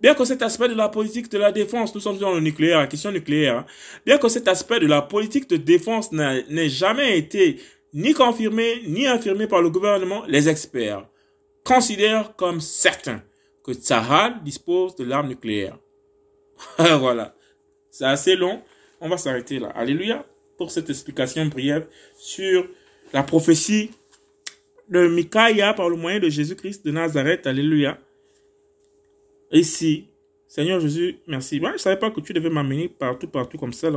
Bien 0.00 0.14
que 0.14 0.24
cet 0.24 0.42
aspect 0.42 0.68
de 0.68 0.74
la 0.74 0.88
politique 0.88 1.30
de 1.30 1.38
la 1.38 1.50
défense, 1.50 1.94
nous 1.94 2.00
sommes 2.00 2.18
dans 2.18 2.34
le 2.34 2.40
nucléaire, 2.40 2.78
la 2.78 2.86
question 2.86 3.10
nucléaire, 3.10 3.58
hein. 3.58 3.66
bien 4.04 4.18
que 4.18 4.28
cet 4.28 4.48
aspect 4.48 4.80
de 4.80 4.86
la 4.86 5.02
politique 5.02 5.48
de 5.48 5.56
défense 5.56 6.12
n'ait 6.12 6.68
jamais 6.68 7.18
été 7.18 7.58
ni 7.94 8.12
confirmé, 8.12 8.82
ni 8.86 9.06
infirmé 9.06 9.46
par 9.46 9.62
le 9.62 9.70
gouvernement, 9.70 10.24
les 10.28 10.48
experts 10.48 11.08
considèrent 11.68 12.34
comme 12.34 12.62
certain 12.62 13.22
que 13.62 13.74
Tsahal 13.74 14.42
dispose 14.42 14.96
de 14.96 15.04
l'arme 15.04 15.28
nucléaire. 15.28 15.78
voilà. 16.78 17.34
C'est 17.90 18.06
assez 18.06 18.36
long. 18.36 18.62
On 19.02 19.08
va 19.10 19.18
s'arrêter 19.18 19.58
là. 19.58 19.68
Alléluia 19.74 20.24
pour 20.56 20.70
cette 20.70 20.88
explication 20.88 21.44
brève 21.46 21.86
sur 22.16 22.66
la 23.12 23.22
prophétie 23.22 23.90
de 24.88 25.08
Micaiah 25.08 25.74
par 25.74 25.90
le 25.90 25.96
moyen 25.96 26.18
de 26.18 26.30
Jésus-Christ 26.30 26.86
de 26.86 26.90
Nazareth. 26.90 27.46
Alléluia. 27.46 27.98
Ici, 29.52 30.08
Seigneur 30.48 30.80
Jésus, 30.80 31.18
merci. 31.26 31.60
Moi, 31.60 31.70
je 31.70 31.74
ne 31.74 31.78
savais 31.78 31.98
pas 31.98 32.10
que 32.10 32.22
tu 32.22 32.32
devais 32.32 32.50
m'amener 32.50 32.88
partout, 32.88 33.28
partout 33.28 33.58
comme 33.58 33.74
ça. 33.74 33.90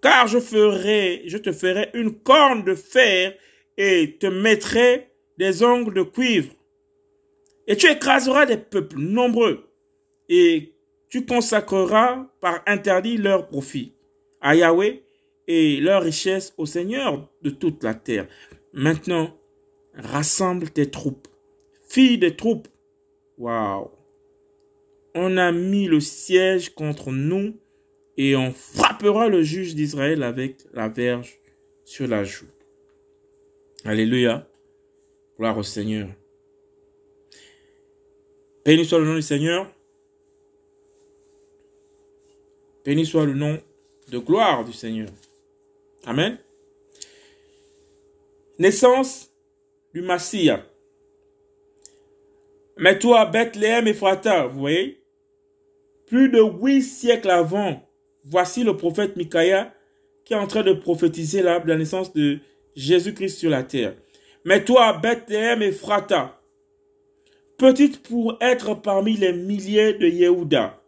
Car 0.00 0.28
je 0.28 0.38
ferai, 0.38 1.22
je 1.26 1.38
te 1.38 1.50
ferai 1.50 1.90
une 1.94 2.14
corne 2.14 2.62
de 2.62 2.76
fer 2.76 3.34
et 3.76 4.16
te 4.20 4.26
mettrai 4.26 5.13
des 5.38 5.62
ongles 5.62 5.94
de 5.94 6.02
cuivre. 6.02 6.52
Et 7.66 7.76
tu 7.76 7.90
écraseras 7.90 8.46
des 8.46 8.58
peuples 8.58 8.98
nombreux 8.98 9.68
et 10.28 10.74
tu 11.08 11.24
consacreras 11.24 12.26
par 12.40 12.62
interdit 12.66 13.16
leur 13.16 13.48
profit 13.48 13.94
à 14.40 14.54
Yahweh 14.54 15.02
et 15.46 15.80
leur 15.80 16.02
richesse 16.02 16.52
au 16.56 16.66
Seigneur 16.66 17.28
de 17.42 17.50
toute 17.50 17.82
la 17.82 17.94
terre. 17.94 18.26
Maintenant, 18.72 19.38
rassemble 19.94 20.70
tes 20.70 20.90
troupes, 20.90 21.28
filles 21.88 22.18
des 22.18 22.36
troupes. 22.36 22.68
Waouh! 23.38 23.90
On 25.14 25.36
a 25.36 25.52
mis 25.52 25.86
le 25.86 26.00
siège 26.00 26.74
contre 26.74 27.12
nous 27.12 27.56
et 28.16 28.36
on 28.36 28.52
frappera 28.52 29.28
le 29.28 29.42
juge 29.42 29.74
d'Israël 29.74 30.22
avec 30.22 30.64
la 30.72 30.88
verge 30.88 31.38
sur 31.84 32.08
la 32.08 32.24
joue. 32.24 32.48
Alléluia. 33.84 34.48
Gloire 35.36 35.58
au 35.58 35.62
Seigneur. 35.62 36.08
Béni 38.64 38.84
soit 38.84 38.98
le 38.98 39.04
nom 39.04 39.14
du 39.14 39.22
Seigneur. 39.22 39.70
Béni 42.84 43.04
soit 43.04 43.26
le 43.26 43.34
nom 43.34 43.60
de 44.10 44.18
gloire 44.18 44.64
du 44.64 44.72
Seigneur. 44.72 45.08
Amen. 46.06 46.38
Naissance 48.58 49.30
du 49.92 50.02
Massia. 50.02 50.64
Mais 52.76 52.98
toi, 52.98 53.26
Bethléem 53.26 53.86
et 53.86 53.94
Frata, 53.94 54.46
vous 54.46 54.60
voyez, 54.60 55.00
plus 56.06 56.28
de 56.28 56.40
huit 56.40 56.82
siècles 56.82 57.30
avant, 57.30 57.82
voici 58.24 58.64
le 58.64 58.76
prophète 58.76 59.16
Micaiah 59.16 59.72
qui 60.24 60.32
est 60.32 60.36
en 60.36 60.46
train 60.46 60.62
de 60.62 60.72
prophétiser 60.72 61.42
la 61.42 61.60
naissance 61.60 62.12
de 62.12 62.38
Jésus-Christ 62.76 63.38
sur 63.38 63.50
la 63.50 63.62
terre. 63.62 63.94
Mais 64.44 64.64
toi, 64.64 64.92
Bethléem 64.92 65.62
et 65.62 65.72
Frata, 65.72 66.40
petite 67.56 68.02
pour 68.02 68.36
être 68.40 68.74
parmi 68.74 69.16
les 69.16 69.32
milliers 69.32 69.94
de 69.94 70.06
Yehuda. 70.06 70.80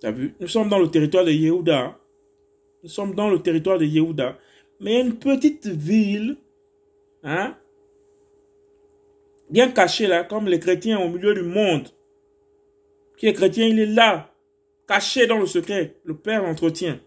T'as 0.00 0.10
vu? 0.10 0.34
Nous 0.40 0.48
sommes 0.48 0.68
dans 0.68 0.78
le 0.78 0.90
territoire 0.90 1.24
de 1.24 1.30
Yehuda. 1.30 1.98
Nous 2.82 2.88
sommes 2.88 3.14
dans 3.14 3.30
le 3.30 3.40
territoire 3.40 3.78
de 3.78 3.84
Yehuda. 3.84 4.36
Mais 4.80 5.00
une 5.00 5.14
petite 5.14 5.66
ville, 5.66 6.36
hein, 7.22 7.56
bien 9.48 9.70
cachée 9.70 10.08
là, 10.08 10.24
comme 10.24 10.48
les 10.48 10.58
chrétiens 10.58 10.98
au 10.98 11.08
milieu 11.08 11.34
du 11.34 11.42
monde. 11.42 11.88
Qui 13.16 13.28
est 13.28 13.32
chrétien, 13.32 13.68
il 13.68 13.78
est 13.78 13.86
là, 13.86 14.34
caché 14.88 15.26
dans 15.28 15.38
le 15.38 15.46
secret. 15.46 15.94
Le 16.04 16.16
Père 16.16 16.42
l'entretient. 16.42 16.98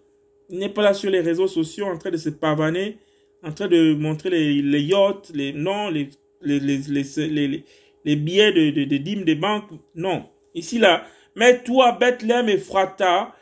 Il 0.49 0.59
n'est 0.59 0.70
pas 0.70 0.84
là 0.84 0.93
sur 0.93 1.09
les 1.09 1.20
réseaux 1.20 1.47
sociaux 1.47 1.88
en 1.88 1.97
train 1.97 2.11
de 2.11 2.18
se 2.18 2.30
pavaner, 2.30 2.97
en 3.45 3.51
train 3.51 3.67
de 3.67 3.93
montrer 3.93 4.29
les, 4.29 4.81
yachts, 4.81 5.31
les 5.33 5.51
les, 5.51 6.09
les, 6.41 6.59
les, 6.59 7.63
les, 8.03 8.15
billets 8.15 8.51
de, 8.51 8.71
de, 8.71 8.83
de 8.85 8.97
dîmes 8.97 9.23
des 9.23 9.35
banques. 9.35 9.69
Non. 9.93 10.25
Ici, 10.53 10.79
là. 10.79 11.05
Mais 11.35 11.63
toi, 11.63 11.91
Bethléem 11.93 12.49
et 12.49 12.57
Frata, 12.57 13.35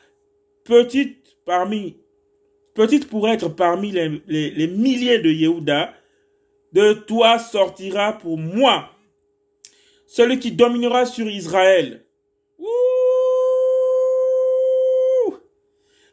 petite 0.64 1.38
parmi, 1.46 1.98
petite 2.74 3.08
pour 3.08 3.30
être 3.30 3.50
parmi 3.50 3.92
les 3.92 4.68
milliers 4.68 5.20
de 5.20 5.30
Yehuda, 5.30 5.94
de 6.74 6.94
toi 6.94 7.38
sortira 7.40 8.18
pour 8.18 8.38
moi 8.38 8.90
celui 10.08 10.40
qui 10.40 10.52
dominera 10.52 11.06
sur 11.06 11.28
Israël. 11.28 12.03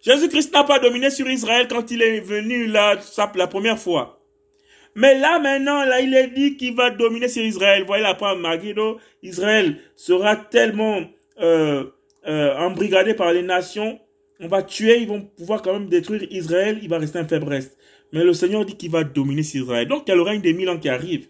Jésus-Christ 0.02 0.52
n'a 0.52 0.64
pas 0.64 0.78
dominé 0.78 1.10
sur 1.10 1.28
Israël 1.28 1.66
quand 1.68 1.90
il 1.90 2.02
est 2.02 2.20
venu 2.20 2.66
là 2.66 2.98
la 3.34 3.46
première 3.46 3.78
fois. 3.78 4.20
Mais 4.94 5.18
là 5.18 5.38
maintenant, 5.38 5.84
là 5.84 6.00
il 6.00 6.14
est 6.14 6.28
dit 6.28 6.56
qu'il 6.56 6.74
va 6.74 6.90
dominer 6.90 7.28
sur 7.28 7.42
Israël. 7.42 7.82
Vous 7.82 7.88
voyez 7.88 8.04
part 8.18 8.36
Magiddo, 8.36 8.98
Israël 9.22 9.76
sera 9.94 10.36
tellement 10.36 11.02
euh, 11.40 11.84
euh, 12.26 12.56
embrigadé 12.56 13.14
par 13.14 13.32
les 13.32 13.42
nations. 13.42 14.00
On 14.40 14.48
va 14.48 14.62
tuer, 14.62 15.00
ils 15.00 15.08
vont 15.08 15.22
pouvoir 15.22 15.62
quand 15.62 15.74
même 15.74 15.88
détruire 15.88 16.22
Israël, 16.30 16.78
il 16.82 16.88
va 16.88 16.98
rester 16.98 17.18
un 17.18 17.28
faible 17.28 17.48
reste. 17.48 17.76
Mais 18.12 18.24
le 18.24 18.32
Seigneur 18.32 18.64
dit 18.64 18.76
qu'il 18.76 18.90
va 18.90 19.04
dominer 19.04 19.42
sur 19.42 19.62
Israël. 19.62 19.86
Donc 19.86 20.04
il 20.06 20.10
y 20.10 20.12
a 20.12 20.16
le 20.16 20.22
règne 20.22 20.40
des 20.40 20.54
mille 20.54 20.68
ans 20.70 20.78
qui 20.78 20.88
arrive. 20.88 21.28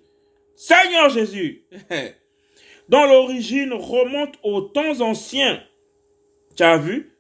Seigneur 0.55 1.11
Jésus, 1.11 1.65
dont 2.89 3.05
l'origine 3.05 3.73
remonte 3.73 4.37
aux 4.43 4.61
temps 4.61 5.01
anciens. 5.01 5.63
Tu 6.57 6.63
as 6.63 6.79
vu? 6.79 7.11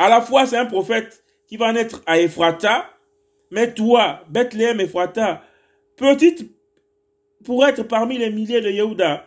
À 0.00 0.08
la 0.08 0.22
fois, 0.22 0.46
c'est 0.46 0.56
un 0.56 0.64
prophète 0.64 1.22
qui 1.46 1.58
va 1.58 1.74
naître 1.74 2.00
à 2.06 2.18
Ephrata, 2.18 2.88
mais 3.50 3.74
toi, 3.74 4.24
Bethléem 4.30 4.80
Ephrata, 4.80 5.42
petite 5.94 6.50
pour 7.44 7.66
être 7.66 7.82
parmi 7.82 8.16
les 8.16 8.30
milliers 8.30 8.62
de 8.62 8.70
Yehuda, 8.70 9.26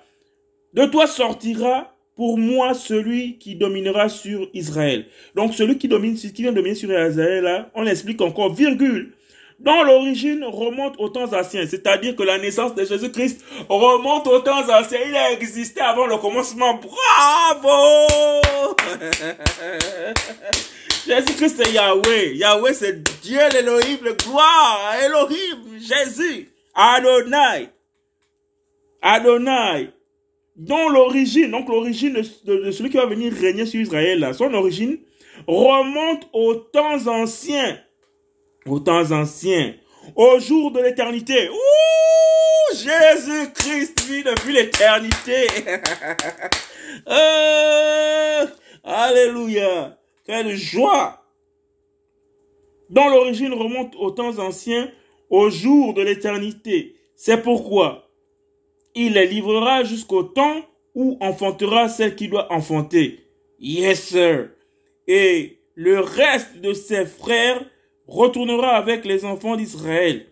de 0.74 0.86
toi 0.88 1.06
sortira 1.06 1.96
pour 2.16 2.40
moi 2.40 2.74
celui 2.74 3.38
qui 3.38 3.54
dominera 3.54 4.10
sur 4.10 4.50
Israël. 4.56 5.06
Donc 5.36 5.54
celui 5.54 5.78
qui 5.78 5.88
domine, 5.88 6.16
qui 6.16 6.42
vient 6.42 6.52
dominer 6.52 6.74
sur 6.74 6.90
Israël, 6.90 7.44
là, 7.44 7.70
on 7.76 7.86
explique 7.86 8.22
encore, 8.22 8.56
virgule, 8.56 9.14
dont 9.60 9.84
l'origine 9.84 10.44
remonte 10.44 10.96
aux 11.00 11.10
temps 11.10 11.34
anciens, 11.34 11.66
c'est-à-dire 11.68 12.16
que 12.16 12.24
la 12.24 12.38
naissance 12.38 12.76
de 12.76 12.86
Jésus-Christ 12.86 13.44
remonte 13.70 14.28
aux 14.28 14.40
temps 14.40 14.70
anciens. 14.70 15.00
Il 15.08 15.16
a 15.16 15.32
existé 15.32 15.82
avant 15.82 16.06
le 16.06 16.18
commencement. 16.18 16.76
Bravo! 16.76 18.08
Jésus-Christ 21.08 21.64
c'est 21.64 21.72
Yahweh. 21.72 22.36
Yahweh 22.36 22.74
c'est 22.74 23.04
Dieu 23.22 23.40
l'Elohim, 23.54 24.00
le 24.04 24.14
gloire, 24.14 24.94
Elohim, 25.04 25.78
Jésus, 25.78 26.50
Adonai. 26.74 27.70
Adonai. 29.02 29.90
Dont 30.56 30.90
l'origine, 30.90 31.52
donc 31.52 31.68
l'origine 31.68 32.22
de, 32.46 32.72
celui 32.72 32.90
qui 32.90 32.98
va 32.98 33.08
venir 33.08 33.34
régner 33.34 33.66
sur 33.66 33.82
Israël, 33.82 34.32
son 34.38 34.54
origine 34.54 35.00
remonte 35.48 36.28
aux 36.32 36.56
temps 36.56 37.08
anciens 37.08 37.78
aux 38.66 38.80
temps 38.80 39.12
anciens, 39.12 39.76
au 40.16 40.40
jour 40.40 40.72
de 40.72 40.80
l'éternité. 40.82 41.50
Ouh, 41.50 42.76
Jésus-Christ 42.76 44.02
vit 44.08 44.24
depuis 44.24 44.54
l'éternité. 44.54 45.48
Euh, 47.08 48.46
alléluia. 48.84 49.98
Quelle 50.24 50.56
joie. 50.56 51.26
Dont 52.92 53.10
l'origine 53.10 53.54
remonte 53.54 53.96
aux 53.96 54.12
temps 54.12 54.38
anciens, 54.38 54.92
au 55.32 55.50
jour 55.50 55.96
de 55.96 56.04
l'éternité. 56.04 56.96
C'est 57.16 57.42
pourquoi 57.42 58.04
il 58.96 59.14
les 59.14 59.28
livrera 59.28 59.84
jusqu'au 59.84 60.24
temps 60.24 60.62
où 60.94 61.18
enfantera 61.20 61.90
celle 61.90 62.16
qui 62.16 62.28
doit 62.28 62.52
enfanter. 62.54 63.26
Yes, 63.60 64.04
sir. 64.10 64.50
Et 65.08 65.60
le 65.76 66.00
reste 66.00 66.58
de 66.62 66.74
ses 66.74 67.06
frères 67.06 67.66
retournera 68.08 68.76
avec 68.76 69.06
les 69.06 69.26
enfants 69.26 69.56
d'Israël. 69.56 70.28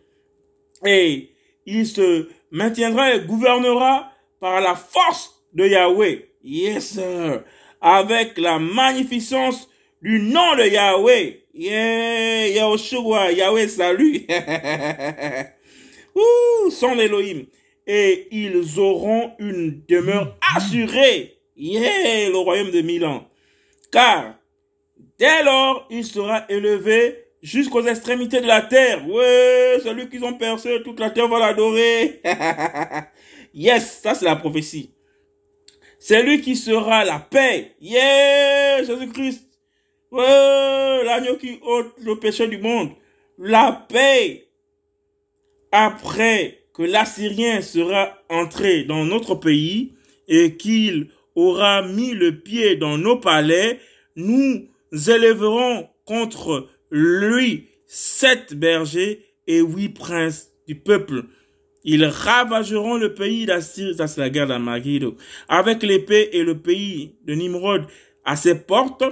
Et 0.85 1.31
il 1.65 1.85
se 1.85 2.29
maintiendra 2.49 3.13
et 3.13 3.21
gouvernera 3.21 4.11
par 4.39 4.61
la 4.61 4.75
force 4.75 5.43
de 5.53 5.67
Yahweh. 5.67 6.27
Yes, 6.43 6.93
sir. 6.93 7.43
Avec 7.79 8.37
la 8.37 8.59
magnificence 8.59 9.69
du 10.01 10.19
nom 10.19 10.55
de 10.55 10.63
Yahweh. 10.63 11.41
Yeah, 11.53 12.47
Yahushua, 12.47 13.31
Yahweh 13.33 13.67
salut. 13.67 14.25
Ouh, 16.15 16.69
son 16.71 16.97
Elohim. 16.99 17.45
Et 17.85 18.27
ils 18.31 18.79
auront 18.79 19.33
une 19.39 19.83
demeure 19.87 20.37
assurée. 20.55 21.37
Yeah, 21.55 22.29
le 22.29 22.37
royaume 22.37 22.71
de 22.71 22.81
Milan. 22.81 23.27
Car 23.91 24.35
dès 25.19 25.43
lors, 25.43 25.87
il 25.89 26.05
sera 26.05 26.45
élevé 26.49 27.20
jusqu'aux 27.41 27.85
extrémités 27.85 28.41
de 28.41 28.47
la 28.47 28.61
terre. 28.61 29.07
Ouais, 29.07 29.79
celui 29.83 30.09
qu'ils 30.09 30.23
ont 30.23 30.33
percé, 30.33 30.81
toute 30.83 30.99
la 30.99 31.09
terre 31.09 31.27
va 31.27 31.39
l'adorer. 31.39 32.21
yes, 33.53 34.01
ça 34.01 34.13
c'est 34.13 34.25
la 34.25 34.35
prophétie. 34.35 34.93
C'est 35.99 36.23
lui 36.23 36.41
qui 36.41 36.55
sera 36.55 37.05
la 37.05 37.19
paix. 37.19 37.75
Yeah, 37.79 38.83
Jésus-Christ. 38.83 39.47
Ouais, 40.11 41.03
l'agneau 41.05 41.37
qui 41.37 41.59
ôte 41.61 41.93
le 42.03 42.19
péché 42.19 42.47
du 42.47 42.57
monde. 42.57 42.89
La 43.37 43.85
paix. 43.87 44.47
Après 45.71 46.65
que 46.73 46.83
l'Assyrien 46.83 47.61
sera 47.61 48.17
entré 48.29 48.83
dans 48.83 49.05
notre 49.05 49.35
pays 49.35 49.93
et 50.27 50.57
qu'il 50.57 51.09
aura 51.35 51.81
mis 51.81 52.11
le 52.11 52.39
pied 52.39 52.75
dans 52.75 52.97
nos 52.97 53.17
palais, 53.17 53.79
nous 54.15 54.67
élèverons 54.91 55.87
contre 56.05 56.67
lui, 56.91 57.69
sept 57.87 58.53
bergers 58.53 59.25
et 59.47 59.59
huit 59.59 59.89
princes 59.89 60.51
du 60.67 60.75
peuple. 60.75 61.23
Ils 61.83 62.05
ravageront 62.05 62.97
le 62.97 63.13
pays 63.15 63.45
d'Assir, 63.45 63.95
ça 63.95 64.07
c'est 64.07 64.21
la 64.21 64.29
guerre 64.29 64.47
d'Amagido, 64.47 65.15
avec 65.47 65.81
l'épée 65.81 66.29
et 66.33 66.43
le 66.43 66.59
pays 66.59 67.15
de 67.25 67.33
Nimrod 67.33 67.85
à 68.23 68.35
ses 68.35 68.55
portes. 68.55 69.03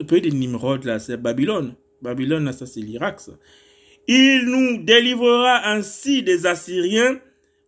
Le 0.00 0.06
pays 0.06 0.20
de 0.20 0.28
Nimrod, 0.28 0.84
là, 0.84 0.98
c'est 0.98 1.16
Babylone. 1.16 1.74
Babylone, 2.02 2.44
là, 2.44 2.52
ça 2.52 2.66
c'est 2.66 2.80
l'Irak, 2.80 3.20
ça. 3.20 3.32
Il 4.06 4.44
nous 4.46 4.84
délivrera 4.84 5.68
ainsi 5.68 6.22
des 6.22 6.46
Assyriens 6.46 7.20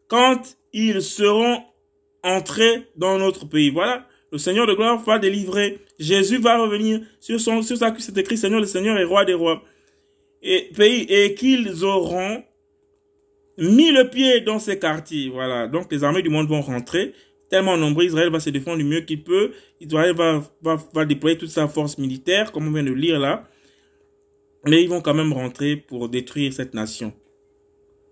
quand 0.09 0.57
ils 0.73 1.03
seront 1.03 1.63
entrés 2.23 2.89
dans 2.97 3.19
notre 3.19 3.47
pays. 3.47 3.71
Voilà 3.71 4.07
le 4.33 4.39
Seigneur 4.39 4.67
de 4.67 4.75
gloire 4.75 5.03
va 5.03 5.19
délivrer. 5.19 5.79
Jésus 5.99 6.39
va 6.39 6.59
revenir 6.59 7.01
sur 7.19 7.41
son, 7.41 7.63
sur 7.63 7.77
sa 7.77 7.95
c'est 7.99 8.17
écrit 8.17 8.37
Seigneur, 8.37 8.61
le 8.61 8.67
Seigneur 8.67 8.99
est 8.99 9.05
roi 9.05 9.25
des 9.25 9.35
rois. 9.35 9.63
Et 10.43 10.71
pays, 10.75 11.07
et 11.09 11.35
qu'ils 11.35 11.85
auront 11.85 12.43
mis 13.59 13.91
le 13.91 14.09
pied 14.09 14.41
dans 14.41 14.59
ces 14.59 14.79
quartiers. 14.79 15.29
Voilà. 15.29 15.67
Donc, 15.67 15.93
les 15.93 16.03
armées 16.05 16.23
du 16.23 16.31
monde 16.31 16.49
vont 16.49 16.63
rentrer. 16.63 17.13
Tellement 17.51 17.77
nombreux, 17.77 18.05
Israël 18.05 18.31
va 18.31 18.41
se 18.41 18.51
défendre 18.51 18.79
du 18.79 18.85
mieux 18.85 19.01
qu'il 19.01 19.23
peut. 19.23 19.51
Israël 19.81 20.15
va, 20.15 20.43
va, 20.63 20.79
va 20.95 21.05
déployer 21.05 21.37
toute 21.37 21.51
sa 21.51 21.67
force 21.67 21.99
militaire, 21.99 22.53
comme 22.53 22.69
on 22.69 22.73
vient 22.73 22.85
de 22.85 22.93
lire 22.93 23.19
là. 23.19 23.49
Mais 24.65 24.83
ils 24.83 24.89
vont 24.89 25.01
quand 25.01 25.15
même 25.15 25.33
rentrer 25.33 25.77
pour 25.77 26.09
détruire 26.09 26.53
cette 26.53 26.75
nation. 26.75 27.13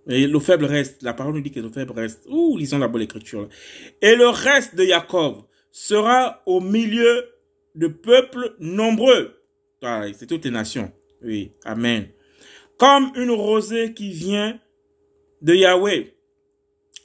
Et 0.09 0.27
le 0.27 0.39
faible 0.41 0.65
reste. 0.65 1.03
La 1.03 1.15
parole 1.15 1.35
nous 1.35 1.41
dit 1.41 1.51
que 1.51 1.61
le 1.61 1.71
faible 1.71 1.93
reste. 1.93 2.27
Ouh, 2.29 2.57
lisons 2.57 2.79
la 2.79 2.89
bonne 2.89 3.03
écriture. 3.03 3.49
Et 4.03 4.17
le 4.17 4.29
reste 4.29 4.75
de 4.75 4.85
Jacob 4.85 5.43
sera 5.71 6.43
au 6.47 6.61
milieu 6.61 7.25
de 7.75 7.87
peuples 7.87 8.57
nombreux. 8.59 9.35
Ah, 9.83 10.05
c'est 10.13 10.27
toutes 10.27 10.45
les 10.45 10.51
nations. 10.51 10.93
Oui, 11.23 11.53
amen. 11.65 12.09
Comme 12.79 13.13
une 13.17 13.31
rosée 13.31 13.95
qui 13.95 14.11
vient 14.11 14.59
de 15.43 15.55
Yahweh. 15.55 16.15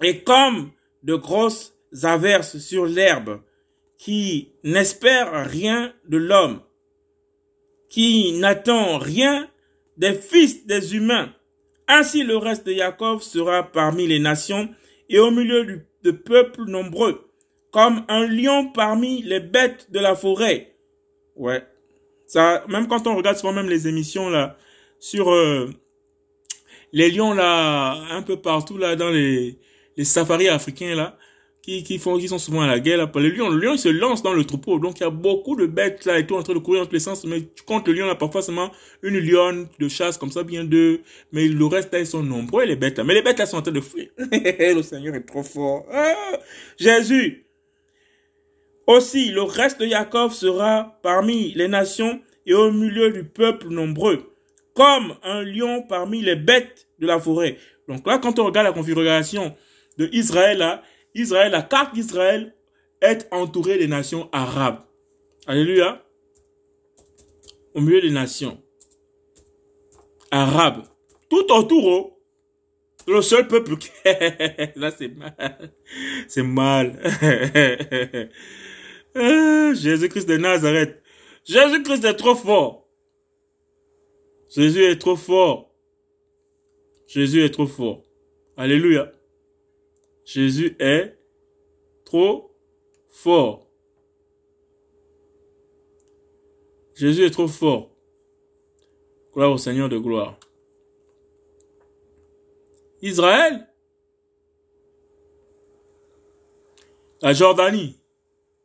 Et 0.02 0.24
comme 0.24 0.72
de 1.04 1.16
grosses 1.16 1.76
averses 2.04 2.58
sur 2.58 2.86
l'herbe, 2.86 3.42
qui 3.98 4.52
n'espère 4.64 5.50
rien 5.50 5.94
de 6.08 6.18
l'homme, 6.18 6.62
qui 7.90 8.34
n'attend 8.34 8.98
rien 8.98 9.48
des 9.98 10.14
fils 10.14 10.66
des 10.66 10.96
humains. 10.96 11.34
Ainsi 11.88 12.24
le 12.24 12.38
reste 12.38 12.66
de 12.66 12.74
Jacob 12.74 13.22
sera 13.22 13.64
parmi 13.64 14.08
les 14.08 14.20
nations 14.20 14.70
et 15.10 15.20
au 15.20 15.32
milieu 15.32 15.86
de 16.04 16.12
peuples 16.12 16.66
nombreux, 16.66 17.30
comme 17.74 18.06
un 18.08 18.28
lion 18.28 18.72
parmi 18.72 19.24
les 19.24 19.40
bêtes 19.40 19.92
de 19.92 20.00
la 20.00 20.16
forêt. 20.16 20.76
Ouais. 21.36 21.64
Ça, 22.28 22.64
même 22.70 22.88
quand 22.88 23.08
on 23.08 23.16
regarde 23.16 23.36
souvent 23.36 23.52
même 23.52 23.68
les 23.68 23.88
émissions 23.88 24.30
là, 24.30 24.58
sur 25.00 25.32
euh, 25.32 25.70
les 26.94 27.10
lions 27.10 27.34
là, 27.34 27.94
un 28.12 28.22
peu 28.22 28.38
partout 28.38 28.78
là, 28.78 28.96
dans 28.96 29.10
les, 29.10 29.60
les 29.98 30.06
safaris 30.06 30.48
africains 30.48 30.96
là, 30.96 31.18
qui, 31.64 31.82
qui 31.84 31.98
font, 31.98 32.20
qui 32.20 32.28
sont 32.28 32.38
souvent 32.38 32.62
à 32.62 32.68
la 32.68 32.80
guerre, 32.80 32.98
là, 32.98 33.10
le 33.16 33.30
lion, 33.30 33.50
le 33.50 33.60
lion, 33.60 33.74
il 33.74 33.80
se 33.80 33.88
lance 33.88 34.22
dans 34.22 34.34
le 34.34 34.44
troupeau. 34.44 34.80
Donc, 34.80 35.00
il 35.00 35.04
y 35.04 35.06
a 35.06 35.10
beaucoup 35.10 35.56
de 35.56 35.66
bêtes, 35.66 36.04
là, 36.04 36.20
et 36.20 36.28
tout, 36.28 36.36
en 36.36 36.44
train 36.44 36.54
de 36.54 36.60
courir 36.60 36.82
dans 36.82 36.88
tous 36.88 36.94
les 36.94 37.00
sens. 37.00 37.24
Mais 37.24 37.40
tu 37.40 37.64
comptes 37.64 37.88
le 37.88 37.94
lion, 37.94 38.06
là, 38.06 38.16
parfois 38.16 38.42
seulement 38.42 38.70
une 39.02 39.18
lionne 39.18 39.68
de 39.80 39.88
chasse, 39.88 40.18
comme 40.18 40.30
ça, 40.30 40.44
bien 40.44 40.66
deux. 40.66 41.00
Mais 41.32 41.48
le 41.48 41.66
reste, 41.66 41.94
là, 41.94 42.00
ils 42.00 42.06
sont 42.06 42.22
nombreux, 42.22 42.66
les 42.66 42.76
bêtes, 42.76 42.98
là. 42.98 43.06
Mais 43.06 43.14
les 43.14 43.22
bêtes, 43.22 43.40
là, 43.40 43.46
sont 43.46 43.56
en 43.56 43.62
train 43.62 43.72
de 43.72 43.80
fuir. 43.80 44.10
le 44.18 44.82
Seigneur 44.82 45.16
est 45.16 45.26
trop 45.26 45.42
fort. 45.42 45.86
Ah, 45.90 46.34
Jésus. 46.78 47.43
Aussi, 48.88 49.32
le 49.32 49.44
reste 49.44 49.80
de 49.80 49.86
Jacob 49.86 50.32
sera 50.32 51.00
parmi 51.02 51.54
les 51.54 51.68
nations 51.68 52.22
et 52.46 52.54
au 52.54 52.72
milieu 52.72 53.12
du 53.12 53.24
peuple 53.24 53.70
nombreux, 53.70 54.34
comme 54.74 55.16
un 55.24 55.42
lion 55.42 55.84
parmi 55.84 56.22
les 56.22 56.36
bêtes 56.36 56.88
de 57.00 57.08
la 57.08 57.20
forêt. 57.20 57.58
Donc 57.88 58.06
là, 58.06 58.18
quand 58.18 58.40
on 58.40 58.46
regarde 58.46 58.68
la 58.68 58.74
configuration 58.74 59.56
de 59.98 60.10
Israël, 60.12 60.58
là, 60.58 60.82
Israël, 61.16 61.52
la 61.52 61.62
carte 61.62 61.94
d'Israël 61.94 62.54
est 63.02 63.28
entourée 63.32 63.78
des 63.78 63.88
nations 63.88 64.30
arabes. 64.32 64.82
Alléluia. 65.48 66.04
Au 67.74 67.82
milieu 67.82 68.02
des 68.02 68.12
nations 68.12 68.62
arabes. 70.32 70.84
Tout 71.30 71.52
autour, 71.52 71.86
oh. 71.86 72.20
le 73.08 73.22
seul 73.22 73.48
peuple 73.48 73.78
qui... 73.78 73.90
Là, 74.76 74.92
c'est 74.92 75.10
mal. 75.10 75.74
C'est 76.28 76.44
mal. 76.44 77.00
Ah, 79.16 79.74
Jésus-Christ 79.74 80.28
de 80.28 80.38
Nazareth. 80.38 81.02
Jésus-Christ 81.46 82.06
est 82.06 82.16
trop 82.16 82.36
fort. 82.36 82.88
Jésus 84.50 84.84
est 84.84 85.00
trop 85.00 85.16
fort. 85.16 85.74
Jésus 87.08 87.44
est 87.44 87.52
trop 87.52 87.68
fort. 87.68 88.04
Alléluia. 88.58 89.12
Jésus 90.26 90.76
est 90.80 91.18
trop 92.06 92.56
fort. 93.10 93.68
Jésus 96.96 97.26
est 97.26 97.32
trop 97.32 97.48
fort. 97.48 97.90
Gloire 99.34 99.52
au 99.52 99.58
Seigneur 99.58 99.90
de 99.90 99.98
gloire. 99.98 100.40
Israël, 103.02 103.68
la 107.22 107.34
Jordanie, 107.34 108.00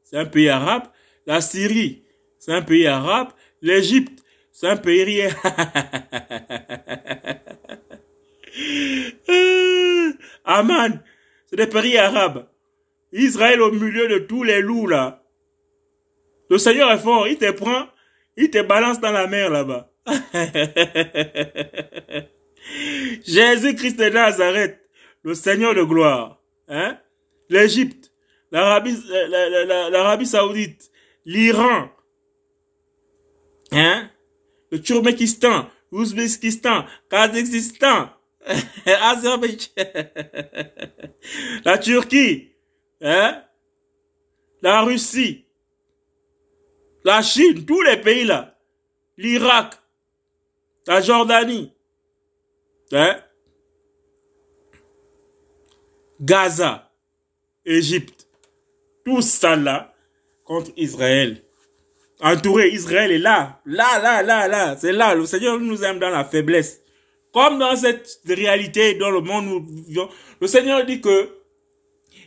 c'est 0.08 0.16
un 0.16 0.24
pays 0.24 0.48
arabe. 0.48 0.84
La 1.26 1.42
Syrie, 1.42 2.04
c'est 2.38 2.52
un 2.52 2.62
pays 2.62 2.86
arabe. 2.86 3.28
L'Égypte, 3.60 4.24
c'est 4.52 4.68
un 4.68 4.78
pays 4.78 5.04
rien. 5.04 5.28
Aman, 10.44 11.02
c'est 11.46 11.56
des 11.56 11.66
pays 11.66 11.98
arabes. 11.98 12.46
Israël 13.12 13.60
au 13.60 13.70
milieu 13.70 14.08
de 14.08 14.20
tous 14.20 14.44
les 14.44 14.62
loups 14.62 14.86
là. 14.86 15.22
Le 16.48 16.56
Seigneur 16.56 16.90
est 16.90 16.98
fort, 16.98 17.28
il 17.28 17.36
te 17.36 17.50
prend, 17.50 17.86
il 18.38 18.50
te 18.50 18.62
balance 18.62 19.00
dans 19.00 19.12
la 19.12 19.26
mer 19.26 19.50
là-bas. 19.50 19.92
Jésus-Christ 23.26 23.98
de 23.98 24.08
Nazareth, 24.08 24.80
le 25.22 25.34
Seigneur 25.34 25.74
de 25.74 25.82
gloire. 25.82 26.42
Hein? 26.68 26.96
L'Égypte, 27.50 27.97
l'Arabie, 28.50 30.26
Saoudite, 30.26 30.90
l'Iran, 31.24 31.90
hein? 33.72 34.10
le 34.70 34.80
Turkménistan, 34.80 35.68
l'Ouzbékistan, 35.92 36.84
Kazakhstan, 37.10 38.10
la 41.64 41.78
Turquie, 41.78 42.52
hein? 43.00 43.42
la 44.62 44.82
Russie, 44.82 45.44
la 47.04 47.22
Chine, 47.22 47.64
tous 47.64 47.82
les 47.82 47.98
pays 47.98 48.24
là, 48.24 48.58
l'Irak, 49.16 49.74
la 50.86 51.00
Jordanie, 51.00 51.72
hein? 52.92 53.20
Gaza, 56.20 56.90
Égypte, 57.64 58.17
tout 59.08 59.22
ça 59.22 59.56
là 59.56 59.94
contre 60.44 60.70
Israël. 60.76 61.42
Entouré, 62.20 62.68
Israël 62.68 63.12
est 63.12 63.18
là, 63.18 63.60
là, 63.64 64.00
là, 64.00 64.22
là, 64.22 64.48
là, 64.48 64.76
c'est 64.76 64.92
là. 64.92 65.14
Le 65.14 65.24
Seigneur 65.24 65.58
nous 65.58 65.84
aime 65.84 65.98
dans 65.98 66.10
la 66.10 66.24
faiblesse. 66.24 66.82
Comme 67.32 67.58
dans 67.58 67.76
cette 67.76 68.20
réalité 68.26 68.94
dans 68.94 69.10
le 69.10 69.20
monde 69.20 69.46
où 69.46 69.60
nous 69.60 69.84
vivons, 69.84 70.08
le 70.40 70.46
Seigneur 70.46 70.84
dit 70.84 71.00
que 71.00 71.30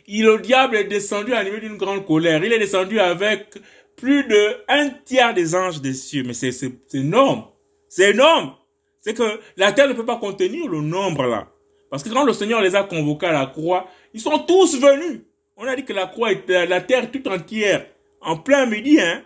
il, 0.06 0.24
le 0.24 0.38
diable 0.38 0.76
est 0.76 0.84
descendu 0.84 1.32
niveau 1.44 1.58
d'une 1.58 1.76
grande 1.76 2.04
colère. 2.06 2.42
Il 2.44 2.52
est 2.52 2.58
descendu 2.58 2.98
avec 2.98 3.54
plus 3.96 4.24
de 4.24 4.56
un 4.68 4.88
tiers 5.04 5.34
des 5.34 5.54
anges 5.54 5.80
des 5.80 5.94
cieux. 5.94 6.24
Mais 6.24 6.34
c'est 6.34 6.52
énorme. 6.94 7.44
C'est 7.88 8.10
énorme. 8.10 8.54
C'est 9.00 9.14
que 9.14 9.40
la 9.56 9.72
terre 9.72 9.88
ne 9.88 9.92
peut 9.92 10.06
pas 10.06 10.16
contenir 10.16 10.68
le 10.68 10.80
nombre 10.80 11.24
là. 11.26 11.48
Parce 11.90 12.02
que 12.02 12.08
quand 12.08 12.24
le 12.24 12.32
Seigneur 12.32 12.60
les 12.60 12.74
a 12.74 12.84
convoqués 12.84 13.26
à 13.26 13.32
la 13.32 13.46
croix, 13.46 13.86
ils 14.14 14.20
sont 14.20 14.38
tous 14.40 14.80
venus. 14.80 15.20
On 15.56 15.66
a 15.66 15.76
dit 15.76 15.84
que 15.84 15.92
la 15.92 16.06
croix 16.06 16.32
était 16.32 16.66
la 16.66 16.80
terre 16.80 17.10
tout 17.10 17.26
entière. 17.28 17.86
En 18.20 18.36
plein 18.36 18.66
midi, 18.66 19.00
hein. 19.00 19.24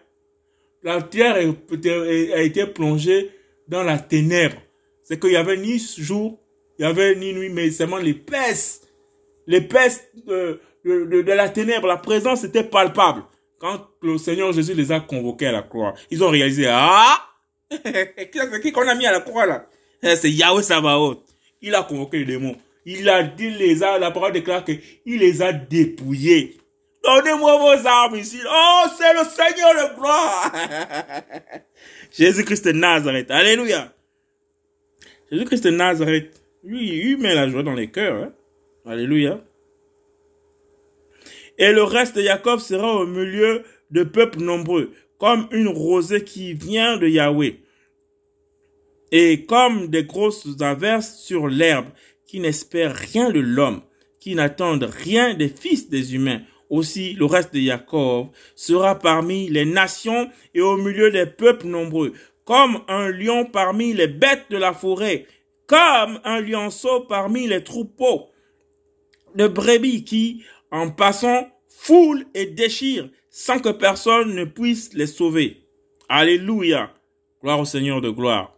La 0.83 1.03
terre 1.03 1.37
a 1.37 2.43
été 2.43 2.67
plongée 2.67 3.31
dans 3.69 3.83
la 3.83 3.99
ténèbre 3.99 4.57
c'est 5.07 5.21
qu'il 5.21 5.31
y 5.31 5.37
avait 5.37 5.57
ni 5.57 5.79
jour, 5.79 6.37
il 6.79 6.83
y 6.83 6.85
avait 6.85 7.15
ni 7.15 7.33
nuit, 7.33 7.49
mais 7.49 7.71
seulement 7.71 7.99
l'épaisse, 7.99 8.83
l'épaisse 9.47 10.05
de, 10.27 10.61
de, 10.85 11.23
de, 11.23 11.33
la 11.33 11.49
ténèbre, 11.49 11.87
la 11.87 11.97
présence 11.97 12.43
était 12.43 12.65
palpable. 12.65 13.23
Quand 13.61 13.87
le 14.03 14.19
Seigneur 14.19 14.53
Jésus 14.53 14.75
les 14.75 14.91
a 14.91 14.99
convoqués 14.99 15.47
à 15.47 15.53
la 15.53 15.63
croix, 15.63 15.95
ils 16.11 16.25
ont 16.25 16.29
réalisé, 16.29 16.67
ah, 16.69 17.21
c'est 17.71 18.31
qui 18.61 18.73
qu'on 18.73 18.89
a 18.89 18.97
mis 18.97 19.07
à 19.07 19.13
la 19.13 19.21
croix 19.21 19.47
là? 19.47 19.67
Eh, 20.03 20.17
c'est 20.17 20.31
Yahweh 20.31 20.63
Sabaoth. 20.63 21.23
Il 21.63 21.75
a 21.77 21.85
convoqué 21.85 22.19
les 22.19 22.25
démons. 22.25 22.57
Il 22.89 23.09
a 23.09 23.25
dit, 23.25 23.51
les 23.51 23.83
a, 23.83 23.99
la 23.99 24.13
parole 24.13 24.33
déclare 24.33 24.65
qu'il 24.65 24.81
les 25.05 25.43
a 25.43 25.53
dépouillés. 25.53 26.57
Donnez-moi 27.03 27.59
vos 27.59 27.87
armes 27.87 28.15
ici. 28.15 28.39
Oh, 28.49 28.83
c'est 28.97 29.13
le 29.13 29.25
Seigneur 29.25 29.75
de 29.75 29.97
gloire. 29.97 30.53
Jésus-Christ 32.17 32.65
de 32.65 32.73
Nazareth. 32.73 33.31
Alléluia. 33.33 33.93
Jésus-Christ 35.31 35.65
de 35.65 35.71
Nazareth, 35.71 36.41
lui, 36.63 37.11
il 37.11 37.19
met 37.19 37.35
la 37.35 37.49
joie 37.49 37.65
dans 37.65 37.75
les 37.75 37.91
cœurs. 37.91 38.23
Hein. 38.23 38.33
Alléluia. 38.87 39.41
Et 41.59 41.73
le 41.73 41.83
reste 41.83 42.15
de 42.15 42.23
Jacob 42.23 42.61
sera 42.61 42.95
au 42.95 43.07
milieu 43.07 43.65
de 43.91 44.05
peuples 44.05 44.41
nombreux, 44.41 44.93
comme 45.19 45.49
une 45.51 45.69
rosée 45.69 46.23
qui 46.23 46.55
vient 46.55 46.99
de 46.99 47.09
Yahweh, 47.09 47.59
et 49.11 49.45
comme 49.47 49.89
des 49.89 50.05
grosses 50.05 50.47
averses 50.61 51.19
sur 51.19 51.49
l'herbe, 51.49 51.87
qui 52.27 52.41
n'espèrent 52.41 52.95
rien 52.95 53.31
de 53.31 53.41
l'homme, 53.41 53.83
qui 54.21 54.35
n'attendent 54.35 54.91
rien 54.91 55.35
des 55.35 55.49
fils 55.49 55.89
des 55.89 56.15
humains. 56.15 56.43
Aussi, 56.69 57.13
le 57.13 57.27
reste 57.27 57.55
de 57.55 57.61
Jacob 57.61 58.29
sera 58.57 58.99
parmi 58.99 59.49
les 59.49 59.65
nations 59.65 60.29
et 60.55 60.61
au 60.61 60.77
milieu 60.77 61.11
des 61.11 61.27
peuples 61.27 61.67
nombreux, 61.67 62.13
comme 62.45 62.81
un 62.89 63.09
lion 63.11 63.45
parmi 63.45 63.93
les 63.93 64.09
bêtes 64.09 64.47
de 64.51 64.57
la 64.57 64.73
forêt, 64.73 65.27
comme 65.67 66.21
un 66.25 66.41
lionceau 66.41 67.01
parmi 67.03 67.47
les 67.47 67.63
troupeaux 67.63 68.27
de 69.37 69.47
brebis 69.47 70.05
qui, 70.05 70.45
en 70.71 70.91
passant, 70.91 71.49
foulent 71.69 72.27
et 72.35 72.47
déchirent 72.47 73.11
sans 73.31 73.59
que 73.61 73.69
personne 73.69 74.35
ne 74.35 74.45
puisse 74.45 74.95
les 74.95 75.07
sauver. 75.07 75.63
Alléluia. 76.09 76.91
Gloire 77.43 77.61
au 77.61 77.65
Seigneur 77.65 78.01
de 78.01 78.11
gloire. 78.11 78.56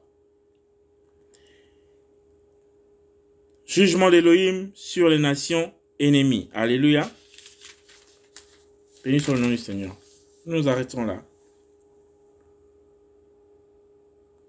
Jugement 3.69 4.11
d'Élohim 4.11 4.71
sur 4.73 5.11
les 5.11 5.19
nations 5.19 5.75
ennemies. 6.01 6.49
Alléluia. 6.55 7.11
Béni 9.05 9.21
soit 9.21 9.35
le 9.35 9.41
nom 9.41 9.49
du 9.49 9.59
Seigneur. 9.59 9.95
Nous 10.47 10.57
nous 10.57 10.69
arrêtons 10.71 11.05
là. 11.05 11.23